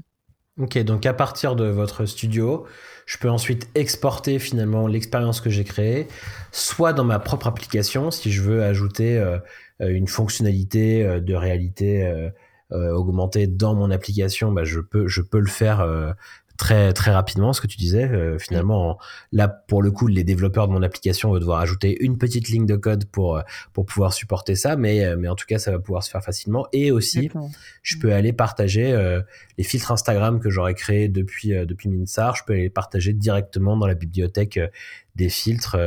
Ok, 0.58 0.78
donc 0.78 1.06
à 1.06 1.14
partir 1.14 1.56
de 1.56 1.64
votre 1.64 2.04
studio, 2.04 2.66
je 3.06 3.16
peux 3.18 3.30
ensuite 3.30 3.68
exporter 3.74 4.38
finalement 4.38 4.86
l'expérience 4.86 5.40
que 5.40 5.48
j'ai 5.48 5.64
créée, 5.64 6.06
soit 6.52 6.92
dans 6.92 7.04
ma 7.04 7.18
propre 7.18 7.46
application, 7.46 8.10
si 8.10 8.30
je 8.30 8.42
veux 8.42 8.62
ajouter 8.62 9.16
euh, 9.18 9.38
une 9.80 10.08
fonctionnalité 10.08 11.20
de 11.20 11.34
réalité 11.34 12.30
augmentée 12.70 13.46
dans 13.46 13.74
mon 13.74 13.90
application, 13.90 14.52
bah, 14.52 14.64
je 14.64 14.80
peux 14.80 15.08
je 15.08 15.22
peux 15.22 15.40
le 15.40 15.48
faire 15.48 16.14
très 16.60 16.92
très 16.92 17.10
rapidement 17.10 17.54
ce 17.54 17.62
que 17.62 17.66
tu 17.66 17.78
disais 17.78 18.04
euh, 18.04 18.38
finalement 18.38 18.98
là 19.32 19.48
pour 19.48 19.82
le 19.82 19.90
coup 19.90 20.08
les 20.08 20.24
développeurs 20.24 20.68
de 20.68 20.74
mon 20.74 20.82
application 20.82 21.30
vont 21.30 21.38
devoir 21.38 21.58
ajouter 21.60 21.96
une 22.04 22.18
petite 22.18 22.48
ligne 22.50 22.66
de 22.66 22.76
code 22.76 23.06
pour 23.06 23.38
euh, 23.38 23.42
pour 23.72 23.86
pouvoir 23.86 24.12
supporter 24.12 24.54
ça 24.54 24.76
mais 24.76 25.06
euh, 25.06 25.16
mais 25.18 25.28
en 25.28 25.36
tout 25.36 25.46
cas 25.46 25.58
ça 25.58 25.70
va 25.70 25.78
pouvoir 25.78 26.02
se 26.04 26.10
faire 26.10 26.22
facilement. 26.22 26.66
Et 26.74 26.90
aussi 26.90 27.30
je 27.82 27.96
peux 27.96 28.12
aller 28.12 28.34
partager 28.34 28.94
les 29.56 29.64
filtres 29.64 29.90
Instagram 29.90 30.38
que 30.38 30.50
j'aurais 30.50 30.74
créés 30.74 31.08
depuis 31.08 31.50
depuis 31.66 31.88
Minsar. 31.88 32.36
Je 32.36 32.44
peux 32.44 32.54
les 32.54 32.68
partager 32.68 33.14
directement 33.14 33.76
dans 33.78 33.86
la 33.86 33.94
bibliothèque 33.94 34.60
des 35.16 35.30
filtres 35.30 35.78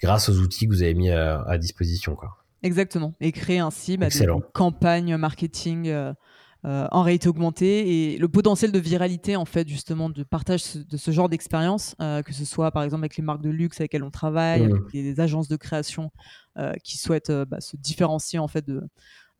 grâce 0.00 0.28
aux 0.28 0.38
outils 0.38 0.66
que 0.68 0.74
vous 0.74 0.82
avez 0.82 0.94
mis 0.94 1.10
à, 1.10 1.56
disposition 1.58 2.14
quoi. 2.14 2.36
Exactement. 2.62 3.14
Et 3.20 3.32
créer 3.32 3.60
ainsi 3.60 3.96
bah, 3.96 4.08
des 4.08 4.26
campagnes 4.52 5.16
marketing 5.16 6.12
en 6.64 7.02
réalité 7.02 7.28
augmentée 7.28 8.12
et 8.12 8.18
le 8.18 8.28
potentiel 8.28 8.72
de 8.72 8.78
viralité 8.78 9.36
en 9.36 9.44
fait 9.44 9.68
justement 9.68 10.10
de 10.10 10.22
partage 10.24 10.74
de 10.74 10.96
ce 10.96 11.10
genre 11.10 11.28
d'expérience, 11.28 11.94
euh, 12.00 12.22
que 12.22 12.32
ce 12.32 12.44
soit 12.44 12.72
par 12.72 12.82
exemple 12.82 13.02
avec 13.02 13.16
les 13.16 13.22
marques 13.22 13.42
de 13.42 13.50
luxe 13.50 13.80
avec 13.80 13.92
lesquelles 13.92 14.04
on 14.04 14.10
travaille, 14.10 14.66
mmh. 14.66 14.70
avec 14.72 14.92
les 14.92 15.20
agences 15.20 15.48
de 15.48 15.56
création 15.56 16.10
euh, 16.58 16.72
qui 16.82 16.98
souhaitent 16.98 17.30
bah, 17.30 17.60
se 17.60 17.76
différencier 17.76 18.38
en 18.38 18.48
fait 18.48 18.66
de, 18.66 18.82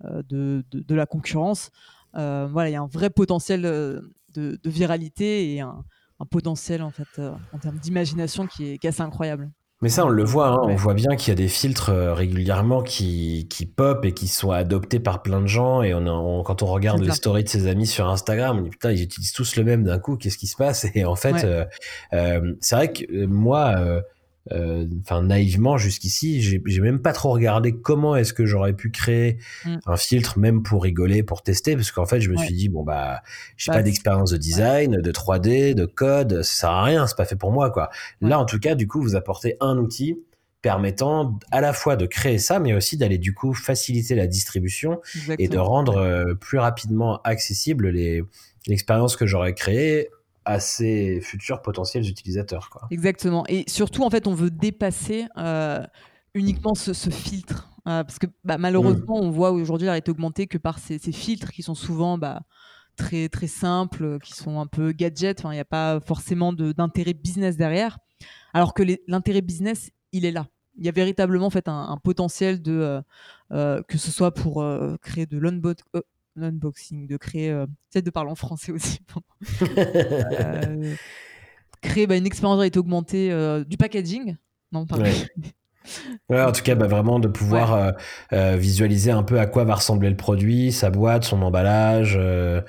de, 0.04 0.64
de, 0.70 0.94
la 0.94 1.06
concurrence. 1.06 1.70
voilà, 2.14 2.68
il 2.68 2.72
y 2.72 2.76
a 2.76 2.82
un 2.82 2.86
vrai 2.86 3.10
potentiel 3.10 3.62
de, 3.62 4.60
viralité 4.64 5.54
et 5.54 5.60
un, 5.60 5.84
potentiel 6.30 6.82
en 6.82 6.90
fait 6.90 7.20
en 7.52 7.58
termes 7.58 7.78
d'imagination 7.78 8.46
qui 8.46 8.70
est, 8.70 8.78
qui 8.78 8.86
est 8.86 8.90
assez 8.90 9.02
incroyable. 9.02 9.50
Mais 9.80 9.90
ça, 9.90 10.04
on 10.04 10.08
le 10.08 10.24
voit, 10.24 10.48
hein, 10.48 10.60
on 10.64 10.74
voit 10.74 10.94
bien 10.94 11.14
qu'il 11.14 11.28
y 11.28 11.30
a 11.30 11.36
des 11.36 11.46
filtres 11.46 11.90
euh, 11.90 12.12
régulièrement 12.12 12.82
qui, 12.82 13.46
qui 13.48 13.64
pop 13.64 14.04
et 14.04 14.12
qui 14.12 14.26
sont 14.26 14.50
adoptés 14.50 14.98
par 14.98 15.22
plein 15.22 15.40
de 15.40 15.46
gens. 15.46 15.82
Et 15.82 15.94
on, 15.94 16.42
quand 16.42 16.62
on 16.64 16.66
regarde 16.66 17.00
les 17.00 17.12
stories 17.12 17.44
de 17.44 17.48
ses 17.48 17.68
amis 17.68 17.86
sur 17.86 18.08
Instagram, 18.08 18.58
on 18.58 18.62
dit 18.62 18.70
putain, 18.70 18.90
ils 18.90 19.02
utilisent 19.02 19.32
tous 19.32 19.54
le 19.54 19.62
même 19.62 19.84
d'un 19.84 20.00
coup, 20.00 20.16
qu'est-ce 20.16 20.38
qui 20.38 20.48
se 20.48 20.56
passe? 20.56 20.86
Et 20.94 21.04
en 21.04 21.14
fait, 21.14 21.44
euh, 21.44 21.64
euh, 22.12 22.54
c'est 22.60 22.74
vrai 22.74 22.92
que 22.92 23.26
moi, 23.26 24.02
euh, 24.52 24.86
enfin 25.02 25.22
naïvement 25.22 25.76
jusqu'ici, 25.76 26.40
j'ai 26.40 26.80
même 26.80 27.00
pas 27.00 27.12
trop 27.12 27.30
regardé 27.30 27.72
comment 27.72 28.16
est-ce 28.16 28.32
que 28.32 28.46
j'aurais 28.46 28.72
pu 28.72 28.90
créer 28.90 29.38
mm. 29.64 29.76
un 29.86 29.96
filtre 29.96 30.38
même 30.38 30.62
pour 30.62 30.82
rigoler, 30.82 31.22
pour 31.22 31.42
tester, 31.42 31.76
parce 31.76 31.90
qu'en 31.90 32.06
fait 32.06 32.20
je 32.20 32.30
me 32.30 32.36
suis 32.36 32.54
dit 32.54 32.68
bon 32.68 32.82
bah 32.82 33.22
j'ai 33.56 33.70
pas 33.70 33.78
bah, 33.78 33.82
d'expérience 33.82 34.30
de 34.30 34.38
design, 34.38 35.00
de 35.00 35.12
3D, 35.12 35.74
de 35.74 35.84
code, 35.84 36.42
ça 36.42 36.60
sert 36.60 36.70
à 36.70 36.84
rien, 36.84 37.06
c'est 37.06 37.16
pas 37.16 37.26
fait 37.26 37.36
pour 37.36 37.52
moi 37.52 37.70
quoi. 37.70 37.90
Là 38.20 38.38
en 38.38 38.46
tout 38.46 38.58
cas 38.58 38.74
du 38.74 38.86
coup 38.86 39.02
vous 39.02 39.16
apportez 39.16 39.56
un 39.60 39.76
outil 39.76 40.16
permettant 40.62 41.38
à 41.50 41.60
la 41.60 41.72
fois 41.72 41.96
de 41.96 42.06
créer 42.06 42.38
ça, 42.38 42.58
mais 42.58 42.74
aussi 42.74 42.96
d'aller 42.96 43.18
du 43.18 43.34
coup 43.34 43.54
faciliter 43.54 44.14
la 44.14 44.26
distribution 44.26 45.00
et 45.38 45.48
de 45.48 45.58
rendre 45.58 45.98
euh, 45.98 46.34
plus 46.34 46.58
rapidement 46.58 47.20
accessible 47.22 47.88
les 47.88 48.22
l'expérience 48.66 49.16
que 49.16 49.26
j'aurais 49.26 49.54
créée 49.54 50.08
à 50.48 50.60
ses 50.60 51.20
futurs 51.20 51.60
potentiels 51.60 52.08
utilisateurs. 52.08 52.70
Quoi. 52.70 52.88
Exactement. 52.90 53.44
Et 53.48 53.64
surtout, 53.68 54.02
en 54.02 54.08
fait, 54.08 54.26
on 54.26 54.32
veut 54.32 54.50
dépasser 54.50 55.26
euh, 55.36 55.84
uniquement 56.32 56.74
ce, 56.74 56.92
filtre. 57.10 57.68
Euh, 57.86 58.02
parce 58.02 58.18
que 58.18 58.26
bah, 58.44 58.56
malheureusement, 58.56 59.20
on 59.20 59.30
voit 59.30 59.52
aujourd'hui 59.52 59.84
la 59.84 59.92
réalité 59.92 60.10
augmentée 60.10 60.46
que 60.46 60.56
par 60.56 60.78
ces, 60.78 60.98
filtres 61.12 61.52
qui 61.52 61.62
sont 61.62 61.74
souvent 61.74 62.16
bah, 62.16 62.40
très, 62.96 63.28
très 63.28 63.46
simples, 63.46 64.18
qui 64.20 64.32
sont 64.32 64.58
un 64.58 64.66
peu 64.66 64.92
gadgets. 64.92 65.42
Il 65.44 65.50
n'y 65.50 65.58
a 65.58 65.66
pas 65.66 66.00
forcément 66.00 66.54
d'intérêt 66.54 67.12
business 67.12 67.58
derrière. 67.58 67.98
Alors 68.54 68.72
que 68.72 68.82
l'intérêt 69.06 69.42
business, 69.42 69.90
il 70.12 70.24
est 70.24 70.32
là. 70.32 70.46
Il 70.78 70.86
y 70.86 70.88
a 70.88 70.92
véritablement 70.92 71.46
en 71.46 71.50
fait 71.50 71.68
un, 71.68 71.98
potentiel 72.02 72.62
de 72.62 73.02
euh, 73.52 73.82
que 73.86 73.98
ce 73.98 74.10
soit 74.10 74.32
pour 74.32 74.64
créer 75.02 75.26
de 75.26 75.36
l'onboard 75.36 75.80
unboxing, 76.42 77.06
de 77.06 77.16
créer, 77.16 77.50
euh, 77.50 77.66
peut-être 77.90 78.04
de 78.04 78.10
parler 78.10 78.30
en 78.30 78.34
français 78.34 78.72
aussi, 78.72 79.00
euh, 79.62 80.94
créer 81.80 82.06
bah, 82.06 82.16
une 82.16 82.26
expérience 82.26 82.58
réalité 82.58 82.78
augmentée 82.78 83.32
euh, 83.32 83.64
du 83.64 83.76
packaging. 83.76 84.36
Non, 84.72 84.86
pardon. 84.86 85.04
Ouais, 85.04 85.28
en 86.30 86.52
tout 86.52 86.62
cas, 86.62 86.74
bah, 86.74 86.86
vraiment 86.86 87.18
de 87.18 87.28
pouvoir 87.28 87.74
euh, 87.74 87.90
euh, 88.32 88.56
visualiser 88.56 89.10
un 89.10 89.22
peu 89.22 89.38
à 89.38 89.46
quoi 89.46 89.64
va 89.64 89.76
ressembler 89.76 90.10
le 90.10 90.16
produit, 90.16 90.72
sa 90.72 90.90
boîte, 90.90 91.24
son 91.24 91.42
emballage, 91.42 92.16
euh, 92.20 92.60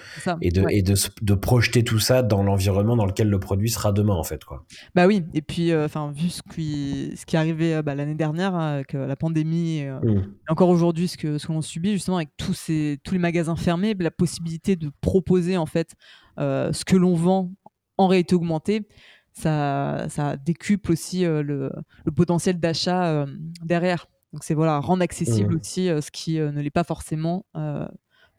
et, 0.42 0.52
de, 0.52 0.66
et 0.70 0.82
de, 0.82 0.96
de, 1.22 1.34
projeter 1.34 1.84
tout 1.84 2.00
ça 2.00 2.24
dans 2.24 2.44
l'environnement 2.44 2.96
dans 2.96 3.06
lequel 3.06 3.30
le 3.30 3.40
produit 3.40 3.70
sera 3.70 3.92
demain, 3.92 4.16
en 4.16 4.24
fait. 4.24 4.44
Quoi. 4.44 4.66
Bah 4.96 5.08
oui, 5.08 5.24
et 5.34 5.42
puis, 5.42 5.76
enfin 5.76 6.12
vu 6.12 6.30
ce 6.30 6.42
qui, 6.54 7.14
ce 7.16 7.26
qui 7.26 7.36
est 7.36 7.40
arrivé 7.40 7.82
bah, 7.84 7.96
l'année 7.96 8.16
dernière 8.16 8.56
hein, 8.56 8.76
avec 8.76 8.94
la 8.94 9.16
pandémie, 9.16 9.84
mmh. 9.84 10.08
et 10.08 10.52
encore 10.52 10.70
aujourd'hui 10.70 11.08
ce 11.08 11.18
que 11.18 11.38
ce 11.38 11.48
qu'on 11.48 11.62
subit, 11.62 11.94
justement, 11.94 12.18
avec 12.18 12.30
tous, 12.38 12.54
ces, 12.54 13.00
tous 13.04 13.14
les 13.14 13.20
magasins 13.20 13.56
fermés, 13.56 13.96
la 14.00 14.12
possibilité 14.12 14.76
de 14.76 14.92
proposer, 15.02 15.58
en 15.58 15.66
fait, 15.66 15.94
ce 16.38 16.86
que 16.86 16.96
l'on 16.96 17.16
vend 17.16 17.52
en 17.98 18.08
réalité 18.08 18.36
augmentée 18.36 18.88
ça, 19.40 20.08
ça 20.10 20.38
décuple 20.38 20.92
aussi 20.92 21.26
euh, 21.26 21.42
le, 21.42 21.72
potentiel 22.12 22.60
d'achat 22.60 23.08
euh, 23.08 23.26
derrière. 23.64 24.08
Donc 24.34 24.44
c'est 24.44 24.54
voilà, 24.54 24.80
rendre 24.80 25.02
accessible 25.02 25.56
mmh. 25.56 25.60
aussi 25.60 25.90
euh, 25.90 26.02
ce 26.02 26.12
qui 26.12 26.40
ne 26.40 26.62
l'est 26.62 26.70
pas 26.70 26.84
forcément 26.84 27.46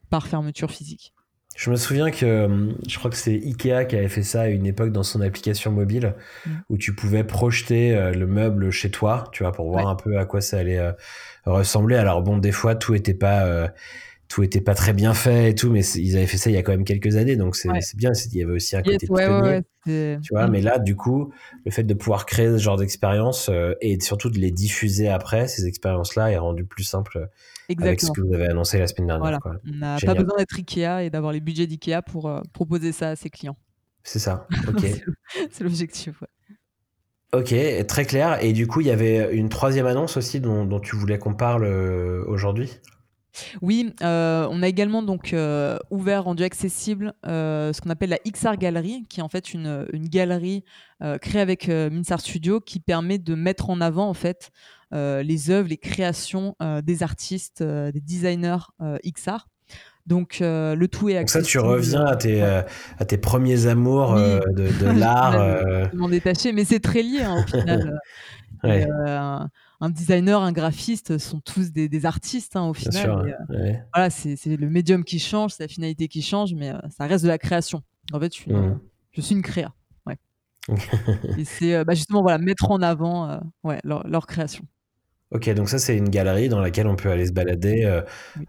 par 0.09 0.27
fermeture 0.27 0.71
physique. 0.71 1.13
Je 1.57 1.69
me 1.69 1.75
souviens 1.75 2.11
que 2.11 2.69
je 2.87 2.97
crois 2.97 3.11
que 3.11 3.17
c'est 3.17 3.33
Ikea 3.33 3.85
qui 3.87 3.97
avait 3.97 4.07
fait 4.07 4.23
ça 4.23 4.43
à 4.43 4.47
une 4.47 4.65
époque 4.65 4.93
dans 4.93 5.03
son 5.03 5.19
application 5.19 5.71
mobile 5.71 6.15
mmh. 6.45 6.49
où 6.69 6.77
tu 6.77 6.95
pouvais 6.95 7.25
projeter 7.25 8.11
le 8.13 8.25
meuble 8.25 8.71
chez 8.71 8.89
toi, 8.89 9.25
tu 9.33 9.43
vois, 9.43 9.51
pour 9.51 9.69
voir 9.69 9.87
un 9.87 9.95
peu 9.95 10.17
à 10.17 10.23
quoi 10.23 10.39
ça 10.39 10.59
allait 10.59 10.81
ressembler. 11.45 11.97
Alors 11.97 12.21
bon, 12.21 12.37
des 12.37 12.53
fois 12.53 12.75
tout 12.75 12.95
était 12.95 13.13
pas 13.13 13.69
tout 14.31 14.43
était 14.43 14.61
pas 14.61 14.75
très 14.75 14.93
bien 14.93 15.13
fait 15.13 15.49
et 15.49 15.55
tout, 15.55 15.69
mais 15.69 15.85
ils 15.85 16.15
avaient 16.15 16.25
fait 16.25 16.37
ça 16.37 16.49
il 16.49 16.53
y 16.53 16.57
a 16.57 16.63
quand 16.63 16.71
même 16.71 16.85
quelques 16.85 17.17
années, 17.17 17.35
donc 17.35 17.57
c'est 17.57 17.67
bien. 17.97 18.11
Il 18.31 18.37
y 18.37 18.41
avait 18.41 18.53
aussi 18.53 18.77
un 18.77 18.81
côté 18.81 19.05
tu 19.05 19.13
vois. 20.31 20.47
Mais 20.47 20.61
là, 20.61 20.79
du 20.79 20.95
coup, 20.95 21.33
le 21.65 21.71
fait 21.71 21.83
de 21.83 21.93
pouvoir 21.93 22.25
créer 22.25 22.47
ce 22.47 22.57
genre 22.57 22.77
d'expérience 22.77 23.49
euh, 23.49 23.73
et 23.81 23.99
surtout 23.99 24.29
de 24.29 24.39
les 24.39 24.51
diffuser 24.51 25.09
après, 25.09 25.49
ces 25.49 25.65
expériences-là, 25.65 26.31
est 26.31 26.37
rendu 26.37 26.63
plus 26.63 26.85
simple 26.85 27.27
avec 27.77 27.99
ce 27.99 28.11
que 28.11 28.21
vous 28.21 28.33
avez 28.33 28.45
annoncé 28.45 28.79
la 28.79 28.87
semaine 28.87 29.07
dernière. 29.07 29.37
On 29.65 29.75
n'a 29.75 29.97
pas 29.99 30.13
besoin 30.13 30.37
d'être 30.37 30.57
Ikea 30.57 31.03
et 31.03 31.09
d'avoir 31.09 31.33
les 31.33 31.41
budgets 31.41 31.67
d'Ikea 31.67 32.01
pour 32.01 32.29
euh, 32.29 32.39
proposer 32.53 32.93
ça 32.93 33.09
à 33.09 33.15
ses 33.17 33.29
clients. 33.29 33.57
C'est 34.03 34.19
ça. 34.19 34.47
Ok. 34.69 34.85
c'est 35.51 35.63
l'objectif. 35.65 36.23
Ok, 37.33 37.53
très 37.85 38.05
clair. 38.05 38.41
Et 38.41 38.53
du 38.53 38.65
coup, 38.65 38.79
il 38.79 38.87
y 38.87 38.91
avait 38.91 39.35
une 39.35 39.49
troisième 39.49 39.87
annonce 39.87 40.15
aussi 40.15 40.39
dont, 40.39 40.63
dont 40.63 40.79
tu 40.79 40.95
voulais 40.95 41.17
qu'on 41.19 41.33
parle 41.33 41.65
aujourd'hui? 42.27 42.79
Oui, 43.61 43.93
euh, 44.01 44.47
on 44.49 44.61
a 44.63 44.67
également 44.67 45.03
donc 45.03 45.33
euh, 45.33 45.77
ouvert, 45.89 46.25
rendu 46.25 46.43
accessible 46.43 47.13
euh, 47.25 47.73
ce 47.73 47.81
qu'on 47.81 47.89
appelle 47.89 48.09
la 48.09 48.19
XR 48.19 48.57
Gallery, 48.57 49.05
qui 49.09 49.19
est 49.19 49.23
en 49.23 49.29
fait 49.29 49.53
une, 49.53 49.87
galerie 49.93 50.63
créée 51.21 51.41
avec 51.41 51.67
Minsar 51.67 52.19
Studio 52.19 52.59
qui 52.59 52.79
permet 52.79 53.17
de 53.17 53.33
mettre 53.33 53.69
en 53.69 53.81
avant 53.81 54.07
en 54.07 54.13
fait 54.13 54.51
les 54.91 55.49
œuvres, 55.49 55.69
les 55.69 55.77
créations 55.77 56.55
des 56.83 57.03
artistes, 57.03 57.63
des 57.63 58.01
designers 58.01 58.57
XR. 59.05 59.47
Donc 60.05 60.37
le 60.41 60.85
tout 60.87 61.09
est 61.09 61.17
accessible. 61.17 61.43
Donc 61.43 61.45
ça, 61.45 61.51
tu 61.51 61.59
reviens 61.59 62.05
à 62.05 62.15
tes, 62.15 62.41
à 62.43 63.05
tes 63.05 63.17
premiers 63.17 63.67
amours 63.67 64.15
de, 64.15 64.43
de 64.79 64.85
l'art. 64.99 65.63
m'en 65.93 66.09
détacher, 66.09 66.51
mais 66.51 66.65
c'est 66.65 66.79
très 66.79 67.03
lié 67.03 67.21
hein, 67.21 67.43
au 67.43 67.49
final. 67.49 67.99
Ouais 68.63 68.85
un 69.81 69.89
designer, 69.89 70.41
un 70.41 70.51
graphiste 70.51 71.17
sont 71.17 71.39
tous 71.39 71.71
des, 71.71 72.05
artistes 72.05 72.55
hein, 72.55 72.67
au 72.69 72.73
final. 72.73 73.35
Euh, 73.49 73.73
voilà, 73.93 74.09
c'est 74.11 74.45
le 74.45 74.69
médium 74.69 75.03
qui 75.03 75.19
change, 75.19 75.53
c'est 75.53 75.63
la 75.63 75.67
finalité 75.67 76.07
qui 76.07 76.21
change, 76.21 76.53
mais 76.53 76.69
euh, 76.69 76.77
ça 76.95 77.07
reste 77.07 77.23
de 77.23 77.29
la 77.29 77.39
création. 77.39 77.81
En 78.13 78.19
fait, 78.19 78.33
je 78.33 78.39
suis, 78.39 78.51
une, 78.51 79.39
mmh. 79.39 79.41
créa. 79.41 79.73
Ouais. 80.05 80.17
et 81.37 81.45
c'est 81.45 81.75
euh, 81.75 81.83
bah, 81.83 81.95
justement 81.95 82.21
voilà, 82.21 82.37
mettre 82.37 82.69
en 82.69 82.81
avant 82.81 83.41
ouais, 83.63 83.79
leur, 83.83 84.27
création. 84.27 84.63
Ok, 85.31 85.49
donc 85.53 85.69
ça 85.69 85.79
c'est 85.79 85.97
une 85.97 86.09
galerie 86.09 86.49
dans 86.49 86.59
laquelle 86.59 86.87
on 86.87 86.95
peut 86.95 87.09
aller 87.09 87.25
se 87.25 87.31
balader, 87.31 88.01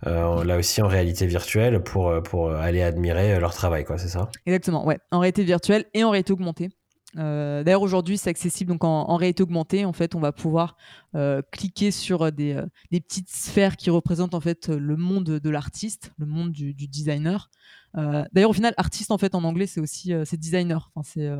là 0.04 0.58
aussi 0.58 0.82
en 0.82 0.88
réalité 0.88 1.26
virtuelle, 1.26 1.82
pour, 1.82 2.12
pour 2.24 2.50
aller 2.50 2.82
admirer 2.82 3.40
leur 3.40 3.54
travail, 3.54 3.84
quoi, 3.84 3.96
c'est 3.96 4.08
ça? 4.08 4.28
Exactement, 4.44 4.84
ouais, 4.84 4.98
en 5.10 5.20
réalité 5.20 5.44
virtuelle 5.44 5.86
et 5.94 6.04
en 6.04 6.10
réalité 6.10 6.32
augmentée. 6.32 6.70
Euh, 7.18 7.62
d'ailleurs, 7.62 7.82
aujourd'hui, 7.82 8.18
c'est 8.18 8.30
accessible 8.30 8.70
donc 8.70 8.84
en, 8.84 9.16
réalité 9.16 9.42
augmentée. 9.42 9.84
En 9.84 9.92
fait, 9.92 10.14
on 10.14 10.20
va 10.20 10.32
pouvoir 10.32 10.76
euh, 11.14 11.42
cliquer 11.50 11.90
sur 11.90 12.22
euh, 12.22 12.30
des, 12.30 12.64
petites 12.90 13.30
sphères 13.30 13.76
qui 13.76 13.90
représentent 13.90 14.34
en 14.34 14.40
fait 14.40 14.68
le 14.68 14.96
monde 14.96 15.24
de 15.24 15.50
l'artiste, 15.50 16.12
le 16.18 16.26
monde 16.26 16.52
du, 16.52 16.74
designer. 16.74 17.50
D'ailleurs, 17.94 18.50
au 18.50 18.54
final, 18.54 18.74
artiste 18.78 19.10
en 19.10 19.18
fait 19.18 19.34
en 19.34 19.44
anglais, 19.44 19.66
c'est 19.66 19.80
aussi 19.80 20.14
c'est 20.24 20.38
designer. 20.38 20.90
Enfin, 20.94 21.08
c'est 21.12 21.30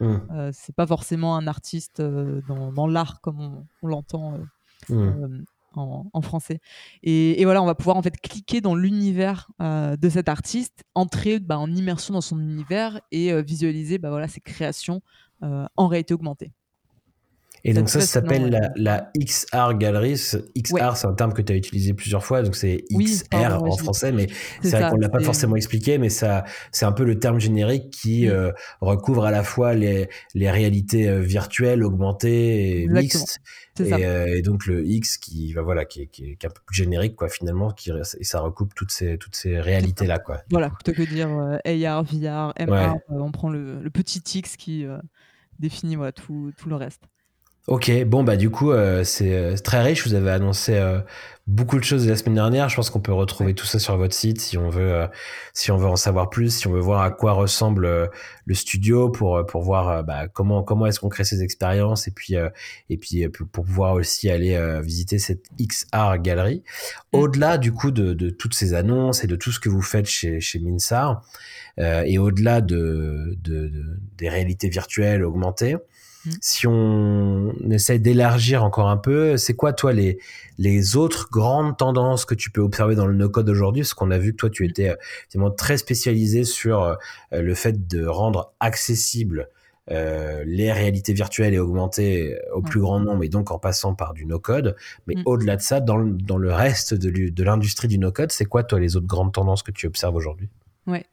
mmh. 0.00 0.50
c'est 0.52 0.74
pas 0.74 0.86
forcément 0.86 1.36
un 1.36 1.46
artiste 1.46 2.00
dans, 2.00 2.86
l'art 2.86 3.20
comme 3.20 3.66
on, 3.82 3.86
l'entend. 3.86 4.38
Mmh 4.88 5.44
en, 5.78 6.22
français. 6.22 6.60
Et, 7.02 7.44
voilà, 7.44 7.62
on 7.62 7.66
va 7.66 7.74
pouvoir 7.74 7.96
en 7.96 8.02
fait 8.02 8.20
cliquer 8.20 8.60
dans 8.60 8.74
l'univers 8.74 9.48
euh, 9.60 9.96
de 9.96 10.08
cet 10.08 10.28
artiste, 10.28 10.84
entrer 10.94 11.38
bah, 11.38 11.58
en 11.58 11.74
immersion 11.74 12.14
dans 12.14 12.20
son 12.20 12.38
univers 12.38 13.00
et 13.10 13.32
euh, 13.32 13.42
visualiser 13.42 13.98
bah, 13.98 14.10
voilà, 14.10 14.28
ses 14.28 14.40
créations 14.40 15.00
euh, 15.42 15.66
en 15.76 15.88
réalité 15.88 16.14
augmentée. 16.14 16.52
Et 17.68 17.74
donc 17.74 17.90
ça, 17.90 18.00
ça 18.00 18.06
s'appelle 18.06 18.72
la, 18.76 19.10
XR 19.14 19.76
Gallery. 19.76 20.14
XR, 20.14 20.96
c'est 20.96 21.06
un 21.06 21.12
terme 21.12 21.34
que 21.34 21.42
tu 21.42 21.52
as 21.52 21.56
utilisé 21.56 21.92
plusieurs 21.92 22.24
fois, 22.24 22.42
donc 22.42 22.56
c'est 22.56 22.84
XR 22.90 23.62
en 23.62 23.76
français, 23.76 24.10
mais 24.10 24.26
c'est 24.62 24.70
vrai 24.70 24.88
qu'on 24.88 24.96
ne 24.96 25.02
l'a 25.02 25.10
pas 25.10 25.20
forcément 25.20 25.54
expliqué, 25.54 25.98
mais 25.98 26.08
ça, 26.08 26.44
c'est 26.72 26.86
un 26.86 26.92
peu 26.92 27.04
le 27.04 27.18
terme 27.18 27.38
générique 27.38 27.90
qui 27.90 28.26
euh, 28.26 28.52
recouvre 28.80 29.26
à 29.26 29.30
la 29.30 29.42
fois 29.42 29.74
les, 29.74 30.08
les 30.34 30.50
réalités 30.50 31.10
euh, 31.10 31.20
virtuelles, 31.20 31.84
augmentées 31.84 32.84
et 32.84 32.86
mixtes. 32.86 33.38
Euh, 33.80 34.26
et, 34.26 34.40
donc 34.40 34.64
le 34.64 34.86
X 34.86 35.18
qui, 35.18 35.52
va 35.52 35.60
bah, 35.60 35.66
voilà, 35.66 35.84
qui, 35.84 36.08
qui, 36.08 36.24
est 36.24 36.44
un 36.46 36.48
peu 36.48 36.62
plus 36.64 36.74
générique, 36.74 37.16
quoi, 37.16 37.28
finalement, 37.28 37.70
qui, 37.70 37.90
et 37.90 38.24
ça 38.24 38.40
recoupe 38.40 38.74
toutes 38.74 38.92
ces, 38.92 39.18
toutes 39.18 39.36
ces 39.36 39.60
réalités-là, 39.60 40.18
quoi. 40.20 40.40
Voilà, 40.50 40.70
plutôt 40.70 40.94
que 40.94 41.06
dire 41.06 41.28
AR, 41.66 42.02
VR, 42.02 42.54
MR, 42.58 42.94
on 43.10 43.30
prend 43.30 43.50
le, 43.50 43.82
le, 43.82 43.90
petit 43.90 44.22
X 44.38 44.56
qui 44.56 44.86
définit 45.58 45.96
voilà, 45.96 46.12
tout, 46.12 46.50
tout 46.56 46.70
le 46.70 46.76
reste. 46.76 47.02
Ok, 47.68 47.92
bon 48.06 48.24
bah 48.24 48.36
du 48.36 48.48
coup 48.48 48.72
euh, 48.72 49.04
c'est 49.04 49.34
euh, 49.34 49.54
très 49.56 49.82
riche. 49.82 50.06
Vous 50.06 50.14
avez 50.14 50.30
annoncé 50.30 50.74
euh, 50.76 51.00
beaucoup 51.46 51.78
de 51.78 51.84
choses 51.84 52.08
la 52.08 52.16
semaine 52.16 52.36
dernière. 52.36 52.70
Je 52.70 52.76
pense 52.76 52.88
qu'on 52.88 53.00
peut 53.00 53.12
retrouver 53.12 53.52
tout 53.52 53.66
ça 53.66 53.78
sur 53.78 53.94
votre 53.98 54.14
site 54.14 54.40
si 54.40 54.56
on 54.56 54.70
veut, 54.70 55.06
si 55.52 55.70
on 55.70 55.76
veut 55.76 55.86
en 55.86 55.96
savoir 55.96 56.30
plus, 56.30 56.48
si 56.48 56.66
on 56.66 56.72
veut 56.72 56.80
voir 56.80 57.02
à 57.02 57.10
quoi 57.10 57.32
ressemble 57.32 58.10
le 58.46 58.54
studio 58.54 59.10
pour 59.10 59.44
pour 59.44 59.60
voir 59.60 60.02
bah, 60.02 60.28
comment 60.28 60.62
comment 60.62 60.86
est-ce 60.86 60.98
qu'on 60.98 61.10
crée 61.10 61.24
ces 61.24 61.42
expériences 61.42 62.08
et 62.08 62.10
puis 62.10 62.36
et 62.88 62.96
puis 62.96 63.28
pour 63.28 63.66
pouvoir 63.66 63.92
aussi 63.92 64.30
aller 64.30 64.58
visiter 64.82 65.18
cette 65.18 65.44
XR 65.60 66.16
galerie. 66.22 66.62
Mm. 67.12 67.18
Au-delà 67.18 67.58
du 67.58 67.72
coup 67.72 67.90
de, 67.90 68.14
de, 68.14 68.30
toutes 68.30 68.54
ces 68.54 68.72
annonces 68.72 69.24
et 69.24 69.26
de 69.26 69.36
tout 69.36 69.52
ce 69.52 69.60
que 69.60 69.68
vous 69.68 69.82
faites 69.82 70.06
chez 70.06 70.40
chez 70.40 70.58
Minsar 70.58 71.22
et 71.76 72.16
au-delà 72.16 72.62
de, 72.62 73.36
de, 73.42 73.70
des 74.16 74.30
réalités 74.30 74.70
virtuelles 74.70 75.22
augmentées. 75.22 75.76
Mm. 76.24 76.30
Si 76.40 76.66
on 76.66 77.54
essaie 77.70 77.98
d'élargir 77.98 78.64
encore 78.64 78.88
un 78.88 78.96
peu, 78.96 79.36
c'est 79.36 79.54
quoi 79.54 79.72
toi 79.72 79.92
les, 79.92 80.18
les 80.58 80.96
autres 80.96 81.28
grandes 81.30 81.76
tendances 81.76 82.24
que 82.24 82.34
tu 82.34 82.50
peux 82.50 82.60
observer 82.60 82.94
dans 82.94 83.06
le 83.06 83.14
no-code 83.14 83.48
aujourd'hui? 83.48 83.82
Parce 83.82 83.94
qu'on 83.94 84.10
a 84.10 84.18
vu 84.18 84.32
que 84.32 84.36
toi 84.36 84.50
tu 84.50 84.66
étais 84.66 84.90
euh, 85.36 85.50
très 85.50 85.76
spécialisé 85.76 86.44
sur 86.44 86.82
euh, 86.82 86.94
le 87.32 87.54
fait 87.54 87.86
de 87.88 88.06
rendre 88.06 88.52
accessible 88.60 89.48
euh, 89.90 90.44
les 90.46 90.70
réalités 90.70 91.14
virtuelles 91.14 91.54
et 91.54 91.58
augmentées 91.58 92.36
au 92.52 92.60
plus 92.60 92.80
grand 92.80 93.00
nombre 93.00 93.24
et 93.24 93.30
donc 93.30 93.50
en 93.50 93.58
passant 93.58 93.94
par 93.94 94.12
du 94.12 94.26
no-code. 94.26 94.76
Mais 95.06 95.14
mm. 95.14 95.22
au-delà 95.24 95.56
de 95.56 95.62
ça, 95.62 95.80
dans 95.80 95.96
le, 95.96 96.12
dans 96.12 96.36
le 96.36 96.52
reste 96.52 96.94
de 96.94 97.42
l'industrie 97.42 97.88
du 97.88 97.98
no-code, 97.98 98.32
c'est 98.32 98.44
quoi 98.44 98.64
toi 98.64 98.80
les 98.80 98.96
autres 98.96 99.06
grandes 99.06 99.32
tendances 99.32 99.62
que 99.62 99.70
tu 99.70 99.86
observes 99.86 100.14
aujourd'hui? 100.14 100.48
Ouais. 100.88 101.04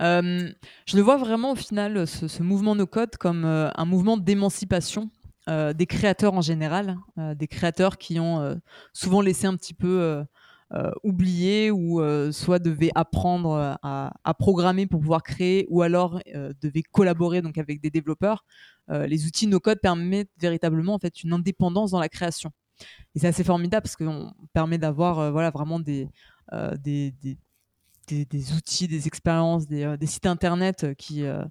je 0.00 0.96
le 0.96 1.02
vois 1.02 1.16
vraiment 1.16 1.52
au 1.52 1.54
final, 1.56 2.06
ce, 2.06 2.42
mouvement 2.42 2.76
no 2.76 2.86
code, 2.86 3.16
comme 3.16 3.44
euh, 3.44 3.68
un 3.74 3.84
mouvement 3.84 4.16
d'émancipation 4.16 5.10
euh, 5.48 5.72
des 5.72 5.86
créateurs 5.86 6.34
en 6.34 6.40
général, 6.40 6.98
euh, 7.18 7.34
des 7.34 7.48
créateurs 7.48 7.98
qui 7.98 8.20
ont 8.20 8.60
souvent 8.92 9.20
laissé 9.20 9.46
un 9.48 9.56
petit 9.56 9.74
peu 9.74 10.24
oublier 11.02 11.72
ou 11.72 12.00
soit 12.32 12.60
devaient 12.60 12.92
apprendre 12.94 13.76
à, 13.82 14.34
programmer 14.38 14.86
pour 14.86 15.00
pouvoir 15.00 15.24
créer 15.24 15.66
ou 15.68 15.82
alors 15.82 16.20
devaient 16.62 16.82
collaborer 16.82 17.42
donc 17.42 17.58
avec 17.58 17.80
des 17.80 17.90
développeurs. 17.90 18.44
les 18.88 19.26
outils 19.26 19.48
no 19.48 19.58
code 19.58 19.80
permettent 19.80 20.30
véritablement 20.38 20.94
en 20.94 20.98
fait 20.98 21.24
une 21.24 21.32
indépendance 21.32 21.90
dans 21.90 22.00
la 22.00 22.08
création. 22.08 22.52
Et 23.14 23.20
c'est 23.20 23.28
assez 23.28 23.44
formidable 23.44 23.82
parce 23.82 23.96
qu'on 23.96 24.32
permet 24.52 24.78
d'avoir 24.78 25.32
voilà 25.32 25.50
vraiment 25.50 25.80
des, 25.80 26.08
outils, 28.56 28.88
des 28.88 29.06
expériences, 29.06 29.66
des, 29.66 29.84
euh, 29.84 29.96
sites 30.04 30.26
internet 30.26 30.84
euh, 30.84 30.94
qui, 30.94 31.24
euh, 31.24 31.44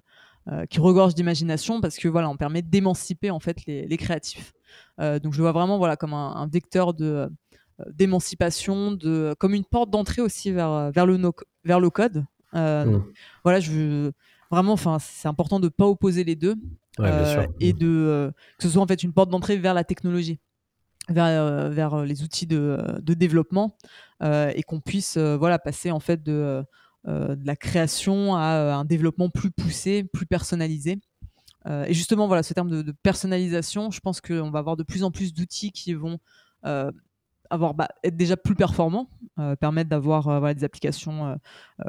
qui 0.68 0.80
regorgent 0.80 1.14
d'imagination 1.14 1.80
parce 1.80 1.96
que 1.96 2.08
voilà, 2.08 2.28
on 2.28 2.36
permet 2.36 2.62
d'émanciper 2.62 3.30
en 3.30 3.40
fait 3.40 3.64
les, 3.66 3.96
créatifs. 3.96 4.52
donc 4.98 5.32
je 5.32 5.38
le 5.38 5.42
vois 5.42 5.52
vraiment 5.52 5.78
voilà 5.78 5.96
comme 5.96 6.12
un, 6.12 6.48
vecteur 6.52 6.92
de 6.92 7.28
d'émancipation, 7.88 8.92
de 8.92 9.34
comme 9.38 9.54
une 9.54 9.64
porte 9.64 9.90
d'entrée 9.90 10.22
aussi 10.22 10.52
vers 10.52 10.92
vers 10.92 11.06
le 11.06 11.18
vers 11.64 11.80
le 11.80 11.90
code. 11.90 12.24
Mmh. 12.52 13.02
Voilà, 13.42 13.58
je 13.58 14.12
vraiment, 14.50 14.74
enfin, 14.74 14.98
c'est 15.00 15.26
important 15.26 15.58
de 15.58 15.68
pas 15.68 15.86
opposer 15.86 16.22
les 16.22 16.36
deux 16.36 16.56
et 17.58 17.72
mmh. 17.72 17.78
de 17.78 18.32
que 18.58 18.62
ce 18.64 18.68
soit 18.68 18.82
en 18.82 18.86
fait 18.86 19.02
une 19.02 19.14
porte 19.14 19.30
d'entrée 19.30 19.56
vers 19.56 19.74
la 19.74 19.82
technologie 19.82 20.38
vers, 21.08 21.94
euh, 21.94 22.02
euh, 22.02 22.04
les 22.04 22.22
outils 22.22 22.46
de, 22.46 22.78
de 23.00 23.14
développement 23.14 23.76
euh, 24.22 24.52
et 24.54 24.62
qu'on 24.62 24.80
puisse 24.80 25.18
voilà, 25.18 25.58
passer 25.58 25.90
en 25.90 26.00
fait 26.00 26.22
de, 26.22 26.64
la 27.06 27.54
création 27.54 28.34
à 28.34 28.74
un 28.74 28.84
développement 28.86 29.28
plus 29.28 29.50
poussé, 29.50 30.04
plus 30.04 30.24
personnalisé. 30.24 31.00
et 31.66 31.92
justement, 31.92 32.26
voilà, 32.26 32.42
ce 32.42 32.54
terme 32.54 32.70
de, 32.70 32.92
personnalisation, 32.92 33.90
je 33.90 34.00
pense 34.00 34.22
qu'on 34.22 34.50
va 34.50 34.58
avoir 34.58 34.76
de 34.76 34.84
plus 34.84 35.04
en 35.04 35.10
plus 35.10 35.34
d'outils 35.34 35.70
qui 35.70 35.92
vont 35.92 36.18
avoir, 37.50 37.74
bah, 37.74 37.88
être 38.02 38.16
déjà 38.16 38.38
plus 38.38 38.54
performants, 38.54 39.10
permettre 39.60 39.90
d'avoir 39.90 40.54
des 40.54 40.64
applications 40.64 41.38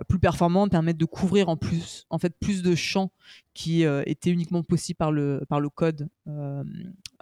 plus 0.10 0.20
performantes, 0.20 0.72
permettre 0.72 1.00
de 1.00 1.06
couvrir 1.06 1.48
en 1.48 1.56
plus, 1.56 2.06
en 2.10 2.20
fait, 2.20 2.38
plus 2.38 2.62
de 2.62 2.76
champs 2.76 3.12
qui 3.54 3.84
étaient 3.84 4.32
uniquement 4.32 4.64
possibles 4.64 4.98
par 4.98 5.14
le, 5.14 5.46
par 5.48 5.62
le 5.62 5.70
code 5.70 6.10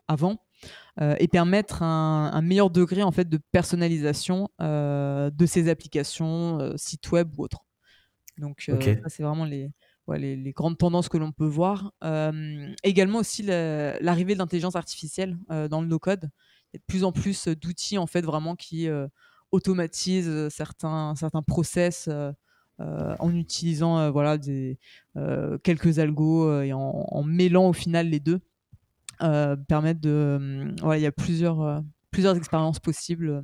avant. 0.08 0.40
Euh, 1.02 1.16
et 1.20 1.28
permettre 1.28 1.82
un, 1.82 2.42
meilleur 2.42 2.70
degré 2.70 3.02
en 3.02 3.12
fait 3.12 3.28
de 3.28 3.40
personnalisation 3.52 4.50
euh, 4.62 5.32
de 5.32 5.46
ces 5.48 5.68
applications, 5.68 6.60
euh, 6.60 6.74
sites 6.78 7.12
web 7.12 7.32
ou 7.36 7.44
autres. 7.44 7.66
Donc 8.38 8.62
ça 8.62 9.10
c'est 9.10 9.24
vraiment 9.24 9.46
les, 9.46 9.72
les, 10.08 10.52
grandes 10.52 10.78
tendances 10.78 11.10
que 11.10 11.18
l'on 11.18 11.32
peut 11.32 11.48
voir. 11.48 11.94
également 12.84 13.20
aussi 13.20 13.44
l'arrivée 13.44 14.34
de 14.34 14.40
l'intelligence 14.40 14.76
artificielle 14.76 15.38
dans 15.50 15.82
le 15.82 15.88
no-code. 15.88 16.30
Il 16.74 16.76
y 16.76 16.78
a 16.78 16.80
de 16.80 16.86
plus 16.88 17.04
en 17.04 17.12
plus 17.12 17.48
d'outils 17.48 17.98
en 17.98 18.08
fait 18.08 18.22
vraiment 18.22 18.56
qui 18.56 18.88
automatisent 19.52 20.50
certains, 20.50 21.16
certains 21.16 21.44
process. 21.44 22.10
en 22.80 23.36
utilisant 23.36 24.12
voilà 24.12 24.40
des, 24.40 24.80
quelques 25.64 26.00
algos 26.00 26.62
et 26.62 26.74
en, 26.74 26.80
en, 26.80 27.24
mêlant 27.24 27.70
au 27.70 27.74
final 27.74 28.10
les 28.10 28.20
deux 28.20 28.42
euh, 29.24 29.56
permettre 29.56 30.02
de. 30.02 30.74
voilà, 30.82 30.98
il 30.98 31.02
y 31.02 31.08
a 31.08 31.12
plusieurs, 31.12 31.62
euh, 31.62 31.80
plusieurs 32.12 32.36
expériences 32.36 32.80
possibles 32.80 33.44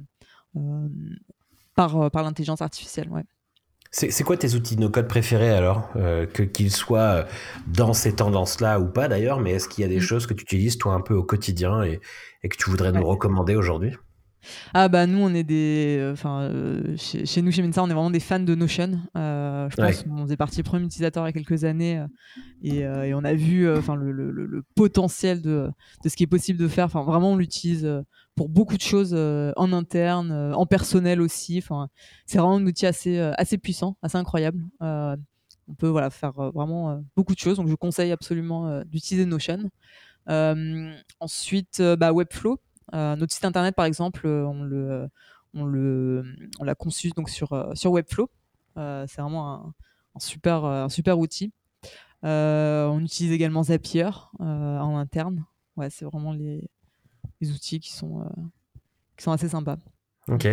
euh, 0.58 0.88
par, 1.76 2.12
par 2.12 2.24
l'intelligence 2.24 2.62
artificielle. 2.62 3.10
Ouais. 3.10 3.24
C'est 3.92 4.24
quoi 4.24 4.38
tes 4.38 4.54
outils 4.54 4.78
no-code 4.78 5.08
préférés 5.08 5.50
alors 5.50 5.92
Que 5.94 6.44
qu'ils 6.44 6.70
soient 6.70 7.26
dans 7.66 7.94
ces 7.94 8.14
tendances-là 8.14 8.80
ou 8.80 8.86
pas 8.86 9.08
d'ailleurs, 9.08 9.40
mais 9.40 9.54
est-ce 9.54 9.68
qu'il 9.68 9.82
y 9.82 9.86
a 9.86 9.88
des 9.88 9.98
mmh. 9.98 10.02
choses 10.02 10.28
que 10.28 10.36
tu 10.36 10.44
utilises 10.44 10.78
toi 10.78 10.94
un 10.94 11.02
peu 11.02 11.16
au 11.16 11.24
quotidien 11.24 11.82
et, 11.82 12.00
et 12.44 12.50
que 12.50 12.58
tu 12.58 12.70
voudrais 12.70 12.92
nous 12.92 13.04
recommander 13.04 13.56
aujourd'hui? 13.56 13.96
Ah 14.74 14.88
bah 14.88 15.06
nous 15.06 15.20
on 15.20 15.34
est 15.34 15.44
des, 15.44 15.98
euh, 16.00 16.14
enfin 16.14 16.42
euh, 16.42 16.96
chez, 16.98 17.42
nous 17.42 17.52
chez 17.52 17.62
Mensa 17.62 17.84
on 17.84 17.90
est 17.90 17.94
vraiment 17.94 18.12
des 18.12 18.20
fans 18.20 18.40
de 18.40 18.56
Notion. 18.56 19.00
Euh, 19.18 19.70
je 19.70 19.76
pense 19.76 20.04
qu'on 20.04 20.28
est 20.28 20.38
parti 20.38 20.64
premier 20.64 20.86
utilisateur 20.86 21.24
il 21.26 21.28
y 21.28 21.30
a 21.30 21.34
quelques 21.34 21.64
années 21.64 22.04
et, 22.64 22.86
on 23.14 23.24
a 23.24 23.34
vu 23.34 23.70
enfin 23.72 23.96
le, 23.96 24.64
potentiel 24.76 25.42
de, 25.42 25.70
de, 26.04 26.10
ce 26.10 26.16
qui 26.16 26.24
est 26.24 26.28
possible 26.28 26.60
de 26.60 26.68
faire. 26.68 26.86
Enfin 26.86 27.04
vraiment 27.04 27.32
on 27.32 27.38
l'utilise 27.38 27.90
pour 28.36 28.50
beaucoup 28.50 28.78
de 28.78 28.82
choses 28.82 29.14
en 29.14 29.74
interne, 29.74 30.32
en 30.32 30.66
personnel 30.66 31.22
aussi. 31.22 31.58
Enfin 31.60 31.90
c'est 32.26 32.38
vraiment 32.38 32.56
un 32.56 32.66
outil 32.66 32.86
assez 32.86 33.20
assez 33.20 33.58
puissant, 33.58 33.98
assez 34.02 34.18
incroyable. 34.18 34.64
on 34.82 35.74
peut 35.78 35.88
voilà 35.88 36.10
faire 36.10 36.34
vraiment 36.54 37.04
beaucoup 37.16 37.34
de 37.34 37.40
choses 37.40 37.58
donc 37.58 37.68
je 37.68 37.76
conseille 37.76 38.12
absolument 38.12 38.84
d'utiliser 38.86 39.26
Notion. 39.26 39.70
ensuite 41.20 41.82
bah, 41.82 42.14
Webflow 42.14 42.54
euh, 42.54 42.56
notre 42.94 43.34
site 43.34 43.46
internet, 43.46 43.76
par 43.76 43.86
exemple, 43.86 44.26
euh, 44.26 44.46
on 45.54 45.66
le, 45.66 46.24
l'a 46.62 46.76
conçu 46.76 47.10
donc 47.16 47.30
sur 47.30 47.54
euh, 47.54 47.74
sur 47.76 47.92
Webflow. 47.92 48.30
c'est 48.76 49.22
vraiment 49.22 49.74
un, 50.16 50.20
super, 50.20 50.88
super 50.90 51.20
outil. 51.20 51.54
on 52.24 53.00
utilise 53.02 53.32
également 53.32 53.64
Zapier 53.64 54.10
en 54.40 54.98
interne. 54.98 55.46
Ouais, 55.78 55.90
c'est 55.90 56.06
vraiment 56.06 56.34
les, 56.34 56.70
les, 57.40 57.52
outils 57.52 57.80
qui 57.80 57.94
sont, 57.94 58.30
qui 59.16 59.24
sont 59.24 59.32
assez 59.32 59.50
sympas. 59.50 59.78
Ok. 60.28 60.48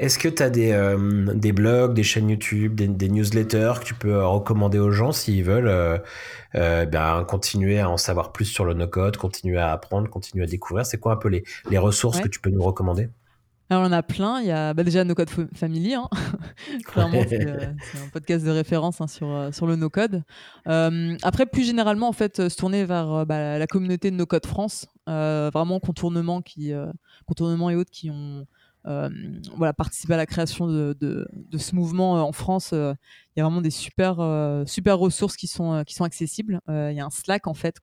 Est-ce 0.00 0.18
que 0.18 0.26
tu 0.26 0.42
as 0.42 0.50
des, 0.50 0.72
euh, 0.72 1.32
des, 1.34 1.52
blogs, 1.52 1.94
des 1.94 2.02
chaînes 2.02 2.28
YouTube, 2.28 2.74
des, 2.74 3.08
newsletters 3.08 3.74
que 3.78 3.84
tu 3.84 3.94
peux 3.94 4.14
euh, 4.14 4.26
recommander 4.26 4.80
aux 4.80 4.90
gens 4.90 5.12
s'ils 5.12 5.44
veulent 5.44 5.68
euh, 5.68 6.86
ben, 6.86 7.24
continuer 7.28 7.78
à 7.78 7.88
en 7.88 7.96
savoir 7.96 8.32
plus 8.32 8.46
sur 8.46 8.64
le 8.64 8.74
no-code, 8.74 9.16
continuer 9.16 9.58
à 9.58 9.70
apprendre, 9.70 10.10
continuer 10.10 10.44
à 10.44 10.48
découvrir? 10.48 10.84
C'est 10.84 10.98
quoi 10.98 11.12
un 11.12 11.16
peu 11.16 11.28
les, 11.28 11.44
les 11.70 11.78
ressources 11.78 12.20
que 12.20 12.26
tu 12.26 12.40
peux 12.40 12.50
nous 12.50 12.62
recommander? 12.62 13.08
Alors, 13.70 13.84
on 13.88 13.92
a 13.92 14.02
plein. 14.02 14.40
Il 14.40 14.46
y 14.46 14.50
a 14.50 14.74
bah, 14.74 14.82
déjà 14.82 15.04
No 15.04 15.14
Code 15.14 15.30
Family. 15.54 15.94
Hein. 15.94 16.08
Clairement, 16.86 17.22
c'est 17.28 17.48
un 17.48 18.08
podcast 18.12 18.44
de 18.44 18.50
référence 18.50 19.00
hein, 19.00 19.06
sur, 19.06 19.48
sur 19.52 19.68
le 19.68 19.76
No 19.76 19.90
Code. 19.90 20.24
après, 20.66 21.46
plus 21.46 21.64
généralement, 21.64 22.08
en 22.08 22.12
fait, 22.12 22.48
se 22.48 22.56
tourner 22.56 22.84
vers 22.84 23.24
bah, 23.26 23.58
la 23.58 23.66
communauté 23.68 24.10
de 24.10 24.16
No 24.16 24.26
Code 24.26 24.46
France. 24.46 24.88
vraiment, 25.06 25.78
contournement, 25.78 26.42
qui, 26.42 26.72
contournement 27.26 27.70
et 27.70 27.76
autres 27.76 27.92
qui 27.92 28.10
ont 28.10 28.44
voilà, 28.84 29.72
participer 29.72 30.14
à 30.14 30.16
la 30.16 30.26
création 30.26 30.66
de, 30.66 30.96
de, 31.00 31.58
ce 31.58 31.74
mouvement 31.74 32.18
euh, 32.18 32.20
en 32.20 32.32
France. 32.32 32.70
Euh, 32.72 32.94
il 33.34 33.40
y 33.40 33.42
a 33.42 33.44
vraiment 33.44 33.62
des 33.62 33.70
super, 33.70 34.16
super 34.66 34.98
ressources 34.98 35.36
qui 35.36 35.46
sont, 35.46 35.82
qui 35.86 35.94
sont 35.94 36.04
accessibles. 36.04 36.60
Il 36.68 36.92
y 36.92 37.00
a 37.00 37.04
un 37.04 37.10
Slack, 37.10 37.46
en 37.46 37.54
fait, 37.54 37.76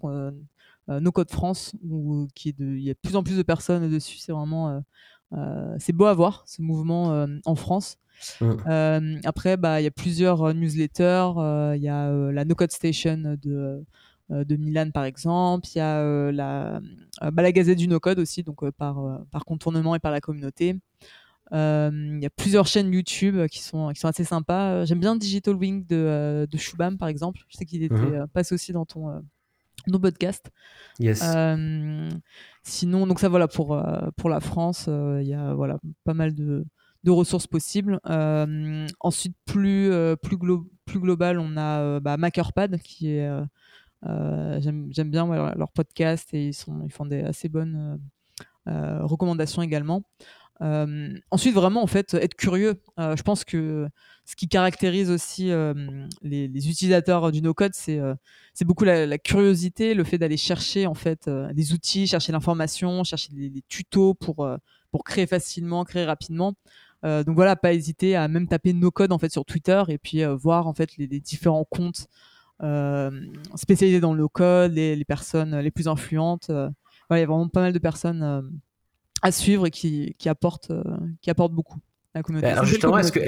No 0.88 1.12
Code 1.12 1.32
France, 1.32 1.74
où, 1.84 2.28
qui 2.36 2.50
est 2.50 2.58
de, 2.58 2.66
il 2.66 2.84
y 2.84 2.90
a 2.90 2.94
de 2.94 3.00
plus 3.00 3.16
en 3.16 3.24
plus 3.24 3.38
de 3.38 3.44
personnes 3.44 3.90
dessus. 3.90 4.18
C'est 4.18 4.32
vraiment 4.32 4.84
c'est 5.80 5.94
beau 5.94 6.06
à 6.06 6.14
voir 6.14 6.44
ce 6.46 6.62
mouvement 6.62 7.28
en 7.46 7.56
France. 7.56 7.98
Mmh. 8.40 9.20
après, 9.26 9.58
bah, 9.58 9.82
il 9.82 9.84
y 9.84 9.88
a 9.88 9.92
plusieurs 9.92 10.54
newsletters. 10.54 11.32
Il 11.76 11.82
y 11.82 11.90
a 11.90 12.12
la 12.32 12.46
No 12.46 12.56
Code 12.56 12.72
Station 12.72 13.38
de 13.42 13.52
euh, 13.52 13.82
de 14.32 14.56
Milan 14.56 14.92
par 14.92 15.04
exemple. 15.04 15.68
Il 15.74 15.78
y 15.78 15.82
a 15.82 16.00
euh, 16.00 16.32
la, 16.32 16.82
euh, 17.22 17.32
bah, 17.32 17.42
la 17.44 17.52
Gazette 17.52 17.78
du 17.78 17.88
No-Code 17.88 18.20
aussi, 18.20 18.44
donc 18.44 18.70
par, 18.72 19.22
par 19.32 19.46
contournement 19.46 19.96
et 19.96 20.00
par 20.00 20.12
la 20.12 20.22
communauté. 20.22 20.78
Il 21.54 22.20
y 22.22 22.26
a 22.26 22.30
plusieurs 22.30 22.66
chaînes 22.66 22.94
YouTube 22.94 23.46
qui 23.48 23.60
sont, 23.60 23.90
qui 23.90 24.00
sont 24.00 24.08
assez 24.08 24.24
sympas. 24.24 24.86
J'aime 24.86 25.00
bien 25.02 25.18
Digital 25.18 25.56
Wing 25.56 25.86
de, 25.86 26.48
de 26.50 26.58
Shubham, 26.58 26.98
par 26.98 27.10
exemple. 27.10 27.42
Je 27.50 27.58
sais 27.58 27.66
qu'il 27.66 27.84
était 27.84 27.94
mhm. 27.94 28.28
passé 28.28 28.56
aussi 28.56 28.72
dans 28.72 28.86
ton 28.86 29.22
nos 29.88 30.00
podcasts. 30.00 30.52
Yes. 31.00 31.24
sinon, 32.64 33.08
donc 33.08 33.20
ça 33.20 33.28
voilà 33.28 33.48
pour 33.50 33.84
pour 34.16 34.30
la 34.30 34.40
France, 34.40 34.88
il 34.88 35.28
y 35.28 35.34
a 35.34 35.54
voilà 35.54 35.78
pas 36.06 36.14
mal 36.14 36.34
de, 36.34 36.66
de 37.04 37.12
ressources 37.12 37.48
possibles. 37.48 38.00
ensuite, 39.02 39.36
plus 39.46 39.92
plus, 40.24 40.38
plus 40.86 41.00
global, 41.00 41.40
on 41.40 41.58
a 41.58 42.00
bah, 42.00 42.18
Makerpad 42.18 42.78
qui 42.80 43.12
est 43.12 43.28
euh, 43.28 43.44
j'aime 44.04 45.12
bien 45.12 45.28
leur 45.56 45.72
podcast 45.72 46.34
et 46.34 46.50
ils, 46.50 46.92
font 46.92 47.06
des 47.06 47.22
assez 47.22 47.50
bonnes 47.50 48.00
euh, 48.68 48.72
euh, 48.72 49.06
recommandations 49.06 49.62
également. 49.62 50.04
ensuite, 50.60 51.54
vraiment, 51.54 51.82
en 51.84 51.88
fait, 51.88 52.14
être 52.14 52.36
curieux. 52.36 52.82
je 52.98 53.22
pense 53.22 53.44
que 53.44 53.88
ce 54.26 54.36
qui 54.36 54.48
caractérise 54.48 55.10
aussi 55.10 55.52
les, 56.22 56.70
utilisateurs 56.70 57.32
du 57.32 57.42
no-code, 57.42 57.74
c'est 57.74 58.00
c'est 58.54 58.66
beaucoup 58.66 58.84
la, 58.84 59.18
curiosité, 59.18 59.94
le 59.94 60.04
fait 60.04 60.18
d'aller 60.18 60.38
chercher 60.38 60.88
en 60.88 60.94
fait 60.94 61.30
des 61.54 61.74
outils, 61.74 62.08
chercher 62.08 62.32
l'information, 62.32 63.04
chercher 63.04 63.34
des, 63.34 63.64
tutos 63.68 64.14
pour 64.14 64.48
pour 64.92 65.04
créer 65.04 65.26
facilement, 65.26 65.84
créer 65.86 66.06
rapidement. 66.06 66.54
donc 67.04 67.36
voilà, 67.36 67.56
pas 67.56 67.74
hésiter 67.74 68.16
à 68.16 68.28
même 68.28 68.48
taper 68.48 68.74
no-code 68.74 69.12
en 69.12 69.18
fait 69.18 69.32
sur 69.32 69.46
Twitter 69.46 69.82
et 69.90 69.98
puis 69.98 70.24
voir 70.26 70.68
en 70.68 70.74
fait 70.74 70.96
les, 70.98 71.20
différents 71.20 71.66
comptes 71.66 72.08
euh, 72.08 72.31
spécialisés 73.56 74.00
dans 74.00 74.14
le 74.14 74.28
code, 74.28 74.74
les, 74.74 74.96
les, 74.96 75.06
personnes 75.06 75.58
les 75.60 75.72
plus 75.72 75.88
influentes. 75.88 76.50
Euh, 76.50 76.70
il 77.12 77.18
y 77.18 77.22
a 77.22 77.26
vraiment 77.26 77.48
pas 77.50 77.62
mal 77.62 77.74
de 77.74 77.80
personnes 77.80 78.24
euh, 78.24 78.42
à 79.22 79.32
suivre 79.32 79.68
et 79.68 79.72
qui, 79.72 80.16
qui 80.18 80.30
apportent, 80.30 80.72
qui 81.22 81.30
apportent 81.30 81.54
beaucoup. 81.54 81.80
Alors 82.14 82.66
justement, 82.66 82.98
est-ce 82.98 83.14
qu'il 83.14 83.22
est, 83.22 83.26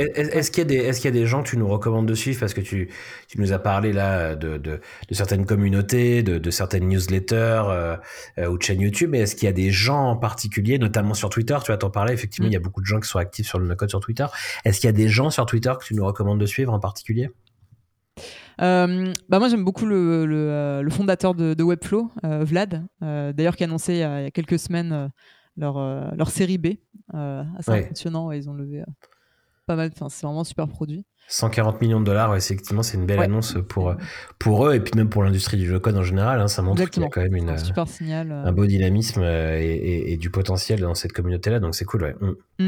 y, 0.58 0.62
a 0.62 0.66
des, 0.66 0.76
est 0.76 0.96
qu'il 0.98 1.06
y 1.06 1.08
a 1.08 1.12
des 1.12 1.26
gens 1.26 1.42
que 1.42 1.48
tu 1.48 1.58
nous 1.58 1.70
recommandes 1.70 2.06
de 2.06 2.16
suivre? 2.16 2.38
Parce 2.42 2.54
que 2.54 2.60
tu, 2.60 2.90
tu 3.30 3.40
nous 3.40 3.54
as 3.54 3.60
parlé 3.60 3.94
là 3.94 4.36
de, 4.36 4.58
de, 4.58 4.82
de 5.08 5.14
certaines 5.14 5.46
communautés, 5.46 6.22
de, 6.22 6.38
de 6.38 6.52
certaines 6.52 6.90
newsletters 6.90 7.64
euh, 7.68 7.98
ou 8.46 8.58
de 8.58 8.62
chaînes 8.62 8.82
YouTube, 8.82 9.12
mais 9.12 9.20
est-ce 9.20 9.38
qu'il 9.38 9.46
y 9.46 9.50
a 9.50 9.54
des 9.54 9.72
gens 9.72 10.10
en 10.10 10.18
particulier, 10.18 10.80
notamment 10.80 11.14
sur 11.14 11.30
Twitter? 11.30 11.58
Tu 11.64 11.72
vas 11.72 11.78
t'en 11.78 11.92
parler, 11.92 12.14
effectivement, 12.14 12.48
mm. 12.48 12.52
il 12.52 12.54
y 12.56 12.58
a 12.58 12.60
beaucoup 12.60 12.82
de 12.82 12.86
gens 12.86 13.00
qui 13.00 13.08
sont 13.08 13.20
actifs 13.20 13.48
sur 13.48 13.58
le 13.58 13.68
no-code 13.68 13.90
sur 13.90 14.02
Twitter. 14.02 14.26
Est-ce 14.66 14.82
qu'il 14.82 14.90
y 14.90 14.94
a 14.94 14.94
des 14.94 15.08
gens 15.08 15.30
sur 15.30 15.46
Twitter 15.46 15.72
que 15.80 15.86
tu 15.86 15.96
nous 15.96 16.06
recommandes 16.06 16.42
de 16.42 16.46
suivre 16.46 16.74
en 16.74 16.80
particulier? 16.82 17.30
Euh, 18.62 19.14
bah 19.30 19.40
moi 19.40 19.50
j'aime 19.50 19.64
beaucoup 19.64 19.86
le, 19.86 20.26
le, 20.26 20.50
euh, 20.50 20.90
fondateur 20.90 21.34
de, 21.34 21.64
Webflow, 21.64 22.12
euh, 22.24 22.44
Vlad, 22.44 22.86
d'ailleurs 23.02 23.56
qui 23.56 23.64
a 23.64 23.68
annoncé 23.68 23.94
il 23.94 24.00
y 24.00 24.04
a, 24.04 24.32
quelques 24.32 24.60
semaines 24.60 25.10
leur, 25.58 25.76
leur 26.16 26.30
série 26.30 26.58
B, 26.58 26.68
assez 27.14 27.72
impressionnant, 27.72 28.32
ils 28.32 28.50
ont 28.50 28.54
levé 28.54 28.84
pas 29.66 29.76
mal, 29.76 29.92
c'est 29.96 30.26
vraiment 30.26 30.42
un 30.42 30.46
super 30.46 30.68
produit. 30.68 31.06
140 31.30 31.80
millions 31.80 32.02
de 32.02 32.06
dollars, 32.06 32.36
effectivement, 32.36 32.84
c'est 32.84 32.98
une 32.98 33.06
belle 33.06 33.22
annonce 33.22 33.56
pour, 33.70 33.96
pour 34.40 34.68
eux 34.68 34.76
et 34.76 34.82
puis 34.82 34.92
même 34.98 35.08
pour 35.08 35.24
l'industrie 35.24 35.56
du 35.56 35.66
jeu 35.66 35.80
code 35.80 35.96
en 35.96 36.04
général. 36.04 36.42
Hein, 36.42 36.50
ça 36.50 36.62
montre 36.62 36.84
qu'il 36.90 37.02
y 37.02 37.06
a 37.06 37.10
quand 37.10 37.22
même 37.22 37.38
une, 37.38 37.50
un, 37.50 37.58
super 37.58 37.88
signal, 37.88 38.30
un 38.34 38.52
beau 38.52 38.66
dynamisme 38.66 39.24
et, 39.24 40.18
du 40.18 40.30
potentiel 40.30 40.82
dans 40.82 40.96
cette 40.96 41.14
communauté-là, 41.14 41.62
donc 41.62 41.76
c'est 41.76 41.86
cool. 41.86 42.04
Ouais. 42.04 42.16
Mm. 42.60 42.66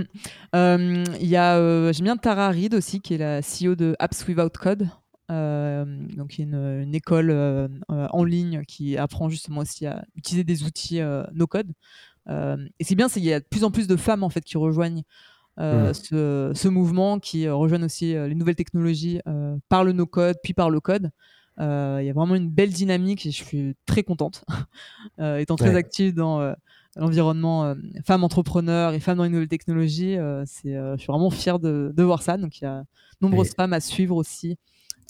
Mm. 0.54 1.04
Il 1.20 1.28
y 1.28 1.36
a, 1.36 1.92
j'aime 1.92 2.06
bien 2.06 2.16
Tara 2.16 2.50
Reid 2.50 2.74
aussi, 2.74 3.02
qui 3.02 3.16
est 3.16 3.18
la 3.18 3.42
CEO 3.42 3.76
de 3.76 3.94
Apps 4.00 4.26
Without 4.26 4.58
Code. 4.58 4.88
Donc 5.30 6.38
il 6.38 6.50
y 6.50 6.56
a 6.56 6.82
une, 6.82 6.96
école 6.96 7.32
en 7.90 8.24
ligne 8.24 8.64
qui 8.68 8.98
apprend 8.98 9.30
justement 9.30 9.62
aussi 9.62 9.86
à 9.86 10.06
utiliser 10.16 10.44
des 10.44 10.64
outils 10.64 11.02
no 11.34 11.48
code. 11.48 11.72
et 12.30 12.84
c'est 12.84 12.96
bien, 12.96 13.08
c'est 13.08 13.20
qu'il 13.20 13.30
y 13.30 13.34
a 13.34 13.40
de 13.40 13.46
plus 13.46 13.64
en 13.64 13.72
plus 13.72 13.88
de 13.88 13.96
femmes 13.96 14.24
en 14.24 14.30
fait 14.30 14.42
qui 14.42 14.58
rejoignent 14.58 15.04
mmh. 15.58 15.94
ce, 15.94 16.68
mouvement, 16.68 17.20
qui 17.20 17.50
rejoignent 17.50 17.86
aussi 17.86 18.14
les 18.14 18.36
nouvelles 18.36 18.56
technologies 18.56 19.20
par 19.70 19.84
le 19.84 19.94
no 19.94 20.06
code 20.06 20.38
puis 20.44 20.54
par 20.54 20.70
le 20.70 20.80
code. 20.80 21.10
Il 21.58 21.64
y 21.64 22.10
a 22.10 22.14
vraiment 22.14 22.36
une 22.36 22.50
belle 22.50 22.72
dynamique 22.72 23.26
et 23.26 23.32
je 23.32 23.44
suis 23.44 23.76
très 23.86 24.04
contente, 24.04 24.44
étant 25.40 25.56
très 25.56 25.76
active 25.76 26.14
dans 26.14 26.54
l'environnement 26.98 27.74
femmes 28.06 28.24
entrepreneurs 28.24 28.94
et 28.94 29.00
femmes 29.00 29.18
dans 29.18 29.24
les 29.24 29.30
nouvelles 29.30 29.48
technologies. 29.48 30.18
c'est, 30.46 30.74
je 30.74 30.96
suis 30.98 31.08
vraiment 31.08 31.32
fière 31.32 31.58
de, 31.58 31.92
de, 31.96 32.04
voir 32.04 32.22
ça. 32.22 32.38
Donc 32.38 32.62
il 32.62 32.66
y 32.66 32.68
a 32.68 32.84
nombreuses 33.22 33.56
femmes 33.56 33.74
à 33.74 33.80
suivre 33.80 34.16
aussi 34.16 34.60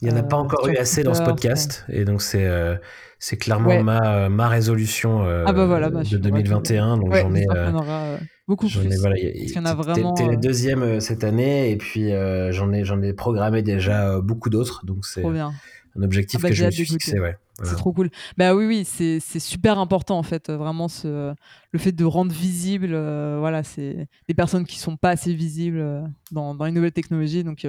il 0.02 0.10
n'y 0.10 0.14
en 0.14 0.18
a 0.18 0.24
pas 0.24 0.38
euh, 0.38 0.42
encore 0.42 0.68
eu 0.68 0.76
assez 0.76 1.04
dans 1.04 1.14
ce 1.14 1.24
podcast. 1.24 1.86
Et 1.90 2.06
donc, 2.06 2.22
c'est 2.22 2.46
euh, 2.46 2.76
c'est 3.20 3.38
clairement 3.38 3.82
ma, 3.82 4.30
ma 4.30 4.48
résolution 4.50 5.24
ah 5.24 5.54
bah 5.54 5.66
voilà, 5.66 5.90
bah, 5.90 6.04
de 6.04 6.18
2021. 6.18 6.98
Donc, 6.98 7.16
j'en 7.16 7.34
ai. 7.34 7.46
Aura 7.48 8.18
beaucoup 8.48 8.68
plus. 8.68 8.94
Ai, 8.94 8.98
voilà, 8.98 9.18
y, 9.18 9.58
en 9.58 9.66
a 9.66 9.74
vraiment. 9.74 10.14
T'es 10.14 10.28
le 10.28 10.38
deuxième 10.38 11.00
cette 11.00 11.24
année. 11.24 11.72
Et 11.72 11.78
puis, 11.78 12.12
j'en 12.52 12.74
ai, 12.74 12.84
ai 13.08 13.14
programmé 13.14 13.62
déjà 13.62 14.20
beaucoup 14.20 14.50
d'autres. 14.50 14.86
Donc, 14.86 15.06
c'est 15.06 15.24
un 15.26 16.04
objectif 16.04 16.42
ah 16.42 16.44
bah, 16.44 16.50
que 16.50 16.56
je 16.56 16.66
me 16.66 16.72
suis 16.72 16.86
fixé. 16.86 17.20
Ouais. 17.20 17.38
C'est 17.64 17.78
trop 17.78 17.94
cool. 17.94 18.10
Bah 18.38 18.54
oui, 18.54 18.66
oui, 18.66 18.84
c'est 18.84 19.40
super 19.40 19.80
important 19.80 20.18
en 20.18 20.24
fait, 20.24 20.52
vraiment 20.52 20.90
ce, 20.90 21.34
le 21.72 21.80
fait 21.80 21.94
de 21.94 22.04
rendre 22.04 22.34
visible, 22.34 22.90
voilà, 22.90 23.64
c'est 23.64 24.10
des 24.28 24.34
personnes 24.34 24.66
qui 24.66 24.78
sont 24.78 24.98
pas 24.98 25.12
assez 25.12 25.34
visibles 25.34 26.04
dans, 26.34 26.54
dans 26.54 26.66
les 26.66 26.74
nouvelles 26.74 26.92
technologies. 26.92 27.46
Donc 27.46 27.66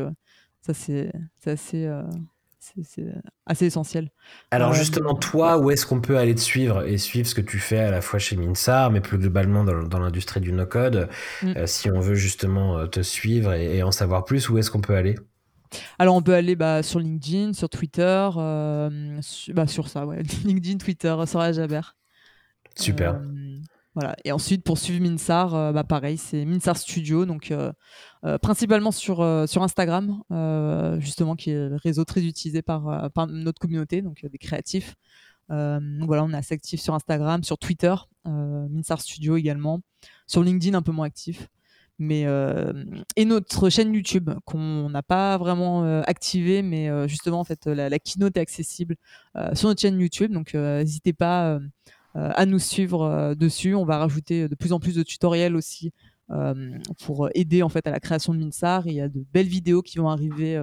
ça, 0.66 1.12
c'est 1.38 1.50
assez, 1.50 1.86
euh, 1.86 2.02
assez 3.46 3.66
essentiel. 3.66 4.10
Alors, 4.50 4.70
euh, 4.70 4.74
justement, 4.74 5.14
toi, 5.14 5.58
où 5.58 5.70
est-ce 5.70 5.86
qu'on 5.86 6.00
peut 6.00 6.18
aller 6.18 6.34
te 6.34 6.40
suivre 6.40 6.84
et 6.84 6.98
suivre 6.98 7.28
ce 7.28 7.34
que 7.34 7.40
tu 7.40 7.58
fais 7.58 7.78
à 7.78 7.90
la 7.90 8.00
fois 8.00 8.18
chez 8.18 8.36
Minsar, 8.36 8.90
mais 8.90 9.00
plus 9.00 9.18
globalement 9.18 9.64
dans, 9.64 9.98
l'industrie 10.00 10.40
du 10.40 10.52
no-code 10.52 11.08
mm. 11.42 11.52
euh, 11.56 11.66
Si 11.66 11.90
on 11.90 12.00
veut 12.00 12.16
justement 12.16 12.86
te 12.88 13.00
suivre 13.02 13.52
et, 13.52 13.82
en 13.82 13.92
savoir 13.92 14.24
plus, 14.24 14.48
où 14.48 14.58
est-ce 14.58 14.70
qu'on 14.70 14.80
peut 14.80 14.96
aller? 14.96 15.14
Alors, 15.98 16.16
on 16.16 16.22
peut 16.22 16.34
aller 16.34 16.56
bah, 16.56 16.82
sur 16.82 16.98
LinkedIn, 16.98 17.52
sur 17.52 17.68
Twitter, 17.68 18.28
sur, 19.20 19.54
bah, 19.54 19.66
sur 19.66 19.88
ça, 19.88 20.06
ouais. 20.06 20.22
LinkedIn, 20.44 20.78
Twitter, 20.78 21.14
Soraya 21.26 21.52
Jabert. 21.52 21.96
Super. 22.74 23.20
Et 24.24 24.32
ensuite, 24.32 24.62
pour 24.62 24.78
suivre 24.78 25.02
Minsar, 25.02 25.54
euh, 25.54 25.72
bah, 25.72 25.84
pareil, 25.84 26.18
c'est 26.18 26.44
Minsar 26.44 26.76
Studio, 26.76 27.24
donc 27.24 27.50
euh, 27.50 27.72
euh, 28.24 28.36
principalement 28.38 28.90
sur, 28.90 29.16
sur 29.48 29.62
Instagram, 29.62 30.22
justement, 31.00 31.36
qui 31.36 31.50
est 31.50 31.68
le 31.68 31.76
réseau 31.76 32.04
très 32.04 32.24
utilisé 32.24 32.62
par, 32.62 33.10
par 33.12 33.26
notre 33.26 33.58
communauté, 33.58 34.02
donc 34.02 34.24
des 34.24 34.38
créatifs. 34.38 34.94
donc 35.48 36.06
voilà, 36.06 36.24
on 36.24 36.32
est 36.32 36.36
assez 36.36 36.54
actif 36.54 36.80
sur 36.80 36.94
Instagram, 36.94 37.42
sur 37.42 37.58
Twitter, 37.58 37.94
Minsar 38.24 39.00
Studio 39.00 39.36
également, 39.36 39.80
sur 40.26 40.42
LinkedIn 40.42 40.76
un 40.76 40.82
peu 40.82 40.92
moins 40.92 41.06
actif. 41.06 41.48
Mais 41.98 42.26
et 43.16 43.24
notre 43.24 43.70
chaîne 43.70 43.94
YouTube 43.94 44.30
qu'on 44.44 44.90
n'a 44.90 45.02
pas 45.02 45.38
vraiment 45.38 46.02
activée, 46.02 46.60
mais 46.62 47.08
justement 47.08 47.40
en 47.40 47.44
fait 47.44 47.66
la, 47.66 47.88
la, 47.88 47.98
keynote 47.98 48.36
est 48.36 48.40
accessible 48.40 48.96
sur 49.54 49.68
notre 49.68 49.80
chaîne 49.80 49.98
YouTube, 49.98 50.32
donc 50.32 50.52
n'hésitez 50.54 51.14
pas 51.14 51.54
euh, 51.54 51.60
à 52.34 52.46
nous 52.46 52.58
suivre 52.58 53.02
euh, 53.02 53.34
dessus. 53.34 53.74
On 53.74 53.84
va 53.84 53.98
rajouter 53.98 54.48
de 54.48 54.54
plus 54.54 54.72
en 54.72 54.80
plus 54.80 54.94
de 54.94 55.02
tutoriels 55.02 55.56
aussi 55.56 55.92
euh, 56.30 56.70
pour 57.04 57.28
aider 57.34 57.62
en 57.62 57.68
fait 57.68 57.86
à 57.86 57.90
la 57.90 58.00
création 58.00 58.34
de 58.34 58.38
Minsar. 58.38 58.86
Et 58.86 58.90
il 58.90 58.96
y 58.96 59.00
a 59.00 59.08
de 59.08 59.24
belles 59.32 59.48
vidéos 59.48 59.82
qui 59.82 59.98
vont 59.98 60.08
arriver 60.08 60.62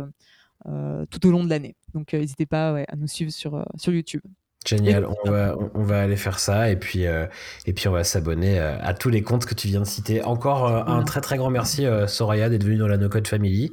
tout 1.09 1.27
au 1.27 1.31
long 1.31 1.43
de 1.43 1.49
l'année. 1.49 1.75
Donc 1.93 2.13
n'hésitez 2.13 2.45
pas 2.45 2.77
à 2.87 2.95
nous 2.95 3.07
suivre 3.07 3.31
sur, 3.31 3.65
sur 3.77 3.93
YouTube. 3.93 4.21
Génial, 4.65 5.05
on 5.05 5.29
va, 5.29 5.57
on 5.73 5.83
va 5.83 6.03
aller 6.03 6.15
faire 6.15 6.39
ça 6.39 6.69
et 6.69 6.77
puis, 6.77 7.03
et 7.03 7.73
puis 7.73 7.89
on 7.89 7.91
va 7.91 8.05
s'abonner 8.05 8.59
à 8.59 8.93
tous 8.93 9.09
les 9.09 9.21
comptes 9.21 9.45
que 9.45 9.55
tu 9.55 9.67
viens 9.67 9.81
de 9.81 9.85
citer. 9.85 10.23
Encore 10.23 10.67
un 10.67 11.03
très 11.03 11.19
très 11.19 11.35
grand 11.35 11.49
merci 11.49 11.85
Soraya 12.07 12.47
d'être 12.47 12.63
venue 12.63 12.77
dans 12.77 12.87
la 12.87 12.97
No 12.97 13.09
Code 13.09 13.27
Family. 13.27 13.71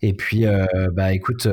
Et 0.00 0.14
puis 0.14 0.44
bah 0.94 1.12
écoute, 1.12 1.46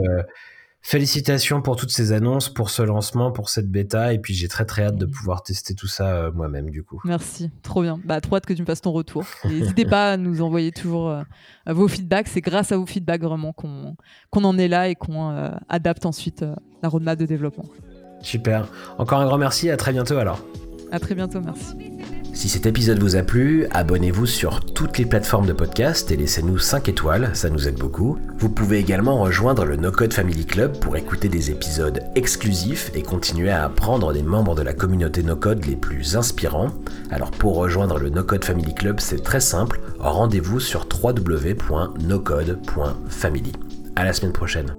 Félicitations 0.82 1.62
pour 1.62 1.76
toutes 1.76 1.92
ces 1.92 2.14
annonces, 2.14 2.48
pour 2.48 2.70
ce 2.70 2.82
lancement, 2.82 3.32
pour 3.32 3.50
cette 3.50 3.70
bêta. 3.70 4.14
Et 4.14 4.20
puis 4.20 4.34
j'ai 4.34 4.48
très 4.48 4.66
très 4.66 4.84
hâte 4.84 4.96
de 4.96 5.06
pouvoir 5.06 5.44
tester 5.44 5.76
tout 5.76 5.88
ça 5.88 6.16
euh, 6.16 6.32
moi-même 6.32 6.70
du 6.70 6.84
coup. 6.84 7.02
Merci, 7.04 7.52
trop 7.64 7.82
bien. 7.82 8.00
Bah, 8.06 8.22
trop 8.22 8.38
hâte 8.38 8.46
que 8.46 8.54
tu 8.54 8.62
me 8.62 8.66
fasses 8.66 8.82
ton 8.82 8.92
retour. 8.92 9.26
N'hésitez 9.46 9.86
pas 9.86 10.14
à 10.14 10.18
nous 10.18 10.42
envoyer 10.42 10.72
toujours 10.72 11.10
euh, 11.10 11.22
vos 11.68 11.88
feedbacks. 11.88 12.30
C'est 12.30 12.42
grâce 12.42 12.72
à 12.72 12.78
vos 12.78 12.86
feedbacks 12.86 13.22
vraiment 13.22 13.52
qu'on 13.52 13.96
en 14.44 14.58
est 14.58 14.70
là 14.70 14.88
et 14.88 14.96
qu'on 14.96 15.32
euh, 15.32 15.50
adapte 15.68 16.06
ensuite 16.06 16.46
la 16.82 16.90
roadmap 16.90 17.20
de 17.20 17.26
développement. 17.26 17.66
Super. 18.22 18.68
Encore 18.98 19.20
un 19.20 19.26
grand 19.26 19.38
merci. 19.38 19.70
À 19.70 19.78
très 19.78 19.92
bientôt 19.92 20.18
alors. 20.18 20.44
À 20.92 21.00
très 21.00 21.14
bientôt. 21.14 21.42
Merci. 21.42 21.76
Si 22.34 22.48
cet 22.48 22.66
épisode 22.66 23.00
vous 23.00 23.16
a 23.16 23.24
plu, 23.24 23.68
abonnez-vous 23.72 24.26
sur 24.26 24.64
toutes 24.64 24.98
les 24.98 25.06
plateformes 25.06 25.46
de 25.46 25.54
podcast 25.54 26.12
et 26.12 26.16
laissez-nous 26.16 26.58
5 26.58 26.88
étoiles, 26.88 27.32
ça 27.34 27.50
nous 27.50 27.68
aide 27.68 27.78
beaucoup. 27.78 28.18
Vous 28.38 28.50
pouvez 28.50 28.80
également 28.80 29.20
rejoindre 29.20 29.66
le 29.66 29.76
No 29.76 29.92
Code 29.92 30.14
Family 30.14 30.46
Club 30.46 30.80
pour 30.80 30.96
écouter 30.96 31.28
des 31.28 31.52
épisodes 31.52 32.02
exclusifs 32.16 32.92
et 32.94 33.02
continuer 33.02 33.50
à 33.50 33.66
apprendre 33.66 34.14
des 34.14 34.24
membres 34.24 34.56
de 34.56 34.62
la 34.62 34.74
communauté 34.74 35.22
No 35.22 35.36
Code 35.36 35.66
les 35.66 35.76
plus 35.76 36.16
inspirants. 36.16 36.72
Alors 37.12 37.32
pour 37.32 37.58
rejoindre 37.58 38.00
le 38.00 38.10
No 38.10 38.24
Code 38.24 38.46
Family 38.46 38.74
Club, 38.74 39.00
c'est 39.00 39.24
très 39.24 39.42
simple, 39.42 39.82
rendez-vous 40.00 40.60
sur 40.60 40.88
www.nocode.family. 40.88 43.52
À 43.96 44.06
la 44.06 44.14
semaine 44.14 44.34
prochaine. 44.34 44.76